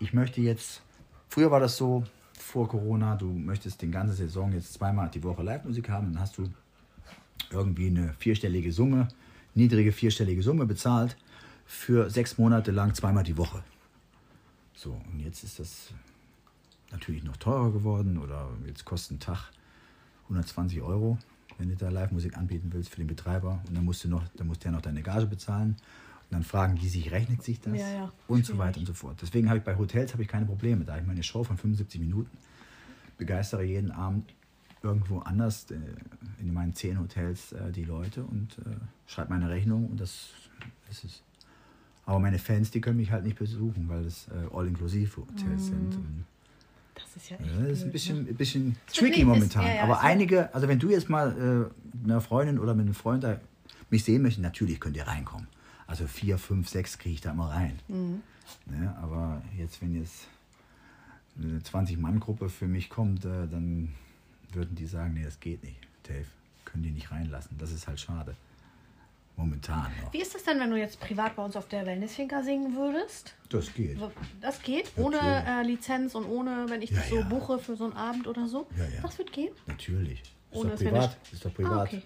ich 0.00 0.12
möchte 0.12 0.42
jetzt. 0.42 0.82
Früher 1.30 1.50
war 1.50 1.60
das 1.60 1.76
so, 1.76 2.04
vor 2.48 2.68
Corona, 2.68 3.14
du 3.14 3.26
möchtest 3.26 3.82
den 3.82 3.92
ganze 3.92 4.14
Saison 4.14 4.52
jetzt 4.52 4.72
zweimal 4.72 5.10
die 5.10 5.22
Woche 5.22 5.42
Live-Musik 5.42 5.88
haben, 5.90 6.12
dann 6.12 6.22
hast 6.22 6.38
du 6.38 6.48
irgendwie 7.50 7.88
eine 7.88 8.14
vierstellige 8.14 8.72
Summe, 8.72 9.08
niedrige 9.54 9.92
vierstellige 9.92 10.42
Summe 10.42 10.64
bezahlt 10.66 11.16
für 11.66 12.08
sechs 12.08 12.38
Monate 12.38 12.70
lang 12.70 12.94
zweimal 12.94 13.22
die 13.22 13.36
Woche. 13.36 13.62
So, 14.74 14.98
und 15.12 15.20
jetzt 15.20 15.44
ist 15.44 15.58
das 15.58 15.92
natürlich 16.90 17.22
noch 17.22 17.36
teurer 17.36 17.70
geworden 17.70 18.16
oder 18.16 18.48
jetzt 18.66 18.84
kostet 18.84 19.18
ein 19.18 19.20
Tag 19.20 19.50
120 20.24 20.80
Euro, 20.80 21.18
wenn 21.58 21.68
du 21.68 21.76
da 21.76 21.90
Live-Musik 21.90 22.36
anbieten 22.38 22.70
willst 22.72 22.90
für 22.90 22.96
den 22.96 23.08
Betreiber 23.08 23.60
und 23.68 23.76
dann 23.76 23.84
musst 23.84 24.04
du 24.04 24.08
noch, 24.08 24.26
dann 24.36 24.46
musst 24.46 24.64
du 24.64 24.68
ja 24.68 24.72
noch 24.72 24.82
deine 24.82 25.02
Gage 25.02 25.26
bezahlen 25.26 25.76
und 26.30 26.34
dann 26.34 26.42
fragen 26.42 26.76
die 26.76 26.88
sich, 26.88 27.10
rechnet 27.10 27.42
sich 27.42 27.60
das? 27.60 27.78
Ja, 27.78 27.90
ja. 27.90 28.12
Und 28.26 28.44
so 28.44 28.58
weiter 28.58 28.78
und 28.80 28.86
so 28.86 28.92
fort. 28.92 29.18
Deswegen 29.22 29.48
habe 29.48 29.58
ich 29.58 29.64
bei 29.64 29.76
Hotels 29.76 30.12
habe 30.12 30.22
ich 30.22 30.28
keine 30.28 30.44
Probleme. 30.44 30.84
Da 30.84 30.98
ich 30.98 31.06
meine 31.06 31.22
Show 31.22 31.42
von 31.42 31.56
75 31.56 32.00
Minuten 32.00 32.36
begeistere 33.16 33.64
jeden 33.64 33.90
Abend 33.90 34.34
irgendwo 34.82 35.20
anders 35.20 35.70
äh, 35.70 35.76
in 36.40 36.52
meinen 36.52 36.74
zehn 36.74 37.00
Hotels 37.00 37.52
äh, 37.52 37.72
die 37.72 37.84
Leute 37.84 38.22
und 38.22 38.58
äh, 38.58 38.76
schreibe 39.06 39.30
meine 39.30 39.48
Rechnung 39.48 39.86
und 39.86 40.00
das 40.00 40.28
ist 40.90 41.04
es. 41.04 41.22
Aber 42.04 42.18
meine 42.20 42.38
Fans, 42.38 42.70
die 42.70 42.80
können 42.80 42.98
mich 42.98 43.10
halt 43.10 43.24
nicht 43.24 43.38
besuchen, 43.38 43.88
weil 43.88 44.04
das 44.04 44.28
All-Inclusive-Hotels 44.50 45.60
mm. 45.60 45.64
sind. 45.64 45.98
Das 46.94 47.16
ist 47.16 47.28
ja 47.28 47.36
echt. 47.36 47.46
Ja, 47.46 47.62
das 47.62 47.78
ist 47.78 47.84
ein 47.84 47.92
bisschen, 47.92 48.24
ne? 48.24 48.30
ein 48.30 48.34
bisschen 48.34 48.76
tricky 48.90 49.20
ist- 49.20 49.26
momentan. 49.26 49.66
ja, 49.66 49.74
ja, 49.74 49.82
Aber 49.82 50.00
einige, 50.00 50.54
also 50.54 50.68
wenn 50.68 50.78
du 50.78 50.88
jetzt 50.88 51.10
mal 51.10 51.32
äh, 51.32 51.96
mit 51.98 52.10
einer 52.10 52.22
Freundin 52.22 52.58
oder 52.58 52.74
mit 52.74 52.86
einem 52.86 52.94
Freund 52.94 53.24
da 53.24 53.38
mich 53.90 54.04
sehen 54.04 54.22
möchtest, 54.22 54.42
natürlich 54.42 54.80
könnt 54.80 54.96
ihr 54.96 55.06
reinkommen. 55.06 55.48
Also 55.88 56.06
vier, 56.06 56.38
fünf, 56.38 56.68
sechs 56.68 56.98
kriege 56.98 57.14
ich 57.14 57.20
da 57.22 57.32
immer 57.32 57.48
rein. 57.50 57.78
Mhm. 57.88 58.22
Ne? 58.66 58.94
Aber 59.02 59.42
jetzt, 59.56 59.82
wenn 59.82 60.00
jetzt 60.00 60.28
eine 61.36 61.58
20-Mann-Gruppe 61.60 62.48
für 62.48 62.66
mich 62.68 62.88
kommt, 62.90 63.24
äh, 63.24 63.48
dann 63.48 63.94
würden 64.52 64.76
die 64.76 64.86
sagen, 64.86 65.14
nee, 65.14 65.24
das 65.24 65.40
geht 65.40 65.64
nicht, 65.64 65.78
Dave. 66.04 66.26
Können 66.64 66.82
die 66.84 66.90
nicht 66.90 67.10
reinlassen. 67.10 67.56
Das 67.58 67.72
ist 67.72 67.88
halt 67.88 67.98
schade. 67.98 68.36
Momentan 69.36 69.90
noch. 70.02 70.12
Wie 70.12 70.20
ist 70.20 70.34
das 70.34 70.42
denn, 70.42 70.58
wenn 70.60 70.70
du 70.70 70.76
jetzt 70.76 70.98
privat 71.00 71.36
bei 71.36 71.44
uns 71.44 71.56
auf 71.56 71.68
der 71.68 71.86
Wellnessfinker 71.86 72.42
singen 72.42 72.74
würdest? 72.76 73.34
Das 73.48 73.72
geht. 73.72 73.96
Das 74.40 74.60
geht 74.62 74.90
ohne 74.96 75.18
äh, 75.46 75.62
Lizenz 75.62 76.14
und 76.16 76.26
ohne, 76.26 76.66
wenn 76.68 76.82
ich 76.82 76.90
Ja, 76.90 76.98
dich 77.00 77.08
so 77.10 77.20
ja. 77.20 77.28
buche 77.28 77.58
für 77.58 77.76
so 77.76 77.84
einen 77.84 77.92
Abend 77.94 78.26
oder 78.26 78.46
so. 78.48 78.66
Ja, 78.76 78.84
ja. 78.84 79.00
Das 79.00 79.16
wird 79.16 79.32
gehen? 79.32 79.52
Natürlich. 79.66 80.20
Ist 80.20 80.58
Ohne, 80.58 80.70
doch 80.70 80.78
privat. 80.78 81.16
Ist 81.32 81.44
doch 81.44 81.50
Ah, 81.50 81.54
privat. 81.54 81.86
okay. 81.88 82.02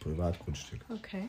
Privatgrundstück. 0.00 0.80
Okay. 0.88 1.28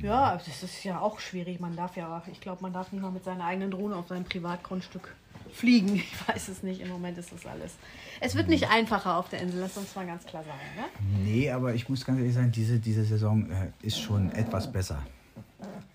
Ja, 0.00 0.36
das 0.36 0.62
ist 0.62 0.84
ja 0.84 1.00
auch 1.00 1.20
schwierig. 1.20 1.60
Man 1.60 1.74
darf 1.74 1.96
ja, 1.96 2.22
ich 2.30 2.40
glaube, 2.40 2.62
man 2.62 2.72
darf 2.72 2.92
nicht 2.92 3.00
mal 3.00 3.10
mit 3.10 3.24
seiner 3.24 3.44
eigenen 3.44 3.70
Drohne 3.70 3.96
auf 3.96 4.08
sein 4.08 4.24
Privatgrundstück 4.24 5.14
fliegen. 5.52 5.96
Ich 6.06 6.28
weiß 6.28 6.48
es 6.48 6.62
nicht. 6.62 6.80
Im 6.80 6.88
Moment 6.88 7.18
ist 7.18 7.32
das 7.32 7.46
alles. 7.46 7.76
Es 8.20 8.34
wird 8.34 8.48
nicht 8.48 8.68
einfacher 8.68 9.16
auf 9.16 9.28
der 9.28 9.40
Insel, 9.40 9.60
lass 9.60 9.76
uns 9.76 9.94
mal 9.94 10.06
ganz 10.06 10.24
klar 10.24 10.44
sagen. 10.44 10.58
Ne? 10.76 11.24
Nee, 11.24 11.50
aber 11.50 11.74
ich 11.74 11.88
muss 11.88 12.04
ganz 12.04 12.18
ehrlich 12.18 12.34
sagen, 12.34 12.52
diese, 12.52 12.78
diese 12.78 13.04
Saison 13.04 13.50
äh, 13.50 13.70
ist 13.82 13.98
schon 13.98 14.30
etwas 14.32 14.70
besser. 14.70 15.02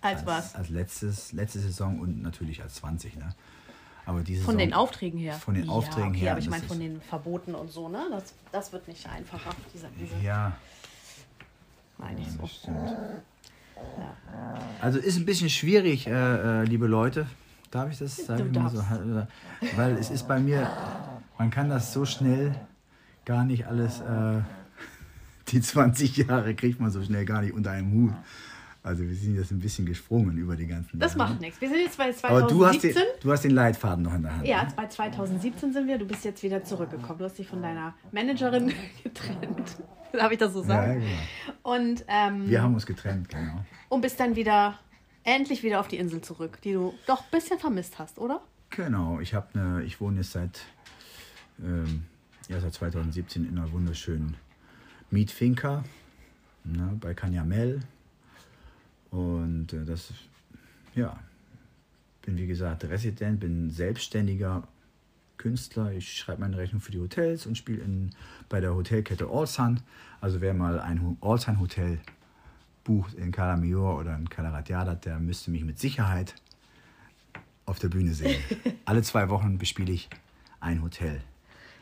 Als 0.02 0.26
was? 0.26 0.56
Als 0.56 0.70
letztes, 0.70 1.32
letzte 1.34 1.60
Saison 1.60 2.00
und 2.00 2.22
natürlich 2.22 2.62
als 2.62 2.76
20. 2.76 3.18
Ne? 3.18 3.36
Aber 4.06 4.22
diese 4.22 4.44
Von 4.44 4.56
Saison, 4.56 4.70
den 4.70 4.74
Aufträgen 4.74 5.20
her. 5.20 5.34
Von 5.34 5.54
den 5.54 5.70
Aufträgen 5.70 6.06
ja, 6.06 6.10
okay, 6.10 6.20
her. 6.20 6.32
Aber 6.32 6.40
ich 6.40 6.50
meine 6.50 6.64
von 6.64 6.80
den 6.80 7.02
Verboten 7.02 7.54
und 7.54 7.72
so, 7.72 7.88
ne? 7.88 8.08
Das, 8.10 8.34
das 8.52 8.74
wird 8.74 8.88
nicht 8.88 9.08
einfacher. 9.08 9.52
Diese, 9.74 9.88
diese 10.00 10.18
Ja, 10.24 10.58
meine 11.98 12.22
ich 12.22 12.32
so. 12.32 12.40
das 12.40 12.52
stimmt. 12.56 12.94
Also 14.82 14.98
ist 14.98 15.18
ein 15.18 15.26
bisschen 15.26 15.50
schwierig, 15.50 16.08
äh, 16.08 16.12
äh, 16.12 16.64
liebe 16.64 16.88
Leute. 16.88 17.28
Darf 17.70 17.92
ich 17.92 18.00
das 18.00 18.18
sagen? 18.18 18.52
Du 18.52 18.60
darfst. 18.60 18.78
Weil 19.76 19.98
es 19.98 20.10
ist 20.10 20.28
bei 20.28 20.40
mir, 20.40 20.68
man 21.38 21.52
kann 21.52 21.70
das 21.70 21.94
so 21.94 22.06
schnell 22.06 22.56
gar 23.24 23.46
nicht 23.46 23.68
alles, 23.68 24.02
äh, 24.02 24.42
die 25.50 25.62
20 25.62 26.18
Jahre 26.18 26.56
kriegt 26.56 26.80
man 26.80 26.92
so 26.92 27.04
schnell 27.04 27.26
gar 27.26 27.42
nicht 27.42 27.54
unter 27.54 27.72
einen 27.72 27.92
Hut. 27.94 28.14
Also 28.84 29.08
wir 29.08 29.14
sind 29.16 29.36
jetzt 29.36 29.52
ein 29.52 29.60
bisschen 29.60 29.86
gesprungen 29.86 30.38
über 30.38 30.56
die 30.56 30.66
ganzen 30.66 30.98
Das 31.00 31.14
Jahre. 31.16 31.30
macht 31.30 31.42
nichts. 31.42 31.62
Wir 31.62 31.70
sind 31.70 31.80
jetzt 31.82 31.98
bei 31.98 32.06
Aber 32.24 32.42
du 32.44 32.66
hast, 32.66 32.82
2017. 32.82 32.94
den, 32.94 33.04
du 33.22 33.32
hast 33.32 33.44
den 33.44 33.52
Leitfaden 33.52 34.04
noch 34.04 34.16
in 34.16 34.24
der 34.24 34.36
Hand. 34.36 34.48
Ja, 34.48 34.64
ne? 34.64 34.74
bei 34.76 34.88
2017 34.88 35.74
sind 35.74 35.88
wir. 35.88 36.00
Du 36.00 36.06
bist 36.06 36.26
jetzt 36.26 36.42
wieder 36.42 36.64
zurückgekommen. 36.64 37.20
Du 37.20 37.26
hast 37.26 37.38
dich 37.38 37.48
von 37.48 37.62
deiner 37.62 37.94
Managerin 38.12 38.74
getrennt. 39.04 39.78
Darf 40.14 40.32
ich 40.32 40.40
das 40.40 40.54
so 40.54 40.62
ja, 40.62 40.68
sagen? 40.68 41.00
genau. 41.02 41.76
Und, 41.76 42.06
ähm, 42.08 42.50
Wir 42.50 42.62
haben 42.64 42.74
uns 42.74 42.86
getrennt, 42.86 43.30
genau. 43.30 43.64
und 43.90 44.02
bist 44.02 44.20
dann 44.20 44.36
wieder, 44.36 44.78
endlich 45.24 45.64
wieder 45.64 45.80
auf 45.80 45.88
die 45.88 45.98
Insel 45.98 46.22
zurück, 46.22 46.60
die 46.64 46.74
du 46.74 46.94
doch 47.06 47.22
ein 47.22 47.32
bisschen 47.32 47.60
vermisst 47.60 48.00
hast, 48.00 48.18
oder? 48.18 48.42
Genau, 48.72 49.20
ich 49.20 49.34
habe 49.36 49.48
eine, 49.54 49.84
ich 49.84 50.02
wohne 50.02 50.18
jetzt 50.18 50.32
seit, 50.32 50.60
ähm, 51.64 52.04
ja, 52.50 52.60
seit 52.60 52.74
2017 52.74 53.48
in 53.48 53.58
einer 53.58 53.72
wunderschönen 53.72 54.36
Mietfinca 55.12 55.84
ne, 56.64 56.98
bei 57.00 57.14
Canyamel. 57.14 57.82
Und 59.12 59.74
äh, 59.74 59.86
das, 59.86 60.12
ja, 60.96 61.20
bin 62.24 62.38
wie 62.38 62.48
gesagt 62.48 62.84
Resident, 62.86 63.40
bin 63.40 63.70
selbstständiger 63.70 64.68
Künstler. 65.38 65.92
Ich 65.92 66.18
schreibe 66.18 66.42
meine 66.42 66.58
Rechnung 66.58 66.82
für 66.82 66.92
die 66.92 67.00
Hotels 67.00 67.46
und 67.46 67.58
spiele 67.58 67.84
bei 68.50 68.60
der 68.60 68.74
Hotelkette 68.74 69.28
Allsun. 69.30 69.82
Also 70.22 70.42
wer 70.42 70.54
mal 70.54 70.80
ein 70.80 71.18
Allsun 71.22 71.60
Hotel 71.60 72.00
bucht 72.84 73.14
in 73.14 73.32
Cala 73.32 73.58
Major 73.58 74.00
oder 74.00 74.16
in 74.16 74.30
Cala 74.30 74.50
Ratjada, 74.50 74.96
der 74.96 75.20
müsste 75.20 75.52
mich 75.52 75.64
mit 75.64 75.78
Sicherheit 75.78 76.36
auf 77.66 77.80
der 77.80 77.90
Bühne 77.90 78.14
sehen. 78.14 78.42
Alle 78.86 79.04
zwei 79.04 79.30
Wochen 79.30 79.58
bespiele 79.58 79.92
ich 79.92 80.10
ein 80.60 80.82
Hotel. 80.82 81.22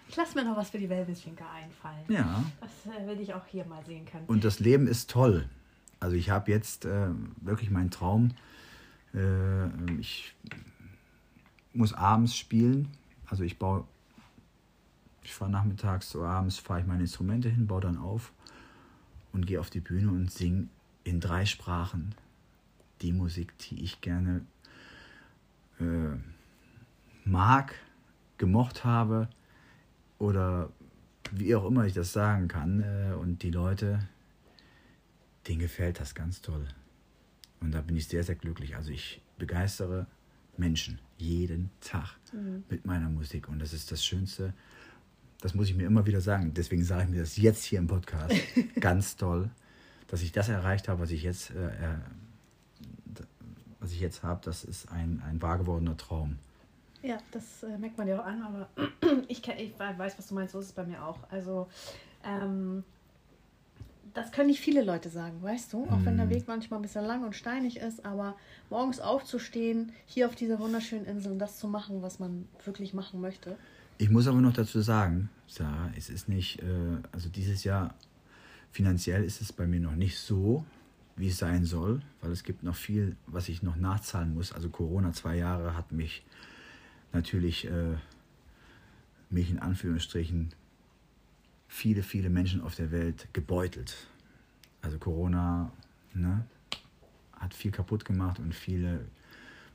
Ich 0.08 0.16
lasse 0.16 0.38
mir 0.38 0.44
noch 0.44 0.58
was 0.58 0.72
für 0.72 0.80
die 0.80 0.90
Wellnessfinker 0.90 1.46
einfallen. 1.52 2.04
Ja. 2.08 2.44
Das 2.62 2.94
äh, 2.94 3.08
will 3.08 3.20
ich 3.20 3.34
auch 3.34 3.46
hier 3.46 3.66
mal 3.66 3.84
sehen 3.86 4.06
können. 4.06 4.26
Und 4.26 4.44
das 4.44 4.60
Leben 4.60 4.88
ist 4.88 5.10
toll. 5.10 5.48
Also 6.00 6.16
ich 6.16 6.30
habe 6.30 6.52
jetzt 6.52 6.86
äh, 6.86 7.10
wirklich 7.42 7.70
meinen 7.70 7.92
Traum. 7.92 8.32
Äh, 9.14 9.68
ich 10.00 10.36
muss 11.74 11.94
abends 11.94 12.36
spielen. 12.36 12.90
Also 13.26 13.44
ich 13.44 13.60
baue, 13.60 13.86
ich 15.24 15.34
fahre 15.34 15.52
nachmittags, 15.52 16.10
so 16.10 16.24
abends 16.24 16.58
fahre 16.58 16.82
ich 16.82 16.88
meine 16.88 17.02
Instrumente 17.02 17.50
hin, 17.50 17.68
baue 17.68 17.82
dann 17.82 17.98
auf 17.98 18.34
und 19.34 19.46
gehe 19.46 19.60
auf 19.60 19.70
die 19.70 19.82
Bühne 19.82 20.10
und 20.10 20.32
singe 20.32 20.68
in 21.04 21.20
drei 21.20 21.46
Sprachen 21.46 22.16
die 23.02 23.14
Musik, 23.14 23.58
die 23.60 23.84
ich 23.84 24.02
gerne 24.02 24.46
äh, 25.80 26.18
mag, 27.26 27.76
gemocht 28.38 28.84
habe 28.84 29.30
oder 30.18 30.70
wie 31.32 31.56
auch 31.56 31.66
immer 31.66 31.86
ich 31.86 31.94
das 31.94 32.14
sagen 32.14 32.48
kann. 32.48 32.82
Äh, 32.82 33.14
und 33.14 33.44
die 33.44 33.52
Leute, 33.52 34.00
denen 35.48 35.60
gefällt 35.60 36.00
das 36.00 36.16
ganz 36.16 36.42
toll. 36.42 36.68
Und 37.60 37.72
da 37.72 37.82
bin 37.82 37.96
ich 37.96 38.08
sehr, 38.08 38.24
sehr 38.24 38.36
glücklich. 38.36 38.76
Also 38.76 38.92
ich 38.92 39.22
begeistere 39.38 40.08
Menschen 40.58 41.00
jeden 41.18 41.72
Tag 41.82 42.18
mit 42.70 42.86
meiner 42.86 43.10
Musik. 43.10 43.48
Und 43.48 43.60
das 43.60 43.74
ist 43.74 43.92
das 43.92 44.06
Schönste. 44.06 44.54
Das 45.42 45.54
muss 45.54 45.70
ich 45.70 45.76
mir 45.76 45.88
immer 45.88 46.06
wieder 46.06 46.22
sagen. 46.22 46.54
Deswegen 46.54 46.84
sage 46.84 47.04
ich 47.04 47.10
mir 47.10 47.22
das 47.22 47.38
jetzt 47.38 47.64
hier 47.64 47.80
im 47.80 47.88
Podcast. 47.88 48.36
ganz 48.80 49.16
toll, 49.16 49.50
dass 50.08 50.22
ich 50.22 50.32
das 50.32 50.50
erreicht 50.50 50.88
habe, 50.88 51.02
was 51.02 51.12
ich 51.12 51.24
jetzt, 51.24 51.52
äh, 51.52 51.68
äh, 51.68 51.98
was 53.80 53.92
ich 53.92 54.00
jetzt 54.00 54.24
habe. 54.24 54.42
Das 54.44 54.64
ist 54.64 54.92
ein, 54.92 55.22
ein 55.26 55.42
wahr 55.42 55.58
gewordener 55.58 55.98
Traum. 55.98 56.38
Ja, 57.02 57.18
das 57.32 57.64
äh, 57.64 57.78
merkt 57.78 57.98
man 57.98 58.08
ja 58.08 58.20
auch 58.20 58.26
an, 58.26 58.42
aber 58.42 58.70
ich, 59.30 59.42
kenn, 59.42 59.58
ich 59.58 59.78
weiß, 59.80 60.18
was 60.18 60.28
du 60.28 60.36
meinst, 60.36 60.52
so 60.52 60.60
ist 60.60 60.68
es 60.68 60.74
bei 60.74 60.86
mir 60.86 61.04
auch. 61.04 61.20
Also, 61.32 61.70
ähm, 62.26 62.84
das 64.14 64.32
können 64.32 64.48
nicht 64.48 64.62
viele 64.62 64.84
Leute 64.84 65.10
sagen, 65.10 65.42
weißt 65.42 65.74
du? 65.74 65.86
Auch 65.86 66.04
wenn 66.06 66.18
der 66.18 66.30
Weg 66.30 66.48
manchmal 66.48 66.80
ein 66.80 66.84
bisschen 66.84 67.06
lang 67.06 67.24
und 67.24 67.36
steinig 67.36 67.78
ist, 67.78 68.06
aber 68.06 68.36
morgens 68.70 69.00
aufzustehen, 69.00 69.92
hier 70.06 70.28
auf 70.28 70.36
dieser 70.36 70.60
wunderschönen 70.60 71.06
Insel 71.06 71.32
und 71.34 71.40
das 71.40 71.60
zu 71.60 71.68
machen, 71.68 72.02
was 72.02 72.20
man 72.20 72.48
wirklich 72.64 72.94
machen 72.94 73.22
möchte. 73.22 73.58
Ich 73.98 74.10
muss 74.10 74.28
aber 74.28 74.40
noch 74.40 74.54
dazu 74.54 74.82
sagen, 74.82 75.30
Sarah, 75.48 75.92
es 75.98 76.10
ist 76.10 76.30
nicht, 76.30 76.62
äh, 76.62 76.66
also 77.12 77.30
dieses 77.30 77.64
Jahr 77.64 77.94
finanziell 78.72 79.24
ist 79.24 79.42
es 79.42 79.52
bei 79.52 79.68
mir 79.68 79.80
noch 79.80 79.96
nicht 79.96 80.18
so, 80.18 80.64
wie 81.16 81.28
es 81.28 81.38
sein 81.38 81.66
soll, 81.66 82.02
weil 82.22 82.32
es 82.32 82.44
gibt 82.44 82.64
noch 82.64 82.76
viel, 82.76 83.18
was 83.28 83.50
ich 83.50 83.62
noch 83.62 83.76
nachzahlen 83.76 84.34
muss. 84.34 84.54
Also 84.54 84.70
Corona 84.70 85.12
zwei 85.12 85.36
Jahre 85.36 85.76
hat 85.76 85.92
mich 85.92 86.24
natürlich, 87.12 87.66
äh, 87.66 87.98
mich 89.30 89.52
in 89.52 89.60
Anführungsstrichen, 89.60 90.54
viele, 91.70 92.04
viele 92.04 92.30
Menschen 92.30 92.60
auf 92.62 92.76
der 92.76 92.92
Welt 92.92 93.28
gebeutelt. 93.32 93.96
Also 94.82 94.98
Corona 94.98 95.72
ne, 96.14 96.44
hat 97.40 97.54
viel 97.54 97.72
kaputt 97.72 98.04
gemacht 98.04 98.40
und 98.40 98.54
viele, 98.54 99.06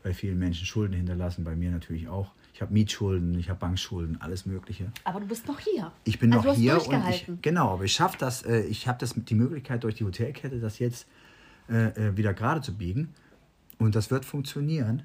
bei 0.03 0.13
vielen 0.13 0.39
Menschen 0.39 0.67
Schulden 0.67 0.95
hinterlassen, 0.95 1.45
bei 1.45 1.57
mir 1.57 1.71
natürlich 1.71 2.09
auch. 2.09 2.33
Ich 2.53 2.61
habe 2.63 2.73
Mietschulden, 2.73 3.39
ich 3.39 3.49
habe 3.49 3.59
Bankschulden, 3.61 4.21
alles 4.21 4.45
Mögliche. 4.47 4.93
Aber 5.05 5.21
du 5.21 5.27
bist 5.27 5.47
noch 5.49 5.59
hier. 5.59 5.91
Ich 6.05 6.19
bin 6.19 6.33
also 6.33 6.49
noch 6.49 6.55
hier 6.55 6.75
und 6.75 7.09
ich, 7.11 7.27
genau, 7.43 7.73
aber 7.73 7.85
ich 7.85 7.93
schaffe 7.93 8.17
das, 8.19 8.43
äh, 8.45 8.61
ich 8.65 8.87
habe 8.87 8.99
das 8.99 9.15
die 9.17 9.35
Möglichkeit 9.35 9.83
durch 9.85 9.95
die 9.95 10.05
Hotelkette, 10.05 10.61
das 10.61 10.79
jetzt 10.79 11.07
äh, 11.69 11.87
äh, 12.09 12.17
wieder 12.17 12.35
gerade 12.35 12.61
zu 12.61 12.77
biegen 12.77 13.09
und 13.79 13.95
das 13.95 14.11
wird 14.11 14.25
funktionieren, 14.25 15.03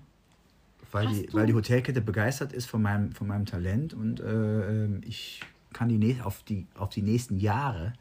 weil 0.92 1.08
Hast 1.08 1.16
die, 1.22 1.26
du- 1.28 1.34
weil 1.34 1.48
die 1.48 1.54
Hotelkette 1.54 2.02
begeistert 2.02 2.54
ist 2.54 2.66
von 2.68 2.82
meinem, 2.82 3.14
von 3.14 3.28
meinem 3.28 3.46
Talent 3.46 3.94
und 3.94 4.20
äh, 4.20 4.86
ähm, 4.86 5.02
ich 5.06 5.42
kann 5.74 5.89
die, 5.89 6.22
auf, 6.22 6.43
die 6.43 6.67
auf 6.76 6.89
die 6.89 7.01
nächsten 7.01 7.39
Jahre 7.39 7.93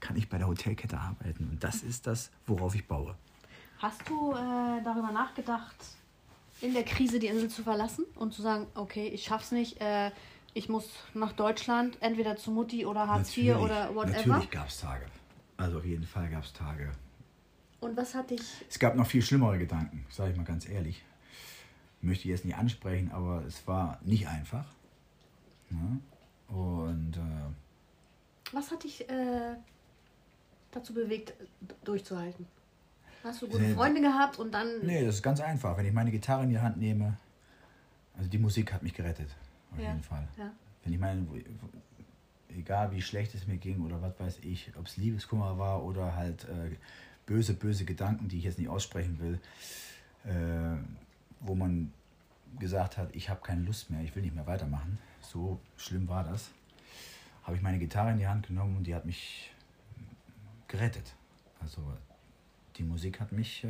kann 0.00 0.16
ich 0.16 0.28
bei 0.28 0.38
der 0.38 0.46
Hotelkette 0.46 0.98
arbeiten 0.98 1.48
und 1.50 1.64
das 1.64 1.82
ist 1.82 2.06
das, 2.06 2.30
worauf 2.46 2.74
ich 2.74 2.86
baue. 2.86 3.14
Hast 3.78 4.08
du 4.08 4.32
äh, 4.32 4.82
darüber 4.84 5.10
nachgedacht, 5.12 5.76
in 6.60 6.74
der 6.74 6.84
Krise 6.84 7.18
die 7.18 7.26
Insel 7.26 7.48
zu 7.48 7.62
verlassen 7.62 8.04
und 8.14 8.34
zu 8.34 8.42
sagen, 8.42 8.66
okay, 8.74 9.08
ich 9.08 9.24
schaff's 9.24 9.50
nicht, 9.52 9.80
äh, 9.80 10.10
ich 10.52 10.68
muss 10.68 10.88
nach 11.14 11.32
Deutschland, 11.32 11.96
entweder 12.00 12.36
zu 12.36 12.50
Mutti 12.50 12.86
oder 12.86 13.08
Hartz 13.08 13.36
IV 13.36 13.56
oder 13.56 13.94
whatever? 13.94 14.18
Natürlich 14.18 14.50
gab 14.50 14.68
es 14.68 14.80
Tage. 14.80 15.06
Also 15.56 15.78
auf 15.78 15.84
jeden 15.84 16.06
Fall 16.06 16.28
gab 16.30 16.44
es 16.44 16.52
Tage. 16.52 16.90
Und 17.80 17.96
was 17.96 18.14
hat 18.14 18.30
dich 18.30 18.40
Es 18.68 18.78
gab 18.78 18.96
noch 18.96 19.06
viel 19.06 19.22
schlimmere 19.22 19.58
Gedanken, 19.58 20.06
sage 20.08 20.30
ich 20.30 20.36
mal 20.36 20.44
ganz 20.44 20.68
ehrlich. 20.68 21.02
Möchte 22.00 22.24
ich 22.24 22.30
jetzt 22.30 22.44
nicht 22.44 22.56
ansprechen, 22.56 23.10
aber 23.12 23.42
es 23.46 23.66
war 23.66 23.98
nicht 24.02 24.28
einfach. 24.28 24.66
Ne? 25.70 26.00
Und 26.48 27.16
äh, 27.16 28.52
Was 28.54 28.70
hat 28.70 28.84
dich 28.84 29.08
äh, 29.08 29.56
dazu 30.70 30.94
bewegt, 30.94 31.34
durchzuhalten? 31.84 32.46
Hast 33.22 33.40
du 33.40 33.48
gute 33.48 33.74
Freunde 33.74 34.02
gehabt 34.02 34.38
und 34.38 34.52
dann. 34.52 34.68
nee, 34.82 35.04
das 35.04 35.16
ist 35.16 35.22
ganz 35.22 35.40
einfach. 35.40 35.76
Wenn 35.78 35.86
ich 35.86 35.92
meine 35.94 36.10
Gitarre 36.10 36.42
in 36.44 36.50
die 36.50 36.58
Hand 36.58 36.76
nehme, 36.76 37.16
also 38.18 38.28
die 38.28 38.38
Musik 38.38 38.72
hat 38.72 38.82
mich 38.82 38.92
gerettet. 38.92 39.30
auf 39.72 39.78
Ja, 39.78 39.88
jeden 39.88 40.02
Fall. 40.02 40.28
ja. 40.36 40.52
Wenn 40.82 40.92
ich 40.92 40.98
meine, 40.98 41.26
egal 42.50 42.92
wie 42.92 43.00
schlecht 43.00 43.34
es 43.34 43.46
mir 43.46 43.56
ging 43.56 43.80
oder 43.80 44.02
was 44.02 44.20
weiß 44.20 44.38
ich, 44.42 44.70
ob 44.78 44.86
es 44.86 44.98
Liebeskummer 44.98 45.58
war 45.58 45.82
oder 45.82 46.14
halt 46.14 46.44
äh, 46.44 46.76
böse, 47.24 47.54
böse 47.54 47.86
Gedanken, 47.86 48.28
die 48.28 48.36
ich 48.36 48.44
jetzt 48.44 48.58
nicht 48.58 48.68
aussprechen 48.68 49.18
will, 49.18 49.40
äh, 50.30 50.76
wo 51.40 51.54
man 51.54 51.92
gesagt 52.58 52.98
hat, 52.98 53.08
ich 53.16 53.30
habe 53.30 53.40
keine 53.40 53.62
Lust 53.62 53.90
mehr, 53.90 54.02
ich 54.02 54.14
will 54.14 54.22
nicht 54.22 54.34
mehr 54.34 54.46
weitermachen. 54.46 54.98
So 55.24 55.58
schlimm 55.76 56.08
war 56.08 56.24
das. 56.24 56.50
Habe 57.44 57.56
ich 57.56 57.62
meine 57.62 57.78
Gitarre 57.78 58.12
in 58.12 58.18
die 58.18 58.26
Hand 58.26 58.46
genommen 58.46 58.76
und 58.76 58.84
die 58.84 58.94
hat 58.94 59.04
mich 59.04 59.52
gerettet. 60.68 61.14
Also 61.60 61.80
die 62.76 62.82
Musik 62.82 63.20
hat 63.20 63.32
mich 63.32 63.64
äh, 63.64 63.68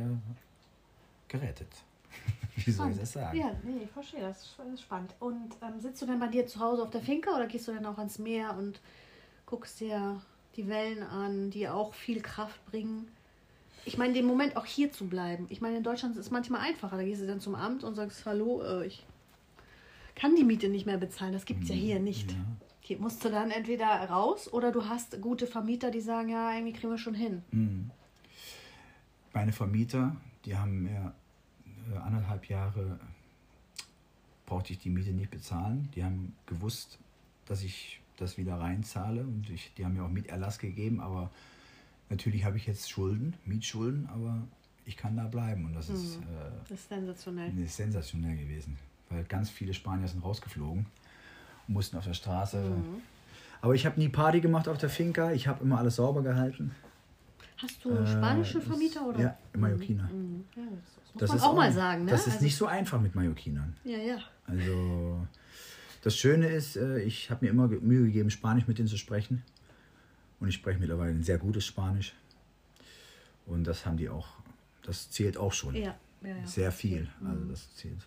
gerettet. 1.27 1.69
Wie 2.55 2.71
soll 2.71 2.91
ich 2.91 2.99
das 2.99 3.13
sagen? 3.13 3.37
Ja, 3.37 3.51
nee, 3.63 3.83
ich 3.83 3.91
verstehe, 3.91 4.21
das 4.21 4.55
ist, 4.73 4.81
spannend. 4.81 5.13
Und 5.19 5.55
ähm, 5.61 5.79
sitzt 5.79 6.01
du 6.01 6.05
denn 6.05 6.19
bei 6.19 6.27
dir 6.27 6.47
zu 6.47 6.59
Hause 6.59 6.83
auf 6.83 6.89
der 6.89 7.01
Finca 7.01 7.35
oder 7.35 7.47
gehst 7.47 7.67
du 7.67 7.73
dann 7.73 7.85
auch 7.85 7.97
ans 7.97 8.17
Meer 8.17 8.55
und 8.57 8.79
guckst 9.45 9.79
dir 9.79 10.21
die 10.55 10.67
Wellen 10.67 11.03
an, 11.03 11.51
die 11.51 11.67
auch 11.67 11.93
viel 11.93 12.21
Kraft 12.21 12.65
bringen? 12.67 13.09
Ich 13.83 13.97
meine, 13.97 14.13
den 14.13 14.25
Moment 14.25 14.57
auch 14.57 14.65
hier 14.65 14.91
zu 14.91 15.07
bleiben. 15.07 15.45
Ich 15.49 15.61
meine, 15.61 15.77
in 15.77 15.83
Deutschland 15.83 16.15
ist 16.15 16.25
es 16.25 16.31
manchmal 16.31 16.61
einfacher. 16.61 16.97
Da 16.97 17.03
gehst 17.03 17.21
du 17.21 17.27
dann 17.27 17.41
zum 17.41 17.53
Amt 17.53 17.83
und 17.83 17.95
sagst, 17.95 18.25
hallo, 18.25 18.63
äh, 18.63 18.87
ich 18.87 19.05
kann 20.15 20.35
die 20.35 20.43
Miete 20.43 20.69
nicht 20.69 20.85
mehr 20.85 20.97
bezahlen. 20.97 21.33
Das 21.33 21.45
gibt 21.45 21.63
es 21.63 21.69
ja 21.69 21.75
hier 21.75 21.99
nicht. 21.99 22.31
Ja. 22.31 22.37
Hier 22.81 22.99
musst 22.99 23.23
du 23.25 23.29
dann 23.29 23.51
entweder 23.51 23.87
raus 23.87 24.51
oder 24.51 24.71
du 24.71 24.87
hast 24.87 25.19
gute 25.21 25.47
Vermieter, 25.47 25.91
die 25.91 26.01
sagen, 26.01 26.29
ja, 26.29 26.53
irgendwie 26.53 26.73
kriegen 26.73 26.91
wir 26.91 26.97
schon 26.97 27.15
hin. 27.15 27.41
Mhm. 27.51 27.91
Meine 29.33 29.51
Vermieter, 29.51 30.15
die 30.45 30.55
haben 30.55 30.83
mir 30.83 31.13
äh, 31.91 31.97
anderthalb 31.97 32.47
Jahre 32.47 32.99
brauchte 34.45 34.73
ich 34.73 34.79
die 34.79 34.89
Miete 34.89 35.11
nicht 35.11 35.31
bezahlen. 35.31 35.89
Die 35.95 36.03
haben 36.03 36.35
gewusst, 36.45 36.99
dass 37.45 37.63
ich 37.63 38.01
das 38.17 38.37
wieder 38.37 38.55
reinzahle 38.59 39.23
und 39.23 39.49
ich, 39.49 39.73
die 39.73 39.85
haben 39.85 39.93
mir 39.93 40.03
auch 40.03 40.09
Mieterlass 40.09 40.59
gegeben, 40.59 40.99
aber 41.01 41.31
natürlich 42.09 42.45
habe 42.45 42.57
ich 42.57 42.65
jetzt 42.65 42.89
Schulden, 42.89 43.35
Mietschulden, 43.45 44.07
aber 44.07 44.47
ich 44.85 44.95
kann 44.95 45.17
da 45.17 45.25
bleiben 45.25 45.65
und 45.65 45.73
das 45.73 45.89
ist, 45.89 46.17
äh, 46.17 46.21
Das 46.69 46.79
ist 46.79 46.89
sensationell. 46.89 47.51
das 47.51 47.65
ist 47.65 47.75
sensationell 47.75 48.37
gewesen, 48.37 48.77
weil 49.09 49.23
ganz 49.25 49.49
viele 49.49 49.73
Spanier 49.73 50.07
sind 50.07 50.23
rausgeflogen 50.23 50.85
und 51.67 51.73
mussten 51.73 51.97
auf 51.97 52.05
der 52.05 52.13
Straße. 52.13 52.63
Aber 53.61 53.73
ich 53.75 53.85
habe 53.85 53.99
nie 53.99 54.09
Party 54.09 54.41
gemacht 54.41 54.67
auf 54.67 54.77
der 54.77 54.89
Finca, 54.89 55.31
ich 55.31 55.47
habe 55.47 55.63
immer 55.63 55.77
alles 55.79 55.95
sauber 55.97 56.21
gehalten. 56.21 56.71
Hast 57.57 57.83
du 57.85 58.05
spanische 58.05 58.57
Äh, 58.57 58.61
das- 58.61 58.67
Vermieter 58.67 59.07
oder? 59.07 59.19
Ja, 59.19 59.37
Mallorquiner. 59.57 60.03
Mhm. 60.11 60.43
Ja, 60.55 60.63
das, 60.63 60.81
das 61.13 61.21
muss 61.21 61.29
man 61.29 61.37
ist 61.37 61.43
auch 61.43 61.55
mal 61.55 61.71
sagen, 61.71 62.05
ne? 62.05 62.11
Das 62.11 62.27
ist 62.27 62.33
Also- 62.33 62.43
nicht 62.45 62.55
so 62.57 62.65
einfach 62.67 62.99
mit 62.99 63.15
Mallorquinern. 63.15 63.75
Ja, 63.85 63.97
ja. 63.97 64.17
Also 64.45 65.25
das 66.01 66.17
Schöne 66.17 66.47
ist, 66.47 66.75
äh, 66.75 66.99
ich 66.99 67.31
habe 67.31 67.45
mir 67.45 67.51
immer 67.51 67.67
Mühe 67.67 68.05
gegeben, 68.05 68.29
Spanisch 68.29 68.67
mit 68.67 68.77
denen 68.77 68.87
zu 68.89 68.97
sprechen. 68.97 69.41
Und 70.41 70.49
ich 70.49 70.55
spreche 70.55 70.79
mittlerweile 70.79 71.11
ein 71.11 71.23
sehr 71.23 71.37
gutes 71.37 71.65
Spanisch. 71.65 72.13
Und 73.45 73.63
das 73.65 73.85
haben 73.85 73.95
die 73.97 74.09
auch, 74.09 74.27
das 74.83 75.09
zählt 75.09 75.37
auch 75.37 75.53
schon. 75.53 75.75
Ja, 75.75 75.95
ja, 76.21 76.35
ja. 76.35 76.45
Sehr 76.45 76.71
viel. 76.73 77.07
Also 77.25 77.45
das 77.45 77.73
zählt. 77.75 78.05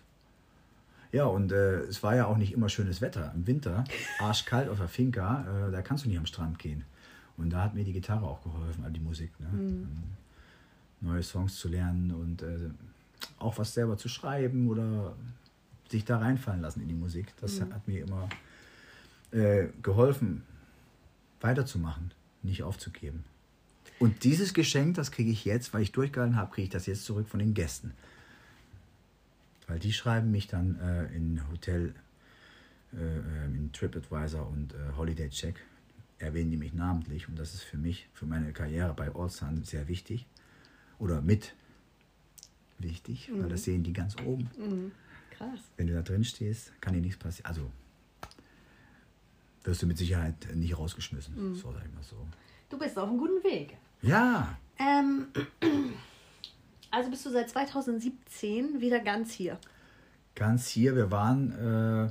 Ja, 1.11 1.25
und 1.25 1.51
äh, 1.51 1.79
es 1.81 2.03
war 2.03 2.15
ja 2.15 2.27
auch 2.27 2.37
nicht 2.37 2.53
immer 2.53 2.69
schönes 2.69 3.01
Wetter. 3.01 3.31
Im 3.33 3.47
Winter, 3.47 3.83
arschkalt 4.19 4.69
auf 4.69 4.77
der 4.77 4.87
Finca, 4.87 5.67
äh, 5.67 5.71
da 5.71 5.81
kannst 5.81 6.05
du 6.05 6.09
nicht 6.09 6.19
am 6.19 6.25
Strand 6.25 6.59
gehen. 6.59 6.85
Und 7.37 7.51
da 7.51 7.63
hat 7.63 7.73
mir 7.73 7.83
die 7.83 7.93
Gitarre 7.93 8.25
auch 8.25 8.43
geholfen, 8.43 8.83
also 8.83 8.93
die 8.93 8.99
Musik. 8.99 9.31
Ne? 9.39 9.47
Ähm, 9.53 9.87
Neue 11.01 11.23
Songs 11.23 11.55
zu 11.55 11.69
lernen 11.69 12.11
und 12.11 12.41
äh, 12.41 12.69
auch 13.37 13.57
was 13.57 13.73
selber 13.73 13.97
zu 13.97 14.09
schreiben 14.09 14.67
oder 14.67 15.15
sich 15.89 16.03
da 16.03 16.17
reinfallen 16.17 16.61
lassen 16.61 16.81
in 16.81 16.89
die 16.89 16.93
Musik. 16.93 17.33
Das 17.39 17.61
hat 17.61 17.87
mir 17.87 18.03
immer 18.03 18.27
äh, 19.31 19.67
geholfen, 19.81 20.43
weiterzumachen, 21.39 22.11
nicht 22.43 22.63
aufzugeben. 22.63 23.23
Und 23.99 24.23
dieses 24.23 24.53
Geschenk, 24.53 24.95
das 24.95 25.11
kriege 25.11 25.31
ich 25.31 25.45
jetzt, 25.45 25.73
weil 25.73 25.81
ich 25.81 25.91
durchgehalten 25.91 26.35
habe, 26.35 26.51
kriege 26.51 26.63
ich 26.65 26.69
das 26.69 26.85
jetzt 26.85 27.05
zurück 27.05 27.27
von 27.27 27.39
den 27.39 27.53
Gästen. 27.53 27.93
Weil 29.69 29.79
die 29.79 29.93
schreiben 29.93 30.31
mich 30.31 30.47
dann 30.47 30.79
äh, 30.79 31.05
in 31.15 31.41
Hotel, 31.51 31.93
äh, 32.91 32.97
äh, 32.97 33.45
in 33.45 33.71
TripAdvisor 33.71 34.47
und 34.49 34.73
äh, 34.73 34.97
Holiday 34.97 35.29
Check, 35.29 35.63
erwähnen 36.17 36.51
die 36.51 36.57
mich 36.57 36.73
namentlich. 36.73 37.29
Und 37.29 37.37
das 37.37 37.53
ist 37.53 37.61
für 37.61 37.77
mich, 37.77 38.09
für 38.13 38.25
meine 38.25 38.51
Karriere 38.51 38.93
bei 38.93 39.13
Allsun 39.13 39.63
sehr 39.63 39.87
wichtig. 39.87 40.25
Oder 40.97 41.21
mit 41.21 41.53
wichtig, 42.79 43.29
weil 43.33 43.47
das 43.49 43.63
sehen 43.63 43.83
die 43.83 43.93
ganz 43.93 44.15
oben. 44.25 44.49
Mhm. 44.57 44.91
Krass. 45.31 45.59
Wenn 45.77 45.87
du 45.87 45.93
da 45.93 46.01
drin 46.01 46.23
stehst, 46.23 46.73
kann 46.81 46.93
dir 46.93 47.01
nichts 47.01 47.17
passieren. 47.17 47.47
Also 47.47 47.71
wirst 49.63 49.81
du 49.81 49.85
mit 49.87 49.97
Sicherheit 49.97 50.35
nicht 50.55 50.77
rausgeschmissen. 50.77 51.55
So 51.55 51.71
sag 51.71 51.85
ich 51.85 51.93
mal 51.93 52.03
so. 52.03 52.27
Du 52.69 52.77
bist 52.77 52.97
auf 52.97 53.07
einem 53.07 53.17
guten 53.17 53.43
Weg. 53.43 53.77
Ja, 54.01 54.57
Ähm, 54.79 55.27
also 56.91 57.09
bist 57.09 57.25
du 57.25 57.29
seit 57.31 57.49
2017 57.49 58.81
wieder 58.81 58.99
ganz 58.99 59.31
hier. 59.31 59.57
ganz 60.35 60.67
hier. 60.67 60.95
Wir 60.95 61.11
waren, 61.11 61.51
äh, 61.51 62.09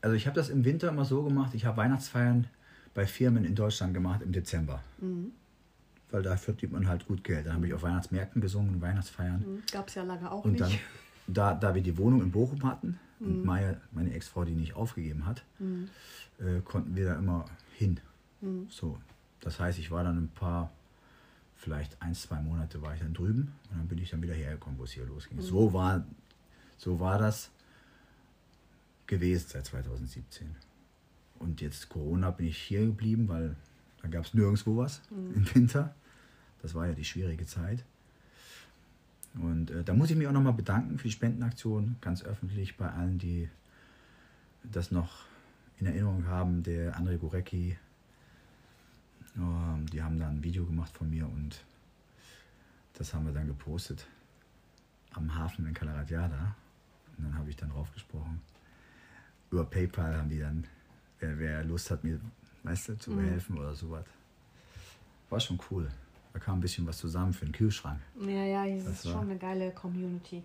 also 0.00 0.14
ich 0.16 0.26
habe 0.26 0.36
das 0.36 0.48
im 0.50 0.64
Winter 0.64 0.88
immer 0.88 1.04
so 1.04 1.22
gemacht. 1.24 1.54
Ich 1.54 1.64
habe 1.64 1.76
Weihnachtsfeiern 1.78 2.46
bei 2.94 3.06
Firmen 3.06 3.44
in 3.44 3.54
Deutschland 3.54 3.92
gemacht 3.94 4.22
im 4.22 4.32
Dezember. 4.32 4.82
Weil 6.10 6.22
da 6.22 6.36
verdient 6.36 6.72
man 6.72 6.86
halt 6.88 7.06
gut 7.06 7.24
Geld. 7.24 7.46
Dann 7.46 7.54
habe 7.54 7.66
ich 7.66 7.74
auf 7.74 7.82
Weihnachtsmärkten 7.82 8.40
gesungen, 8.40 8.80
Weihnachtsfeiern. 8.80 9.62
Gab 9.72 9.88
es 9.88 9.96
ja 9.96 10.02
lange 10.04 10.30
auch 10.30 10.44
Und 10.44 10.52
nicht. 10.52 10.62
dann, 10.62 10.72
da, 11.26 11.54
da 11.54 11.74
wir 11.74 11.82
die 11.82 11.98
Wohnung 11.98 12.22
in 12.22 12.30
Bochum 12.30 12.62
hatten 12.64 12.98
und 13.18 13.44
Maya, 13.44 13.76
meine 13.92 14.12
Ex-Frau, 14.14 14.44
die 14.44 14.52
nicht 14.54 14.74
aufgegeben 14.76 15.26
hat, 15.26 15.42
äh, 16.38 16.60
konnten 16.64 16.94
wir 16.94 17.06
da 17.06 17.16
immer 17.16 17.44
hin. 17.74 17.98
So, 18.68 18.98
das 19.40 19.58
heißt, 19.58 19.78
ich 19.78 19.90
war 19.90 20.04
dann 20.04 20.16
ein 20.24 20.28
paar, 20.28 20.70
vielleicht 21.56 22.00
ein, 22.00 22.14
zwei 22.14 22.40
Monate 22.40 22.80
war 22.82 22.94
ich 22.94 23.00
dann 23.00 23.14
drüben 23.14 23.52
und 23.70 23.78
dann 23.78 23.88
bin 23.88 23.98
ich 23.98 24.10
dann 24.10 24.22
wieder 24.22 24.34
hergekommen, 24.34 24.78
wo 24.78 24.84
es 24.84 24.92
hier 24.92 25.06
losging. 25.06 25.40
So, 25.40 25.72
war, 25.72 26.04
so 26.76 27.00
war 27.00 27.18
das 27.18 27.50
gewesen 29.06 29.46
seit 29.48 29.66
2017. 29.66 30.54
Und 31.38 31.60
jetzt 31.60 31.88
Corona 31.88 32.30
bin 32.30 32.46
ich 32.46 32.58
hier 32.58 32.86
geblieben, 32.86 33.28
weil 33.28 33.56
da 34.02 34.08
gab 34.08 34.24
es 34.24 34.34
nirgendwo 34.34 34.76
was 34.76 35.02
im 35.10 35.54
Winter. 35.54 35.94
Das 36.62 36.74
war 36.74 36.86
ja 36.86 36.94
die 36.94 37.04
schwierige 37.04 37.46
Zeit. 37.46 37.84
Und 39.34 39.70
äh, 39.70 39.84
da 39.84 39.92
muss 39.92 40.10
ich 40.10 40.16
mich 40.16 40.26
auch 40.26 40.32
nochmal 40.32 40.54
bedanken 40.54 40.98
für 40.98 41.08
die 41.08 41.12
Spendenaktion, 41.12 41.96
ganz 42.00 42.22
öffentlich 42.22 42.76
bei 42.76 42.90
allen, 42.90 43.18
die 43.18 43.48
das 44.62 44.90
noch 44.90 45.24
in 45.78 45.86
Erinnerung 45.86 46.26
haben. 46.26 46.62
Der 46.62 46.98
André 46.98 47.18
Gorecki, 47.18 47.76
die 49.36 50.02
haben 50.02 50.18
da 50.18 50.28
ein 50.28 50.42
Video 50.42 50.64
gemacht 50.64 50.90
von 50.96 51.10
mir 51.10 51.26
und 51.26 51.62
das 52.94 53.12
haben 53.12 53.26
wir 53.26 53.32
dann 53.32 53.46
gepostet 53.46 54.06
am 55.12 55.34
Hafen 55.34 55.66
in 55.66 55.74
Calaratiada. 55.74 56.54
Und 57.18 57.24
dann 57.24 57.38
habe 57.38 57.48
ich 57.50 57.56
dann 57.56 57.70
drauf 57.70 57.92
gesprochen. 57.92 58.40
Über 59.50 59.64
PayPal 59.64 60.16
haben 60.16 60.28
die 60.28 60.38
dann, 60.40 60.64
wer, 61.20 61.38
wer 61.38 61.64
Lust 61.64 61.90
hat, 61.90 62.02
mir 62.04 62.18
weißt 62.62 62.88
du, 62.90 62.98
zu 62.98 63.20
helfen 63.20 63.58
oder 63.58 63.74
sowas. 63.74 64.04
War 65.30 65.40
schon 65.40 65.58
cool. 65.70 65.88
Da 66.32 66.38
kam 66.38 66.58
ein 66.58 66.60
bisschen 66.60 66.86
was 66.86 66.98
zusammen 66.98 67.32
für 67.32 67.44
den 67.46 67.52
Kühlschrank. 67.52 68.00
Ja, 68.20 68.28
ja, 68.44 68.62
hier 68.64 68.82
Das 68.82 68.88
ist 68.88 69.06
war- 69.06 69.12
schon 69.12 69.30
eine 69.30 69.38
geile 69.38 69.70
Community. 69.72 70.42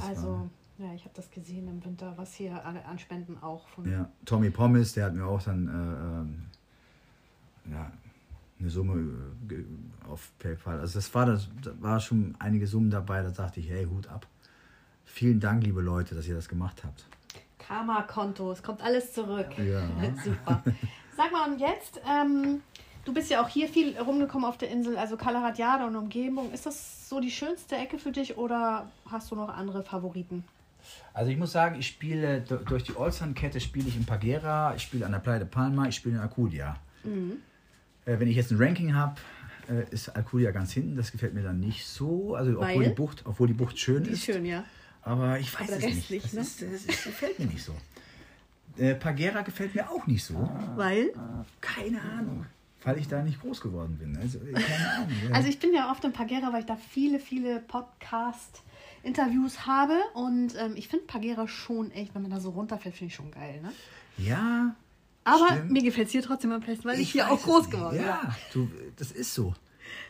Also, 0.00 0.50
ja, 0.78 0.92
ich 0.94 1.02
habe 1.04 1.14
das 1.14 1.30
gesehen 1.30 1.68
im 1.68 1.82
Winter, 1.84 2.12
was 2.16 2.34
hier 2.34 2.62
an, 2.64 2.76
an 2.78 2.98
Spenden 2.98 3.38
auch 3.42 3.66
von. 3.68 3.90
Ja, 3.90 4.10
Tommy 4.24 4.50
Pommes, 4.50 4.92
der 4.94 5.06
hat 5.06 5.14
mir 5.14 5.24
auch 5.24 5.42
dann 5.42 5.66
äh, 5.68 6.20
ähm, 6.20 6.42
ja, 7.70 7.90
eine 8.60 8.70
Summe 8.70 9.32
äh, 9.50 9.64
auf 10.08 10.32
PayPal. 10.38 10.80
Also 10.80 10.98
das 10.98 11.14
war 11.14 11.26
das, 11.26 11.48
da 11.62 11.72
war 11.80 12.00
schon 12.00 12.34
einige 12.38 12.66
Summen 12.66 12.90
dabei, 12.90 13.22
da 13.22 13.30
dachte 13.30 13.60
ich, 13.60 13.68
hey, 13.68 13.86
Hut 13.86 14.08
ab. 14.08 14.26
Vielen 15.04 15.40
Dank, 15.40 15.64
liebe 15.64 15.80
Leute, 15.80 16.14
dass 16.14 16.26
ihr 16.26 16.34
das 16.34 16.48
gemacht 16.48 16.82
habt. 16.84 17.06
Karma-Konto, 17.58 18.52
es 18.52 18.62
kommt 18.62 18.82
alles 18.82 19.12
zurück. 19.12 19.48
Ja. 19.58 19.82
Super. 20.24 20.62
Sag 21.16 21.32
mal, 21.32 21.50
und 21.50 21.60
jetzt, 21.60 22.00
ähm, 22.08 22.62
du 23.04 23.12
bist 23.12 23.30
ja 23.30 23.42
auch 23.42 23.48
hier 23.48 23.68
viel 23.68 23.96
rumgekommen 23.98 24.48
auf 24.48 24.58
der 24.58 24.70
Insel, 24.70 24.96
also 24.96 25.16
Calaratiada 25.16 25.86
und 25.86 25.96
Umgebung. 25.96 26.52
Ist 26.52 26.66
das 26.66 27.08
so 27.08 27.20
die 27.20 27.30
schönste 27.30 27.76
Ecke 27.76 27.98
für 27.98 28.12
dich 28.12 28.36
oder 28.36 28.90
hast 29.10 29.30
du 29.30 29.34
noch 29.34 29.48
andere 29.48 29.82
Favoriten? 29.82 30.44
Also 31.12 31.30
ich 31.30 31.36
muss 31.36 31.52
sagen, 31.52 31.78
ich 31.78 31.86
spiele 31.86 32.40
durch 32.40 32.84
die 32.84 32.96
Allsun-Kette 32.96 33.60
spiele 33.60 33.88
ich 33.88 33.96
in 33.96 34.06
Pagera, 34.06 34.74
ich 34.74 34.82
spiele 34.82 35.04
an 35.04 35.12
der 35.12 35.18
Playa 35.18 35.38
de 35.38 35.48
Palma, 35.48 35.88
ich 35.88 35.96
spiele 35.96 36.16
in 36.16 36.20
Alcudia. 36.20 36.76
Äh, 38.08 38.18
wenn 38.20 38.28
ich 38.28 38.36
jetzt 38.36 38.50
ein 38.50 38.56
Ranking 38.58 38.94
habe, 38.94 39.16
äh, 39.68 39.84
ist 39.90 40.08
Alcudia 40.08 40.50
ganz 40.50 40.72
hinten. 40.72 40.96
Das 40.96 41.12
gefällt 41.12 41.34
mir 41.34 41.42
dann 41.42 41.60
nicht 41.60 41.86
so. 41.86 42.34
Also 42.34 42.52
obwohl 42.52 42.66
Weil? 42.82 42.88
die 42.88 42.94
Bucht, 42.94 43.22
obwohl 43.26 43.46
die 43.48 43.52
Bucht 43.54 43.78
schön 43.78 44.04
Die 44.04 44.10
ist. 44.10 44.24
schön, 44.24 44.44
ja. 44.46 44.64
Aber 45.02 45.38
ich 45.38 45.52
weiß 45.54 45.68
Aber 45.68 45.76
es 45.78 45.84
nicht. 45.84 46.10
Nicht, 46.10 46.24
Das, 46.26 46.32
ne? 46.32 46.40
ist, 46.40 46.62
das, 46.62 46.70
ist, 46.72 46.88
das 46.88 47.04
gefällt 47.04 47.38
mir 47.38 47.46
nicht 47.46 47.62
so. 47.62 47.74
Äh, 48.76 48.94
Pagera 48.94 49.42
gefällt 49.42 49.74
mir 49.74 49.90
auch 49.90 50.06
nicht 50.06 50.24
so. 50.24 50.48
Weil? 50.76 51.12
Keine 51.60 52.00
Ahnung. 52.00 52.46
weil 52.84 52.98
ich 52.98 53.08
da 53.08 53.22
nicht 53.22 53.40
groß 53.40 53.60
geworden 53.60 53.98
bin. 53.98 54.16
Also, 54.16 54.38
Ahnung. 54.38 54.54
ja. 55.28 55.34
Also 55.34 55.48
ich 55.48 55.58
bin 55.58 55.74
ja 55.74 55.90
oft 55.90 56.04
in 56.04 56.12
Pagera, 56.12 56.52
weil 56.52 56.60
ich 56.60 56.66
da 56.66 56.76
viele, 56.76 57.18
viele 57.20 57.60
Podcast-Interviews 57.60 59.66
habe. 59.66 59.98
Und 60.14 60.54
ähm, 60.58 60.72
ich 60.76 60.88
finde 60.88 61.06
Pagera 61.06 61.48
schon 61.48 61.90
echt, 61.90 62.14
wenn 62.14 62.22
man 62.22 62.30
da 62.30 62.40
so 62.40 62.50
runterfällt, 62.50 62.94
finde 62.94 63.10
ich 63.10 63.14
schon 63.16 63.30
geil. 63.30 63.60
Ne? 63.62 63.72
ja. 64.18 64.74
Aber 65.28 65.46
stimmt. 65.48 65.70
mir 65.70 65.82
gefällt 65.82 66.06
es 66.06 66.12
hier 66.12 66.22
trotzdem 66.22 66.52
am 66.52 66.60
besten, 66.60 66.84
weil 66.84 66.98
ich, 67.00 67.12
hier 67.12 67.24
weiß 67.24 67.30
auch 67.32 67.42
groß 67.42 67.64
es 67.64 67.70
geworden 67.70 67.96
bin. 67.96 68.06
Ja, 68.06 68.36
du, 68.52 68.68
das 68.96 69.12
ist 69.12 69.34
so. 69.34 69.54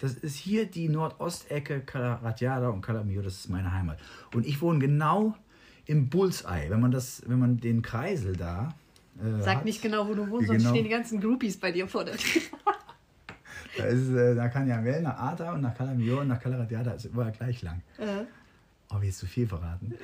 Das 0.00 0.14
ist 0.14 0.36
hier 0.36 0.66
die 0.66 0.88
Nordostecke, 0.88 1.80
Calaratiada 1.80 2.68
und 2.68 2.82
Calamio, 2.82 3.22
das 3.22 3.34
ist 3.34 3.48
meine 3.48 3.72
Heimat. 3.72 3.98
Und 4.34 4.46
ich 4.46 4.60
wohne 4.60 4.78
genau 4.78 5.34
im 5.86 6.08
Bullseye. 6.08 6.68
Wenn 6.70 6.80
man, 6.80 6.90
das, 6.90 7.22
wenn 7.26 7.38
man 7.38 7.58
den 7.58 7.82
Kreisel 7.82 8.36
da. 8.36 8.74
Äh, 9.18 9.42
Sag 9.42 9.56
hat, 9.58 9.64
nicht 9.64 9.82
genau, 9.82 10.08
wo 10.08 10.14
du 10.14 10.28
wohnst, 10.30 10.44
Wie 10.44 10.46
sonst 10.46 10.58
genau? 10.62 10.70
stehen 10.70 10.84
die 10.84 10.90
ganzen 10.90 11.20
Groupies 11.20 11.56
bei 11.58 11.72
dir 11.72 11.88
vor 11.88 12.04
der 12.04 12.16
Tür. 12.16 12.42
Da, 13.76 13.84
ist, 13.84 14.08
äh, 14.10 14.34
da 14.34 14.48
kann 14.48 14.66
ja 14.66 14.82
Well 14.82 15.02
nach 15.02 15.16
Ata 15.18 15.52
und 15.52 15.60
nach 15.60 15.72
Calamio 15.76 16.20
und 16.22 16.28
nach 16.28 16.40
Calaratiada 16.40 16.92
ist 16.92 17.04
überall 17.04 17.30
gleich 17.30 17.62
lang. 17.62 17.80
Äh, 17.98 18.24
Oh, 18.90 19.00
jetzt 19.02 19.18
zu 19.18 19.26
viel 19.26 19.46
verraten. 19.46 19.94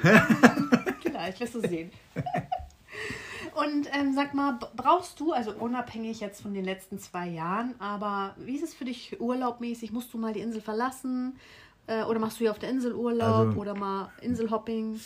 Vielleicht, 1.01 1.41
wirst 1.41 1.55
du 1.55 1.61
sehen. 1.61 1.91
Und 3.55 3.89
ähm, 3.93 4.13
sag 4.15 4.35
mal, 4.35 4.59
brauchst 4.77 5.21
du, 5.21 5.33
also 5.33 5.53
unabhängig 5.53 6.21
jetzt 6.21 6.43
von 6.43 6.55
den 6.55 6.65
letzten 6.65 6.99
zwei 6.99 7.29
Jahren, 7.29 7.75
aber 7.79 8.35
wie 8.39 8.57
ist 8.57 8.65
es 8.65 8.75
für 8.75 8.85
dich 8.85 9.21
urlaubmäßig? 9.21 9.93
Musst 9.93 10.13
du 10.13 10.19
mal 10.19 10.33
die 10.33 10.41
Insel 10.41 10.61
verlassen? 10.61 11.37
Äh, 11.87 12.03
oder 12.05 12.19
machst 12.19 12.39
du 12.39 12.45
hier 12.45 12.51
auf 12.51 12.59
der 12.59 12.71
Insel 12.71 12.95
Urlaub 12.95 13.49
Also- 13.49 13.61
oder 13.61 13.75
mal 13.75 14.11
Inselhopping? 14.23 14.99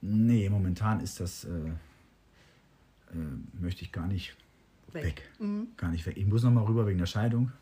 Nee, 0.00 0.48
momentan 0.48 1.00
ist 1.00 1.20
das. 1.20 1.44
Äh, 1.44 1.48
äh, 1.48 3.16
möchte 3.60 3.82
ich 3.82 3.92
gar 3.92 4.06
nicht 4.06 4.34
Weg. 4.92 5.04
weg. 5.04 5.30
Mhm. 5.38 5.68
Gar 5.76 5.90
nicht 5.90 6.04
weg. 6.06 6.16
Ich 6.16 6.26
muss 6.26 6.42
noch 6.42 6.50
mal 6.50 6.64
rüber 6.64 6.86
wegen 6.86 6.98
der 6.98 7.06
Scheidung. 7.06 7.52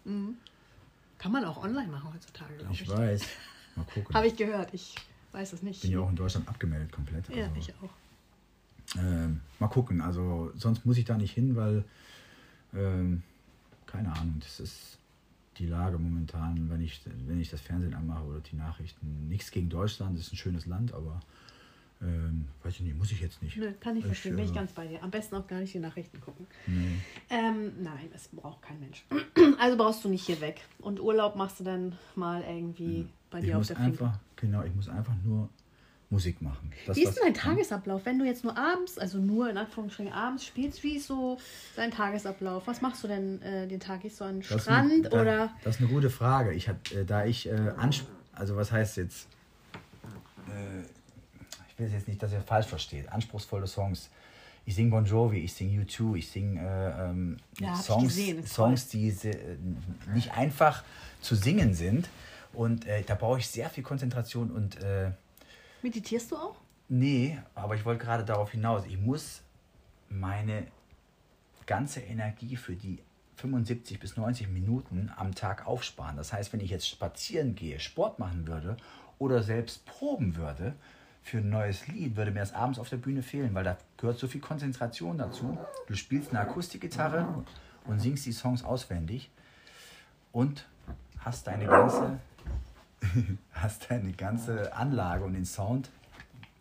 Kann 1.18 1.32
man 1.32 1.44
auch 1.44 1.62
online 1.62 1.88
machen 1.88 2.14
heutzutage, 2.14 2.54
glaube 2.56 2.72
ich. 2.72 2.82
Ich 2.82 2.88
weiß. 2.88 3.22
Mal 3.76 3.84
gucken. 3.84 4.14
Habe 4.14 4.26
ich 4.26 4.36
gehört, 4.36 4.72
ich 4.74 4.96
weiß 5.32 5.52
es 5.52 5.62
nicht. 5.62 5.82
bin 5.82 5.92
ja 5.92 6.00
auch 6.00 6.08
in 6.08 6.16
Deutschland 6.16 6.48
abgemeldet 6.48 6.90
komplett. 6.90 7.28
Ja, 7.28 7.44
also, 7.44 7.56
ich 7.56 7.72
auch. 7.74 7.90
Ähm, 8.98 9.40
mal 9.58 9.68
gucken. 9.68 10.00
Also 10.00 10.52
sonst 10.56 10.84
muss 10.84 10.98
ich 10.98 11.04
da 11.04 11.16
nicht 11.16 11.32
hin, 11.32 11.56
weil 11.56 11.84
ähm, 12.74 13.22
keine 13.86 14.12
Ahnung. 14.12 14.36
Das 14.40 14.60
ist 14.60 14.98
die 15.58 15.66
Lage 15.66 15.98
momentan, 15.98 16.70
wenn 16.70 16.80
ich 16.80 17.00
wenn 17.26 17.40
ich 17.40 17.50
das 17.50 17.60
Fernsehen 17.60 17.94
anmache 17.94 18.24
oder 18.24 18.40
die 18.40 18.56
Nachrichten. 18.56 19.28
Nichts 19.28 19.50
gegen 19.50 19.68
Deutschland. 19.68 20.18
Das 20.18 20.26
ist 20.26 20.32
ein 20.32 20.36
schönes 20.36 20.66
Land, 20.66 20.92
aber 20.92 21.20
ähm, 22.02 22.46
weiß 22.62 22.74
ich 22.74 22.80
nicht. 22.80 22.96
Muss 22.96 23.12
ich 23.12 23.20
jetzt 23.20 23.42
nicht. 23.42 23.56
Nö, 23.56 23.72
kann 23.78 23.94
ich 23.96 24.00
Ich, 24.00 24.06
verstehen, 24.06 24.36
bin 24.36 24.44
ich 24.46 24.52
äh, 24.52 24.54
ganz 24.54 24.72
bei 24.72 24.86
dir. 24.86 25.02
Am 25.02 25.10
besten 25.10 25.36
auch 25.36 25.46
gar 25.46 25.60
nicht 25.60 25.74
die 25.74 25.78
Nachrichten 25.78 26.20
gucken. 26.20 26.46
Nee. 26.66 26.96
Ähm, 27.28 27.72
nein, 27.82 28.08
es 28.14 28.28
braucht 28.28 28.62
kein 28.62 28.80
Mensch. 28.80 29.04
Also 29.58 29.76
brauchst 29.76 30.02
du 30.04 30.08
nicht 30.08 30.24
hier 30.24 30.40
weg. 30.40 30.62
Und 30.78 31.00
Urlaub 31.00 31.36
machst 31.36 31.60
du 31.60 31.64
dann 31.64 31.92
mal 32.14 32.42
irgendwie 32.42 33.06
bei 33.30 33.40
Ich 33.40 33.44
dir 33.44 33.56
auf 33.56 33.60
muss 33.60 33.68
der 33.68 33.78
einfach 33.78 34.18
genau. 34.36 34.62
Ich 34.62 34.74
muss 34.74 34.88
einfach 34.88 35.12
nur 35.22 35.50
Musik 36.10 36.42
machen. 36.42 36.72
Das, 36.86 36.96
Wie 36.96 37.04
ist 37.04 37.14
denn 37.14 37.32
dein. 37.32 37.34
Tagesablauf, 37.34 38.04
wenn 38.04 38.18
du 38.18 38.24
jetzt 38.24 38.42
nur 38.42 38.58
abends, 38.58 38.98
also 38.98 39.18
nur 39.18 39.48
in 39.48 39.56
Anführungsstrichen 39.56 40.12
abends 40.12 40.44
spielst? 40.44 40.82
Wie 40.82 40.96
ist 40.96 41.06
so 41.06 41.38
dein 41.76 41.92
Tagesablauf? 41.92 42.66
Was 42.66 42.80
machst 42.80 43.04
du 43.04 43.08
denn 43.08 43.40
äh, 43.42 43.68
den 43.68 43.78
Tag? 43.78 44.00
Gehst 44.02 44.20
du 44.20 44.24
an 44.24 44.40
den 44.40 44.40
Das 44.40 44.50
ist 44.50 44.62
Strand 44.62 44.92
eine, 44.92 45.08
da, 45.08 45.20
oder? 45.20 45.50
Das 45.62 45.76
ist 45.76 45.80
eine 45.80 45.90
gute 45.90 46.10
Frage. 46.10 46.52
Ich 46.52 46.68
hab, 46.68 46.76
äh, 46.90 47.04
da 47.04 47.24
ich 47.24 47.48
äh, 47.48 47.72
also 48.32 48.56
was 48.56 48.72
heißt 48.72 48.96
jetzt? 48.96 49.28
Äh, 50.48 50.80
ich 51.68 51.78
will 51.78 51.88
jetzt 51.88 52.08
nicht, 52.08 52.20
dass 52.20 52.32
ihr 52.32 52.42
falsch 52.42 52.66
versteht. 52.66 53.10
Anspruchsvolle 53.12 53.68
Songs. 53.68 54.10
Ich 54.66 54.74
singe 54.74 54.90
Bon 54.90 55.04
Jovi, 55.04 55.38
ich 55.38 55.52
singe 55.52 55.84
U2, 55.84 56.16
ich 56.16 56.28
singe 56.28 56.60
äh, 56.60 57.08
ähm, 57.08 57.36
Ja, 57.60 57.76
Songs, 57.76 58.04
gesehen, 58.04 58.40
ist 58.40 58.52
Songs, 58.52 58.88
die 58.88 59.08
äh, 59.08 59.56
nicht 60.12 60.32
einfach 60.36 60.82
zu 61.20 61.36
singen 61.36 61.72
sind. 61.72 62.08
Und 62.52 62.84
da 63.06 63.14
brauche 63.14 63.38
ich 63.38 63.46
sehr 63.46 63.70
viel 63.70 63.84
Konzentration 63.84 64.50
und 64.50 64.76
Meditierst 65.82 66.30
du 66.30 66.36
auch? 66.36 66.56
Nee, 66.88 67.38
aber 67.54 67.74
ich 67.76 67.84
wollte 67.84 68.04
gerade 68.04 68.24
darauf 68.24 68.50
hinaus. 68.50 68.84
Ich 68.86 68.98
muss 68.98 69.42
meine 70.08 70.66
ganze 71.66 72.00
Energie 72.00 72.56
für 72.56 72.74
die 72.74 72.98
75 73.36 73.98
bis 73.98 74.16
90 74.16 74.48
Minuten 74.48 75.10
am 75.16 75.34
Tag 75.34 75.66
aufsparen. 75.66 76.16
Das 76.16 76.32
heißt, 76.32 76.52
wenn 76.52 76.60
ich 76.60 76.70
jetzt 76.70 76.88
spazieren 76.88 77.54
gehe, 77.54 77.80
Sport 77.80 78.18
machen 78.18 78.46
würde 78.46 78.76
oder 79.18 79.42
selbst 79.42 79.86
proben 79.86 80.36
würde 80.36 80.74
für 81.22 81.38
ein 81.38 81.48
neues 81.48 81.86
Lied, 81.86 82.16
würde 82.16 82.32
mir 82.32 82.40
das 82.40 82.52
abends 82.52 82.78
auf 82.78 82.88
der 82.88 82.96
Bühne 82.96 83.22
fehlen, 83.22 83.54
weil 83.54 83.64
da 83.64 83.78
gehört 83.96 84.18
so 84.18 84.26
viel 84.26 84.40
Konzentration 84.40 85.16
dazu. 85.16 85.56
Du 85.86 85.94
spielst 85.94 86.30
eine 86.30 86.40
Akustikgitarre 86.40 87.44
und 87.84 88.00
singst 88.00 88.26
die 88.26 88.32
Songs 88.32 88.64
auswendig 88.64 89.30
und 90.32 90.66
hast 91.20 91.46
deine 91.46 91.66
ganze 91.66 92.18
hast 93.52 93.90
deine 93.90 94.12
ganze 94.12 94.72
Anlage 94.74 95.24
und 95.24 95.32
den 95.34 95.44
Sound. 95.44 95.90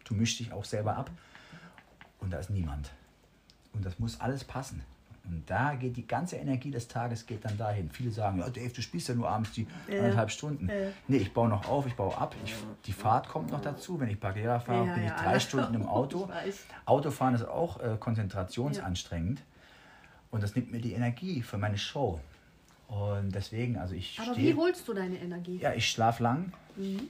Du 0.05 0.13
mischst 0.15 0.39
dich 0.39 0.51
auch 0.53 0.65
selber 0.65 0.95
ab 0.97 1.09
und 2.19 2.31
da 2.31 2.37
ist 2.39 2.49
niemand. 2.49 2.91
Und 3.73 3.85
das 3.85 3.99
muss 3.99 4.19
alles 4.19 4.43
passen. 4.43 4.81
Und 5.25 5.47
da 5.47 5.75
geht 5.75 5.95
die 5.95 6.07
ganze 6.07 6.37
Energie 6.37 6.71
des 6.71 6.87
Tages 6.87 7.27
geht 7.27 7.45
dann 7.45 7.55
dahin. 7.55 7.91
Viele 7.91 8.09
sagen, 8.09 8.39
ja 8.39 8.49
Dave, 8.49 8.69
du 8.73 8.81
spielst 8.81 9.09
ja 9.09 9.13
nur 9.15 9.29
abends 9.29 9.51
die 9.51 9.67
Ja. 9.87 9.99
anderthalb 9.99 10.31
Stunden. 10.31 10.67
Ja. 10.67 10.89
Nee, 11.07 11.17
ich 11.17 11.31
baue 11.33 11.49
noch 11.49 11.67
auf, 11.69 11.85
ich 11.85 11.93
baue 11.93 12.17
ab. 12.17 12.35
Ich, 12.43 12.55
die 12.85 12.93
Fahrt 12.93 13.27
kommt 13.29 13.51
noch 13.51 13.61
dazu. 13.61 13.99
Wenn 13.99 14.09
ich 14.09 14.19
Barriera 14.19 14.59
fahre, 14.59 14.87
Ja, 14.87 14.93
bin 14.95 15.03
ich 15.05 15.11
drei. 15.11 15.39
Stunden 15.39 15.75
im 15.75 15.85
Auto. 15.87 16.27
Autofahren 16.85 17.35
ist 17.35 17.43
auch 17.47 17.79
äh, 17.79 17.97
konzentrationsanstrengend. 17.99 19.43
Und 20.31 20.41
das 20.41 20.55
nimmt 20.55 20.71
mir 20.71 20.81
die 20.81 20.93
Energie 20.93 21.43
für 21.43 21.57
meine 21.59 21.77
Show. 21.77 22.19
Und 22.89 23.35
deswegen, 23.35 23.77
also 23.77 23.93
ich 23.93 24.19
Aber 24.19 24.33
stehe... 24.33 24.53
wie 24.55 24.57
holst 24.57 24.87
du 24.87 24.93
deine 24.93 25.19
Energie? 25.19 25.59
Ja, 25.59 25.73
ich 25.73 25.87
schlafe 25.87 26.23
lang. 26.23 26.51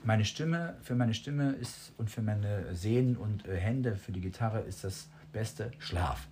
Meine 0.04 0.26
Stimme, 0.26 0.76
für 0.82 0.94
meine 0.94 1.14
Stimme 1.14 1.52
ist 1.52 1.92
und 1.96 2.10
für 2.10 2.22
meine 2.22 2.74
Sehnen 2.74 3.16
und 3.16 3.46
äh, 3.46 3.56
Hände, 3.56 3.96
für 3.96 4.12
die 4.12 4.20
Gitarre 4.20 4.60
ist 4.60 4.84
das 4.84 5.08
Beste 5.32 5.70
Schlaf. 5.78 6.26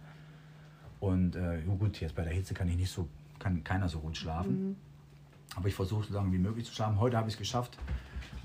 Und 1.01 1.37
äh, 1.37 1.61
gut, 1.79 2.01
jetzt 2.01 2.15
bei 2.15 2.25
der 2.25 2.33
Hitze 2.33 2.53
kann 2.53 2.69
ich 2.69 2.77
nicht 2.77 2.91
so, 2.91 3.09
kann 3.39 3.65
keiner 3.65 3.89
so 3.89 4.01
gut 4.01 4.17
schlafen. 4.17 4.77
Aber 5.55 5.69
ich 5.69 5.75
versuche 5.75 6.07
so 6.07 6.15
lange 6.15 6.33
wie 6.33 6.39
möglich 6.39 6.67
zu 6.67 6.75
schlafen. 6.75 6.99
Heute 7.01 7.17
habe 7.17 7.29
ich 7.29 7.35
es 7.35 7.39
geschafft. 7.39 7.79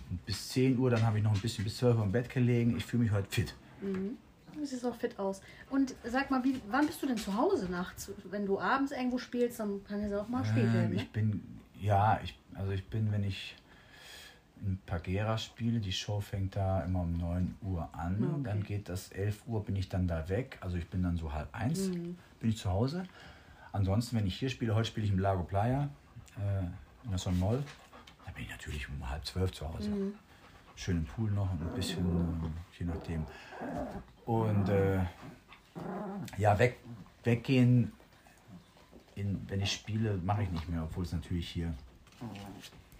Und 0.10 0.26
bis 0.26 0.50
10 0.50 0.78
Uhr, 0.78 0.90
dann 0.90 1.02
habe 1.02 1.18
ich 1.18 1.24
noch 1.24 1.34
ein 1.34 1.42
bisschen 1.42 1.66
bis 1.66 1.78
12 1.78 1.98
Uhr 1.98 2.04
im 2.04 2.12
Bett 2.12 2.30
gelegen. 2.30 2.78
Ich 2.78 2.86
fühle 2.86 3.04
mich 3.04 3.12
heute 3.12 3.28
fit. 3.30 3.56
Du 4.64 4.68
siehst 4.70 4.86
auch 4.86 4.96
fit 4.96 5.20
aus. 5.20 5.42
Und 5.70 5.94
sag 6.06 6.32
mal, 6.32 6.42
wie, 6.46 6.62
wann 6.70 6.88
bist 6.88 7.04
du 7.04 7.06
denn 7.08 7.18
zu 7.18 7.36
Hause 7.36 7.70
nachts? 7.70 8.10
Wenn 8.24 8.46
du 8.46 8.62
abends 8.62 8.94
irgendwo 8.94 9.18
spielst, 9.18 9.60
dann 9.60 9.84
kann 9.84 10.00
es 10.02 10.10
ja 10.10 10.22
auch 10.22 10.30
mal 10.30 10.46
spät 10.46 10.68
Ähm, 10.68 10.74
werden. 10.74 10.90
Ne? 10.92 10.96
ich 10.96 11.10
bin, 11.12 11.60
ja, 11.82 12.18
ich, 12.24 12.40
also 12.56 12.72
ich 12.72 12.86
bin, 12.88 13.12
wenn 13.12 13.26
ich 13.26 13.58
in 14.66 14.80
Pagera 14.86 15.38
spiele, 15.38 15.82
die 15.82 15.92
Show 15.92 16.22
fängt 16.22 16.56
da 16.56 16.80
immer 16.86 17.02
um 17.02 17.18
9 17.18 17.58
Uhr 17.62 17.90
an, 17.92 18.24
Okay. 18.36 18.44
dann 18.46 18.64
geht 18.64 18.88
das 18.88 19.10
11 19.12 19.42
Uhr, 19.48 19.66
bin 19.66 19.76
ich 19.76 19.90
dann 19.90 20.08
da 20.08 20.30
weg, 20.30 20.58
also 20.62 20.78
ich 20.78 20.88
bin 20.90 21.04
dann 21.04 21.18
so 21.18 21.34
halb 21.34 21.54
eins, 21.54 21.90
Mhm. 21.90 22.16
bin 22.40 22.50
ich 22.50 22.58
zu 22.58 22.70
Hause. 22.70 23.04
Ansonsten, 23.74 24.16
wenn 24.16 24.26
ich 24.28 24.40
hier 24.40 24.48
spiele, 24.50 24.74
heute 24.76 24.88
spiele 24.88 25.06
ich 25.06 25.12
im 25.12 25.20
Lago 25.20 25.44
Playa, 25.44 25.90
äh, 26.38 26.64
in 27.04 27.10
der 27.10 27.20
Son 27.20 27.38
Moll, 27.38 27.62
da 28.26 28.32
bin 28.32 28.46
ich 28.46 28.50
natürlich 28.50 28.88
um 28.88 29.10
halb 29.10 29.26
zwölf 29.26 29.52
zu 29.52 29.68
Hause. 29.68 29.90
Mhm. 29.90 30.14
Schön 30.76 30.98
im 30.98 31.06
Pool 31.06 31.32
noch 31.32 31.52
und 31.52 31.62
ein 31.62 31.74
bisschen, 31.76 32.06
äh, 32.06 32.80
je 32.80 32.86
nachdem. 32.86 33.26
Und 34.26 34.70
äh, 34.70 35.00
ja, 36.38 36.58
weg, 36.58 36.78
weggehen, 37.24 37.92
in, 39.16 39.42
wenn 39.48 39.62
ich 39.62 39.72
spiele, 39.72 40.18
mache 40.24 40.44
ich 40.44 40.52
nicht 40.52 40.68
mehr, 40.70 40.84
obwohl 40.84 41.04
es 41.04 41.14
natürlich 41.14 41.48
hier 41.50 41.74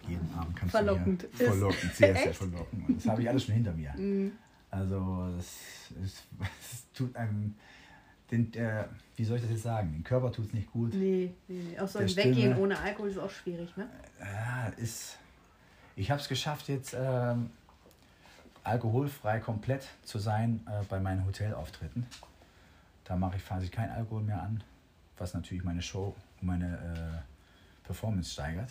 jeden 0.06 0.32
Abend 0.34 0.54
kannst 0.56 0.70
Verlockend 0.72 1.22
du 1.22 1.26
ist. 1.28 1.38
hier 1.38 1.46
verlockend, 1.48 1.94
sehr, 1.94 2.14
sehr 2.14 2.26
Echt? 2.28 2.36
verlockend. 2.38 2.88
Und 2.88 2.96
das 2.98 3.06
habe 3.06 3.22
ich 3.22 3.28
alles 3.28 3.44
schon 3.44 3.54
hinter 3.54 3.72
mir. 3.72 3.92
Mhm. 3.96 4.32
Also 4.70 5.28
es, 5.38 5.92
es, 6.04 6.22
es 6.60 6.92
tut 6.92 7.14
einem, 7.16 7.54
den, 8.30 8.52
äh, 8.54 8.84
wie 9.16 9.24
soll 9.24 9.36
ich 9.36 9.42
das 9.42 9.50
jetzt 9.52 9.62
sagen, 9.62 9.92
den 9.92 10.04
Körper 10.04 10.30
tut 10.32 10.46
es 10.48 10.52
nicht 10.52 10.70
gut. 10.70 10.92
Nee, 10.94 11.32
nee, 11.48 11.62
nee. 11.70 11.78
Auch 11.78 11.88
so 11.88 11.98
ein 12.00 12.08
Weggehen 12.16 12.34
Stimme. 12.52 12.58
ohne 12.58 12.78
Alkohol 12.78 13.08
ist 13.10 13.18
auch 13.18 13.30
schwierig, 13.30 13.76
ne? 13.76 13.88
Ja, 14.20 14.66
ist, 14.76 15.18
ich 15.96 16.10
habe 16.10 16.20
es 16.20 16.28
geschafft, 16.28 16.68
jetzt 16.68 16.94
ähm, 16.98 17.50
alkoholfrei 18.64 19.40
komplett 19.40 19.86
zu 20.02 20.18
sein 20.18 20.66
äh, 20.66 20.84
bei 20.88 20.98
meinen 20.98 21.24
Hotelauftritten. 21.26 22.06
Da 23.04 23.16
mache 23.16 23.36
ich 23.36 23.46
quasi 23.46 23.68
kein 23.68 23.90
Alkohol 23.90 24.22
mehr 24.22 24.42
an, 24.42 24.64
was 25.18 25.34
natürlich 25.34 25.62
meine 25.62 25.82
Show 25.82 26.16
und 26.40 26.46
meine 26.46 26.74
äh, 26.76 27.86
Performance 27.86 28.32
steigert, 28.32 28.70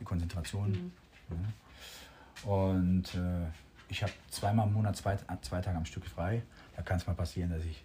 die 0.00 0.04
Konzentration. 0.04 0.92
Ja. 1.28 2.50
Und 2.50 3.14
äh, 3.14 3.46
ich 3.88 4.02
habe 4.02 4.12
zweimal 4.30 4.66
im 4.66 4.72
Monat 4.72 4.96
zwei, 4.96 5.18
zwei 5.42 5.60
Tage 5.60 5.76
am 5.76 5.84
Stück 5.84 6.06
frei. 6.06 6.42
Da 6.76 6.82
kann 6.82 6.96
es 6.96 7.06
mal 7.06 7.14
passieren, 7.14 7.50
dass 7.50 7.64
ich 7.64 7.84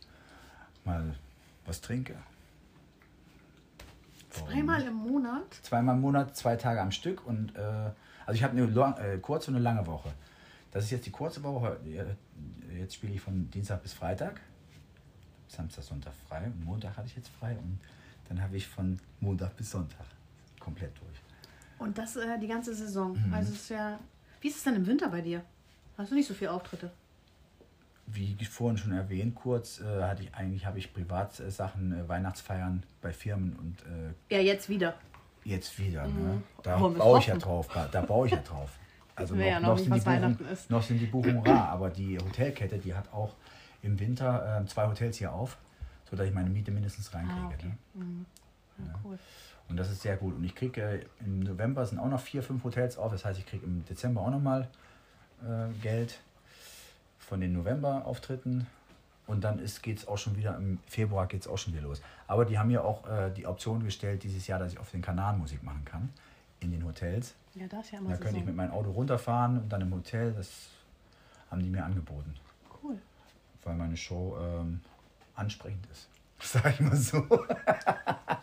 mal 0.86 1.14
was 1.66 1.82
trinke. 1.82 2.16
Zweimal 4.30 4.82
im 4.84 4.93
Monat? 4.93 5.53
zweimal 5.64 5.95
im 5.95 6.01
Monat, 6.01 6.36
zwei 6.36 6.55
Tage 6.55 6.82
am 6.82 6.91
Stück. 6.91 7.26
Und 7.26 7.55
äh, 7.55 7.91
also 8.26 8.36
ich 8.36 8.43
habe 8.43 8.57
eine 8.57 8.66
lang, 8.68 8.97
äh, 8.97 9.18
kurze 9.18 9.51
und 9.51 9.57
eine 9.57 9.64
lange 9.64 9.86
Woche. 9.86 10.14
Das 10.72 10.84
ist 10.86 10.91
jetzt 10.91 11.05
die 11.05 11.11
kurze 11.11 11.41
Woche. 11.43 11.80
Äh, 11.86 12.15
Jetzt 12.80 12.95
spiele 12.95 13.13
ich 13.13 13.22
von 13.22 13.49
Dienstag 13.51 13.82
bis 13.82 13.93
Freitag. 13.93 14.39
Samstag, 15.47 15.84
Sonntag 15.84 16.13
frei. 16.28 16.45
Und 16.45 16.63
Montag 16.63 16.95
hatte 16.95 17.07
ich 17.07 17.15
jetzt 17.15 17.30
frei. 17.30 17.53
Und 17.57 17.80
dann 18.28 18.41
habe 18.41 18.55
ich 18.55 18.67
von 18.67 18.99
Montag 19.20 19.55
bis 19.57 19.72
Sonntag. 19.72 20.05
komplett 20.59 20.91
durch. 20.99 21.17
Und 21.80 21.97
das 21.97 22.15
äh, 22.15 22.38
die 22.39 22.47
ganze 22.47 22.74
Saison. 22.76 23.17
Also 23.32 23.51
es 23.53 23.61
ist 23.61 23.70
ja. 23.70 23.99
Wie 24.41 24.47
ist 24.47 24.57
es 24.57 24.63
denn 24.63 24.76
im 24.76 24.86
Winter 24.86 25.09
bei 25.09 25.22
dir? 25.22 25.43
Hast 25.97 26.11
du 26.11 26.15
nicht 26.15 26.28
so 26.28 26.34
viele 26.34 26.51
Auftritte? 26.51 26.91
Wie 28.05 28.36
vorhin 28.45 28.78
schon 28.78 28.91
erwähnt, 28.91 29.36
kurz 29.36 29.82
äh, 29.82 30.01
hatte 30.03 30.24
ich 30.24 30.34
eigentlich 30.34 30.65
habe 30.65 30.80
ich 30.80 30.93
Privatsachen, 30.93 31.91
äh, 31.93 32.07
Weihnachtsfeiern 32.07 32.84
bei 33.01 33.11
Firmen 33.13 33.53
und 33.57 33.82
äh, 33.84 34.36
Ja, 34.36 34.41
jetzt 34.41 34.67
wieder. 34.70 34.95
jetzt 35.43 35.78
wieder. 35.78 36.07
Ne? 36.07 36.41
Da 36.63 36.80
Wollen 36.80 36.93
wir's 36.93 36.99
baue 36.99 37.20
ich 37.20 37.28
ja 37.28 37.38
drauf, 37.38 37.67
da 37.91 38.01
baue 38.01 38.26
ich 38.28 38.34
ja 38.34 38.41
drauf. 38.41 38.72
Also 39.20 39.38
wir 39.38 39.45
ja 39.45 39.59
noch 39.59 39.76
nicht, 39.76 39.86
sind 39.86 39.95
die 39.95 39.99
Buchungen, 39.99 40.38
noch 40.70 40.84
sind 40.84 40.99
die 40.99 41.05
Buchungen 41.05 41.45
rar, 41.45 41.70
aber 41.70 41.89
die 41.89 42.17
Hotelkette, 42.17 42.78
die 42.78 42.93
hat 42.93 43.11
auch 43.13 43.36
im 43.82 43.99
Winter 43.99 44.61
äh, 44.61 44.65
zwei 44.65 44.88
Hotels 44.88 45.17
hier 45.17 45.32
auf, 45.32 45.57
sodass 46.09 46.28
ich 46.28 46.34
meine 46.34 46.49
Miete 46.49 46.72
mindestens 46.72 47.13
reinkriege. 47.13 47.41
Ah, 47.41 47.53
okay. 47.53 47.72
ne? 47.93 48.26
Ja, 48.80 48.99
cool. 49.03 49.20
Und 49.70 49.78
das 49.78 49.91
ist 49.91 50.01
sehr 50.01 50.17
gut. 50.17 50.36
Und 50.36 50.43
ich 50.43 50.55
kriege 50.55 50.82
äh, 50.82 51.05
im 51.20 51.41
November 51.41 51.86
sind 51.86 51.99
auch 51.99 52.09
noch 52.09 52.20
vier, 52.20 52.41
fünf 52.41 52.63
Hotels 52.63 52.97
auf. 52.97 53.11
Das 53.11 53.24
heißt, 53.24 53.39
ich 53.39 53.45
kriege 53.45 53.65
im 53.65 53.86
Dezember 53.86 54.22
auch 54.22 54.32
nochmal 54.32 54.67
äh, 55.43 55.72
Geld 55.82 56.20
von 57.20 57.39
den 57.39 57.53
November-Auftritten. 57.53 58.65
Und 59.28 59.43
dann 59.43 59.61
geht 59.84 59.99
es 59.99 60.07
auch 60.07 60.17
schon 60.17 60.36
wieder, 60.36 60.57
im 60.57 60.80
Februar 60.88 61.28
geht 61.28 61.41
es 61.41 61.47
auch 61.47 61.57
schon 61.59 61.74
wieder 61.74 61.84
los. 61.84 62.01
Aber 62.26 62.45
die 62.45 62.57
haben 62.57 62.70
mir 62.70 62.84
auch 62.84 63.07
äh, 63.07 63.30
die 63.30 63.45
Option 63.45 63.84
gestellt 63.84 64.24
dieses 64.24 64.47
Jahr, 64.47 64.57
dass 64.57 64.74
ich 64.74 64.80
auf 64.80 64.89
den 64.89 65.03
Kanaren 65.03 65.38
Musik 65.38 65.61
machen 65.61 65.86
kann. 65.86 66.09
In 66.61 66.72
den 66.72 66.84
Hotels. 66.84 67.36
Ja, 67.60 67.68
das 67.68 67.86
ist 67.86 67.91
ja 67.91 67.99
immer 67.99 68.12
Da 68.12 68.18
könnte 68.18 68.39
ich 68.39 68.45
mit 68.45 68.55
meinem 68.55 68.72
Auto 68.72 68.91
runterfahren 68.91 69.60
und 69.60 69.70
dann 69.70 69.82
im 69.82 69.93
Hotel. 69.93 70.32
Das 70.32 70.70
haben 71.51 71.62
die 71.62 71.70
mir 71.70 71.84
angeboten. 71.84 72.34
Cool. 72.82 72.97
Weil 73.64 73.76
meine 73.76 73.97
Show 73.97 74.38
ähm, 74.41 74.80
ansprechend 75.36 75.86
ist. 75.91 76.07
Sag 76.39 76.74
ich 76.74 76.80
mal 76.80 76.95
so. 76.95 77.20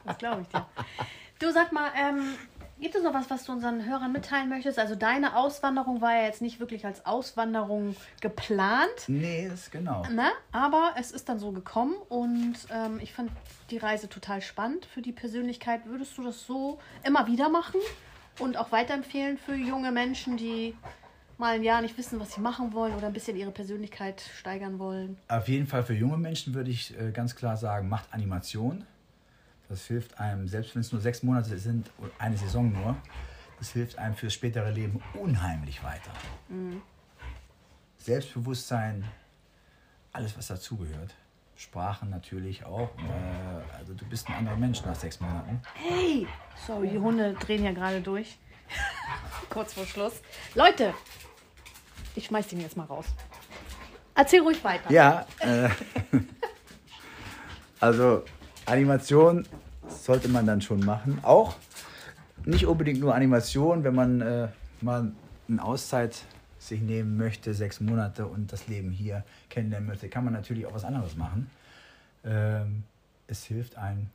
Das 0.04 0.18
glaube 0.18 0.42
ich 0.42 0.48
dir. 0.48 0.66
Du 1.38 1.50
sag 1.50 1.72
mal, 1.72 1.90
ähm, 1.98 2.34
gibt 2.78 2.94
es 2.94 3.02
noch 3.02 3.14
was, 3.14 3.30
was 3.30 3.44
du 3.44 3.52
unseren 3.52 3.86
Hörern 3.86 4.12
mitteilen 4.12 4.50
möchtest? 4.50 4.78
Also 4.78 4.94
deine 4.94 5.36
Auswanderung 5.36 6.02
war 6.02 6.14
ja 6.14 6.24
jetzt 6.24 6.42
nicht 6.42 6.60
wirklich 6.60 6.84
als 6.84 7.06
Auswanderung 7.06 7.96
geplant, 8.20 9.08
nee, 9.08 9.46
ist 9.46 9.72
genau. 9.72 10.02
ne? 10.10 10.30
aber 10.52 10.94
es 10.98 11.10
ist 11.10 11.28
dann 11.28 11.38
so 11.38 11.52
gekommen 11.52 11.94
und 12.08 12.54
ähm, 12.70 12.98
ich 13.00 13.12
fand 13.12 13.30
die 13.70 13.78
Reise 13.78 14.08
total 14.08 14.42
spannend 14.42 14.84
für 14.86 15.00
die 15.00 15.12
Persönlichkeit. 15.12 15.86
Würdest 15.86 16.16
du 16.18 16.22
das 16.22 16.46
so 16.46 16.78
immer 17.02 17.26
wieder 17.26 17.48
machen 17.48 17.80
und 18.38 18.56
auch 18.56 18.72
weiterempfehlen 18.72 19.38
für 19.38 19.54
junge 19.54 19.92
Menschen, 19.92 20.36
die 20.36 20.74
mal 21.38 21.54
ein 21.54 21.62
Jahr 21.62 21.82
nicht 21.82 21.96
wissen, 21.98 22.18
was 22.18 22.32
sie 22.32 22.40
machen 22.40 22.72
wollen 22.72 22.94
oder 22.94 23.06
ein 23.06 23.12
bisschen 23.12 23.36
ihre 23.36 23.50
Persönlichkeit 23.50 24.22
steigern 24.38 24.78
wollen? 24.78 25.18
Auf 25.28 25.48
jeden 25.48 25.66
Fall 25.66 25.82
für 25.82 25.94
junge 25.94 26.16
Menschen 26.16 26.54
würde 26.54 26.70
ich 26.70 26.98
äh, 26.98 27.12
ganz 27.12 27.34
klar 27.34 27.56
sagen, 27.56 27.88
macht 27.88 28.12
Animation. 28.12 28.84
Das 29.68 29.86
hilft 29.86 30.18
einem, 30.20 30.48
selbst 30.48 30.74
wenn 30.74 30.80
es 30.80 30.92
nur 30.92 31.00
sechs 31.00 31.22
Monate 31.22 31.58
sind, 31.58 31.90
eine 32.18 32.36
Saison 32.36 32.72
nur, 32.72 32.96
das 33.58 33.70
hilft 33.72 33.98
einem 33.98 34.14
fürs 34.14 34.32
spätere 34.32 34.70
Leben 34.70 35.02
unheimlich 35.14 35.82
weiter. 35.82 36.12
Selbstbewusstsein, 37.98 39.04
alles 40.12 40.38
was 40.38 40.46
dazugehört. 40.46 41.14
Sprachen 41.56 42.10
natürlich 42.10 42.64
auch. 42.64 42.90
Äh, 42.98 43.78
also 43.78 43.94
du 43.94 44.04
bist 44.04 44.28
ein 44.28 44.34
anderer 44.34 44.56
Mensch 44.56 44.84
nach 44.84 44.94
sechs 44.94 45.20
Monaten. 45.20 45.60
Hey! 45.74 46.26
Sorry, 46.66 46.88
die 46.88 46.98
Hunde 46.98 47.34
drehen 47.34 47.64
ja 47.64 47.72
gerade 47.72 48.00
durch. 48.00 48.38
Kurz 49.50 49.72
vor 49.72 49.86
Schluss. 49.86 50.20
Leute, 50.54 50.92
ich 52.14 52.26
schmeiß 52.26 52.48
den 52.48 52.60
jetzt 52.60 52.76
mal 52.76 52.84
raus. 52.84 53.06
Erzähl 54.14 54.40
ruhig 54.40 54.62
weiter. 54.64 54.90
Ja, 54.90 55.26
äh, 55.40 55.68
also 57.80 58.22
Animation 58.66 59.46
sollte 59.88 60.28
man 60.28 60.46
dann 60.46 60.60
schon 60.60 60.84
machen. 60.84 61.20
Auch 61.22 61.54
nicht 62.44 62.66
unbedingt 62.66 63.00
nur 63.00 63.14
Animation, 63.14 63.82
wenn 63.84 63.94
man 63.94 64.20
äh, 64.20 64.48
mal 64.80 65.12
eine 65.48 65.64
Auszeit 65.64 66.22
sich 66.66 66.80
nehmen 66.80 67.16
möchte, 67.16 67.54
sechs 67.54 67.80
Monate 67.80 68.26
und 68.26 68.52
das 68.52 68.68
Leben 68.68 68.90
hier 68.90 69.24
kennenlernen 69.50 69.88
möchte, 69.88 70.08
kann 70.08 70.24
man 70.24 70.32
natürlich 70.32 70.66
auch 70.66 70.74
was 70.74 70.84
anderes 70.84 71.16
machen. 71.16 71.50
Ähm, 72.24 72.84
es 73.26 73.44
hilft 73.44 73.76
einem 73.76 74.08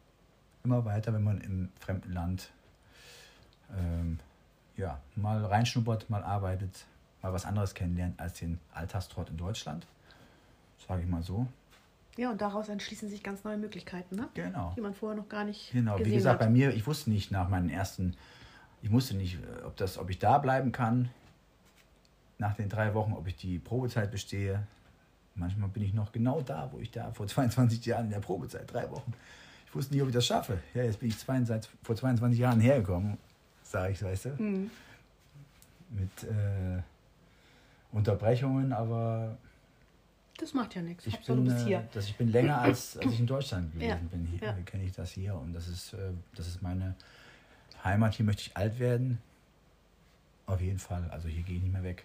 immer 0.64 0.86
weiter, 0.86 1.14
wenn 1.14 1.24
man 1.24 1.42
im 1.42 1.70
fremden 1.80 2.14
Land 2.14 2.50
ähm, 3.78 4.20
ja, 4.78 5.00
mal 5.16 5.44
reinschnuppert, 5.46 6.10
mal 6.10 6.24
arbeitet, 6.24 6.86
mal 7.22 7.34
was 7.34 7.46
anderes 7.46 7.74
kennenlernt 7.74 8.20
als 8.20 8.40
den 8.40 8.60
Alltagstrott 8.74 9.30
in 9.30 9.38
Deutschland. 9.38 9.86
Sage 10.88 11.04
ich 11.04 11.08
mal 11.08 11.24
so. 11.24 11.48
Ja, 12.18 12.32
und 12.32 12.42
daraus 12.42 12.68
entschließen 12.68 13.10
sich 13.10 13.24
ganz 13.24 13.44
neue 13.44 13.58
Möglichkeiten, 13.58 14.16
ne? 14.16 14.28
Genau. 14.34 14.74
die 14.76 14.82
man 14.82 14.94
vorher 14.94 15.18
noch 15.18 15.30
gar 15.30 15.46
nicht 15.46 15.72
Genau, 15.72 15.98
gesehen 15.98 16.12
wie 16.12 16.16
gesagt, 16.16 16.40
bei 16.40 16.46
hat. 16.46 16.52
mir, 16.52 16.74
ich 16.74 16.86
wusste 16.86 17.10
nicht 17.10 17.32
nach 17.32 17.48
meinen 17.48 17.70
ersten, 17.70 18.16
ich 18.82 18.92
wusste 18.92 19.16
nicht, 19.16 19.36
äh, 19.36 19.66
ob, 19.66 19.78
das, 19.78 19.98
ob 19.98 20.10
ich 20.10 20.20
da 20.20 20.38
bleiben 20.38 20.72
kann, 20.72 21.10
nach 22.42 22.56
den 22.56 22.68
drei 22.70 22.94
Wochen, 22.96 23.14
ob 23.14 23.28
ich 23.28 23.36
die 23.36 23.60
Probezeit 23.60 24.10
bestehe. 24.12 24.66
Manchmal 25.36 25.70
bin 25.70 25.84
ich 25.84 25.94
noch 25.94 26.12
genau 26.12 26.42
da, 26.42 26.70
wo 26.74 26.80
ich 26.80 26.90
da 26.92 27.12
vor 27.14 27.28
22 27.28 27.86
Jahren 27.86 28.06
in 28.06 28.12
der 28.12 28.20
Probezeit, 28.20 28.72
drei 28.74 28.90
Wochen. 28.90 29.14
Ich 29.68 29.76
wusste 29.76 29.94
nicht, 29.94 30.02
ob 30.02 30.10
ich 30.10 30.14
das 30.16 30.26
schaffe. 30.26 30.60
Ja, 30.74 30.84
jetzt 30.84 31.00
bin 31.00 31.10
ich 31.10 31.16
vor 31.16 31.96
22 31.96 32.40
Jahren 32.40 32.60
hergekommen, 32.60 33.18
sage 33.64 33.94
ich, 33.94 34.04
weißt 34.04 34.26
du. 34.26 34.30
Mhm. 34.42 34.72
Mit 35.92 36.24
äh, 36.24 36.82
Unterbrechungen, 37.92 38.74
aber 38.74 39.38
Das 40.40 40.54
macht 40.56 40.74
ja 40.76 40.82
nichts. 40.82 41.06
ich 41.06 41.14
Hauptsache, 41.14 41.38
du 41.38 41.44
bin, 41.44 41.54
bist 41.54 41.66
äh, 41.66 41.68
hier. 41.70 41.88
dass 41.94 42.06
ich 42.08 42.18
bin 42.18 42.32
länger 42.32 42.60
als, 42.60 42.98
als 42.98 43.14
ich 43.14 43.20
in 43.20 43.28
Deutschland 43.28 43.72
gewesen 43.74 43.88
Ja, 43.88 43.96
bin. 44.10 44.26
Hier 44.26 44.48
ja. 44.48 44.54
kenne 44.66 44.84
ich 44.84 44.94
das 44.94 45.12
hier 45.12 45.36
und 45.36 45.54
das 45.54 45.68
ist, 45.68 45.94
äh, 45.94 46.12
das 46.36 46.48
ist 46.48 46.62
meine 46.64 46.96
Heimat. 47.84 48.16
Hier 48.16 48.26
möchte 48.26 48.42
ich 48.42 48.58
alt 48.58 48.80
werden. 48.80 49.20
Auf 50.48 50.60
jeden 50.60 50.80
Fall. 50.80 51.08
Also 51.12 51.28
hier 51.28 51.44
gehe 51.44 51.58
ich 51.58 51.62
nicht 51.62 51.72
mehr 51.74 51.84
weg. 51.84 52.04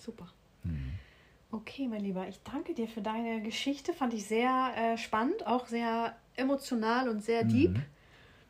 Super. 0.00 0.26
Hm. 0.62 0.92
Okay, 1.52 1.88
mein 1.88 2.00
Lieber, 2.02 2.28
ich 2.28 2.40
danke 2.44 2.74
dir 2.74 2.86
für 2.88 3.02
deine 3.02 3.42
Geschichte. 3.42 3.92
Fand 3.92 4.14
ich 4.14 4.26
sehr 4.26 4.72
äh, 4.76 4.96
spannend, 4.98 5.46
auch 5.46 5.66
sehr 5.66 6.16
emotional 6.36 7.08
und 7.08 7.22
sehr 7.24 7.44
deep, 7.44 7.72
Mhm. 7.76 7.82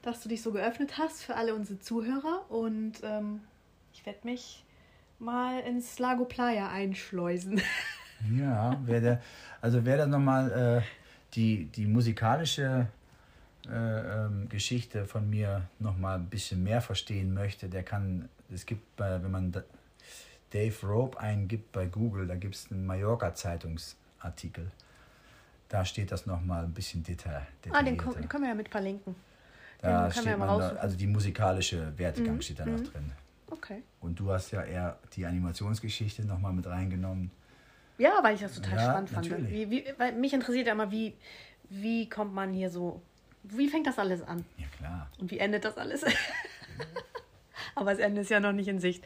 dass 0.03 0.23
du 0.23 0.29
dich 0.29 0.43
so 0.43 0.53
geöffnet 0.53 0.99
hast 0.99 1.23
für 1.23 1.35
alle 1.35 1.55
unsere 1.55 1.79
Zuhörer. 1.81 2.45
Und 2.51 2.95
ähm, 3.03 3.41
ich 3.95 4.05
werde 4.05 4.21
mich 4.25 4.65
mal 5.19 5.61
ins 5.61 5.99
Lago 5.99 6.25
Playa 6.25 6.69
einschleusen. 6.71 7.61
Ja, 8.39 8.79
wer 8.85 9.01
der, 9.01 9.23
also 9.63 9.83
wer 9.87 9.97
da 9.97 10.07
nochmal 10.07 10.83
äh, 10.83 10.83
die, 11.35 11.65
die 11.65 11.87
musikalische 11.87 12.87
äh, 13.67 13.71
ähm, 14.27 14.47
Geschichte 14.51 15.07
von 15.07 15.31
mir 15.31 15.63
nochmal 15.79 16.19
ein 16.19 16.27
bisschen 16.27 16.63
mehr 16.63 16.83
verstehen 16.83 17.33
möchte, 17.33 17.71
der 17.71 17.83
kann, 17.83 18.29
es 18.53 18.67
gibt, 18.67 18.95
bei, 18.97 19.23
wenn 19.23 19.31
man 19.31 19.53
da- 19.53 19.63
Dave 20.53 20.87
Rope 20.87 21.19
eingibt 21.21 21.73
bei 21.73 21.87
Google, 21.87 22.27
da 22.27 22.35
gibt 22.37 22.55
es 22.55 22.71
einen 22.71 22.85
Mallorca-Zeitungsartikel. 22.87 24.71
Da 25.69 25.85
steht 25.85 26.11
das 26.11 26.27
nochmal 26.27 26.65
ein 26.65 26.73
bisschen 26.73 27.03
detail, 27.05 27.37
ah, 27.37 27.83
den, 27.83 27.97
detaillierter. 27.97 28.21
den 28.21 28.29
können 28.29 28.43
wir 28.45 28.49
ja 28.51 28.55
mit 28.57 28.69
verlinken. 28.69 29.15
da 29.81 29.89
den 29.89 30.13
können 30.13 30.13
steht 30.13 30.27
ja 30.27 30.37
mal 30.37 30.47
man 30.47 30.59
da, 30.59 30.65
raussuchen. 30.65 30.79
also 30.83 30.97
die 30.97 31.07
musikalische 31.07 31.97
Wertegang 31.99 32.35
Mhm, 32.37 32.43
steht 32.43 32.59
da 32.59 32.67
noch 32.67 32.81
drin. 32.81 33.13
Okay. 33.49 33.83
Und 34.01 34.19
du 34.19 34.31
hast 34.33 34.51
ja 34.51 34.63
eher 34.63 34.99
die 35.15 35.25
Animationsgeschichte 35.27 36.25
nochmal 36.25 36.53
mit 36.53 36.67
reingenommen. 36.67 37.31
Ja, 37.99 38.19
weil 38.23 38.35
ich 38.35 38.41
das 38.41 38.55
total 38.55 38.77
Ja, 38.77 38.91
spannend 38.91 39.11
fand. 39.11 39.51
Wie, 39.51 39.71
wie, 39.71 39.85
weil 39.99 40.13
mich 40.15 40.33
interessiert 40.33 40.67
ja 40.67 40.73
immer, 40.73 40.91
wie, 40.91 41.15
wie 41.69 42.09
kommt 42.09 42.33
man 42.33 42.53
hier 42.53 42.71
so, 42.71 43.03
wie 43.45 43.69
fängt 43.69 43.87
das 43.87 43.99
alles 43.99 44.23
an? 44.23 44.45
Ja 44.57 44.67
klar. 44.79 45.09
Und 45.19 45.31
wie 45.31 45.39
endet 45.39 45.65
das 45.65 45.77
alles? 45.77 46.05
Aber 47.81 47.93
das 47.93 47.99
Ende 48.01 48.21
ist 48.21 48.29
ja 48.31 48.41
noch 48.41 48.53
nicht 48.53 48.69
in 48.69 48.79
Sicht. 48.79 49.03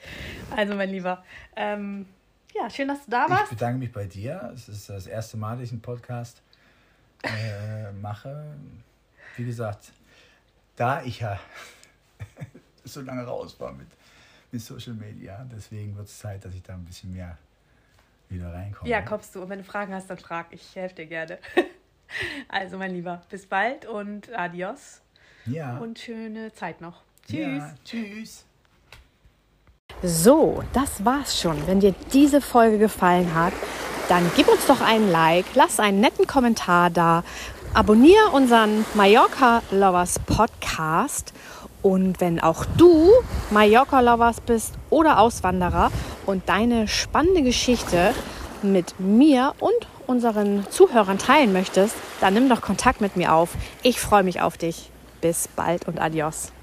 Also, 0.54 0.74
mein 0.74 0.90
Lieber, 0.90 1.24
ähm, 1.54 2.06
ja, 2.54 2.68
schön, 2.68 2.88
dass 2.88 3.04
du 3.04 3.10
da 3.12 3.24
Ich 3.26 3.30
warst. 3.30 3.50
bedanke 3.50 3.78
mich 3.78 3.92
bei 3.92 4.04
dir. 4.06 4.50
Es 4.52 4.68
ist 4.68 4.90
das 4.90 5.06
erste 5.06 5.36
Mal, 5.36 5.54
dass 5.56 5.66
ich 5.66 5.70
einen 5.72 5.80
Podcast 5.80 6.42
äh, 7.22 7.92
mache. 7.92 8.56
Wie 9.36 9.44
gesagt, 9.44 9.92
da 10.74 11.02
ich 11.02 11.20
ja 11.20 11.38
so 12.84 13.00
lange 13.00 13.22
raus 13.24 13.54
war 13.60 13.72
mit, 13.72 13.86
mit 14.50 14.60
Social 14.60 14.94
Media, 14.94 15.46
deswegen 15.54 15.96
wird 15.96 16.08
es 16.08 16.18
Zeit, 16.18 16.44
dass 16.44 16.52
ich 16.52 16.62
da 16.62 16.74
ein 16.74 16.84
bisschen 16.84 17.12
mehr 17.12 17.38
wieder 18.28 18.52
reinkomme. 18.52 18.90
Ja, 18.90 19.02
kommst 19.02 19.36
du. 19.36 19.42
Und 19.42 19.50
wenn 19.50 19.58
du 19.58 19.64
Fragen 19.64 19.94
hast, 19.94 20.10
dann 20.10 20.18
frag. 20.18 20.46
Ich 20.50 20.74
helfe 20.74 20.96
dir 20.96 21.06
gerne. 21.06 21.38
Also, 22.48 22.76
mein 22.78 22.92
Lieber, 22.92 23.22
bis 23.28 23.46
bald 23.46 23.86
und 23.86 24.32
adios. 24.32 25.00
Ja. 25.46 25.78
Und 25.78 25.98
schöne 25.98 26.52
Zeit 26.52 26.80
noch. 26.80 27.02
Tschüss. 27.26 27.38
Ja, 27.38 27.74
tschüss. 27.84 28.44
So, 30.02 30.62
das 30.72 31.04
war's 31.04 31.40
schon. 31.40 31.66
Wenn 31.66 31.80
dir 31.80 31.94
diese 32.12 32.40
Folge 32.40 32.78
gefallen 32.78 33.34
hat, 33.34 33.52
dann 34.08 34.30
gib 34.36 34.48
uns 34.48 34.66
doch 34.66 34.80
einen 34.80 35.10
Like, 35.10 35.46
lass 35.54 35.80
einen 35.80 36.00
netten 36.00 36.26
Kommentar 36.26 36.90
da, 36.90 37.24
abonniere 37.72 38.28
unseren 38.32 38.84
Mallorca 38.94 39.62
Lovers 39.70 40.18
Podcast 40.20 41.32
und 41.84 42.18
wenn 42.18 42.40
auch 42.40 42.64
du 42.78 43.10
Mallorca 43.50 44.00
Lovers 44.00 44.40
bist 44.40 44.72
oder 44.88 45.18
Auswanderer 45.18 45.90
und 46.24 46.48
deine 46.48 46.88
spannende 46.88 47.42
Geschichte 47.42 48.14
mit 48.62 48.98
mir 48.98 49.54
und 49.58 49.86
unseren 50.06 50.66
Zuhörern 50.70 51.18
teilen 51.18 51.52
möchtest, 51.52 51.94
dann 52.22 52.32
nimm 52.32 52.48
doch 52.48 52.62
Kontakt 52.62 53.02
mit 53.02 53.16
mir 53.16 53.34
auf. 53.34 53.50
Ich 53.82 54.00
freue 54.00 54.22
mich 54.22 54.40
auf 54.40 54.56
dich. 54.56 54.90
Bis 55.20 55.46
bald 55.46 55.86
und 55.86 56.00
adios. 56.00 56.53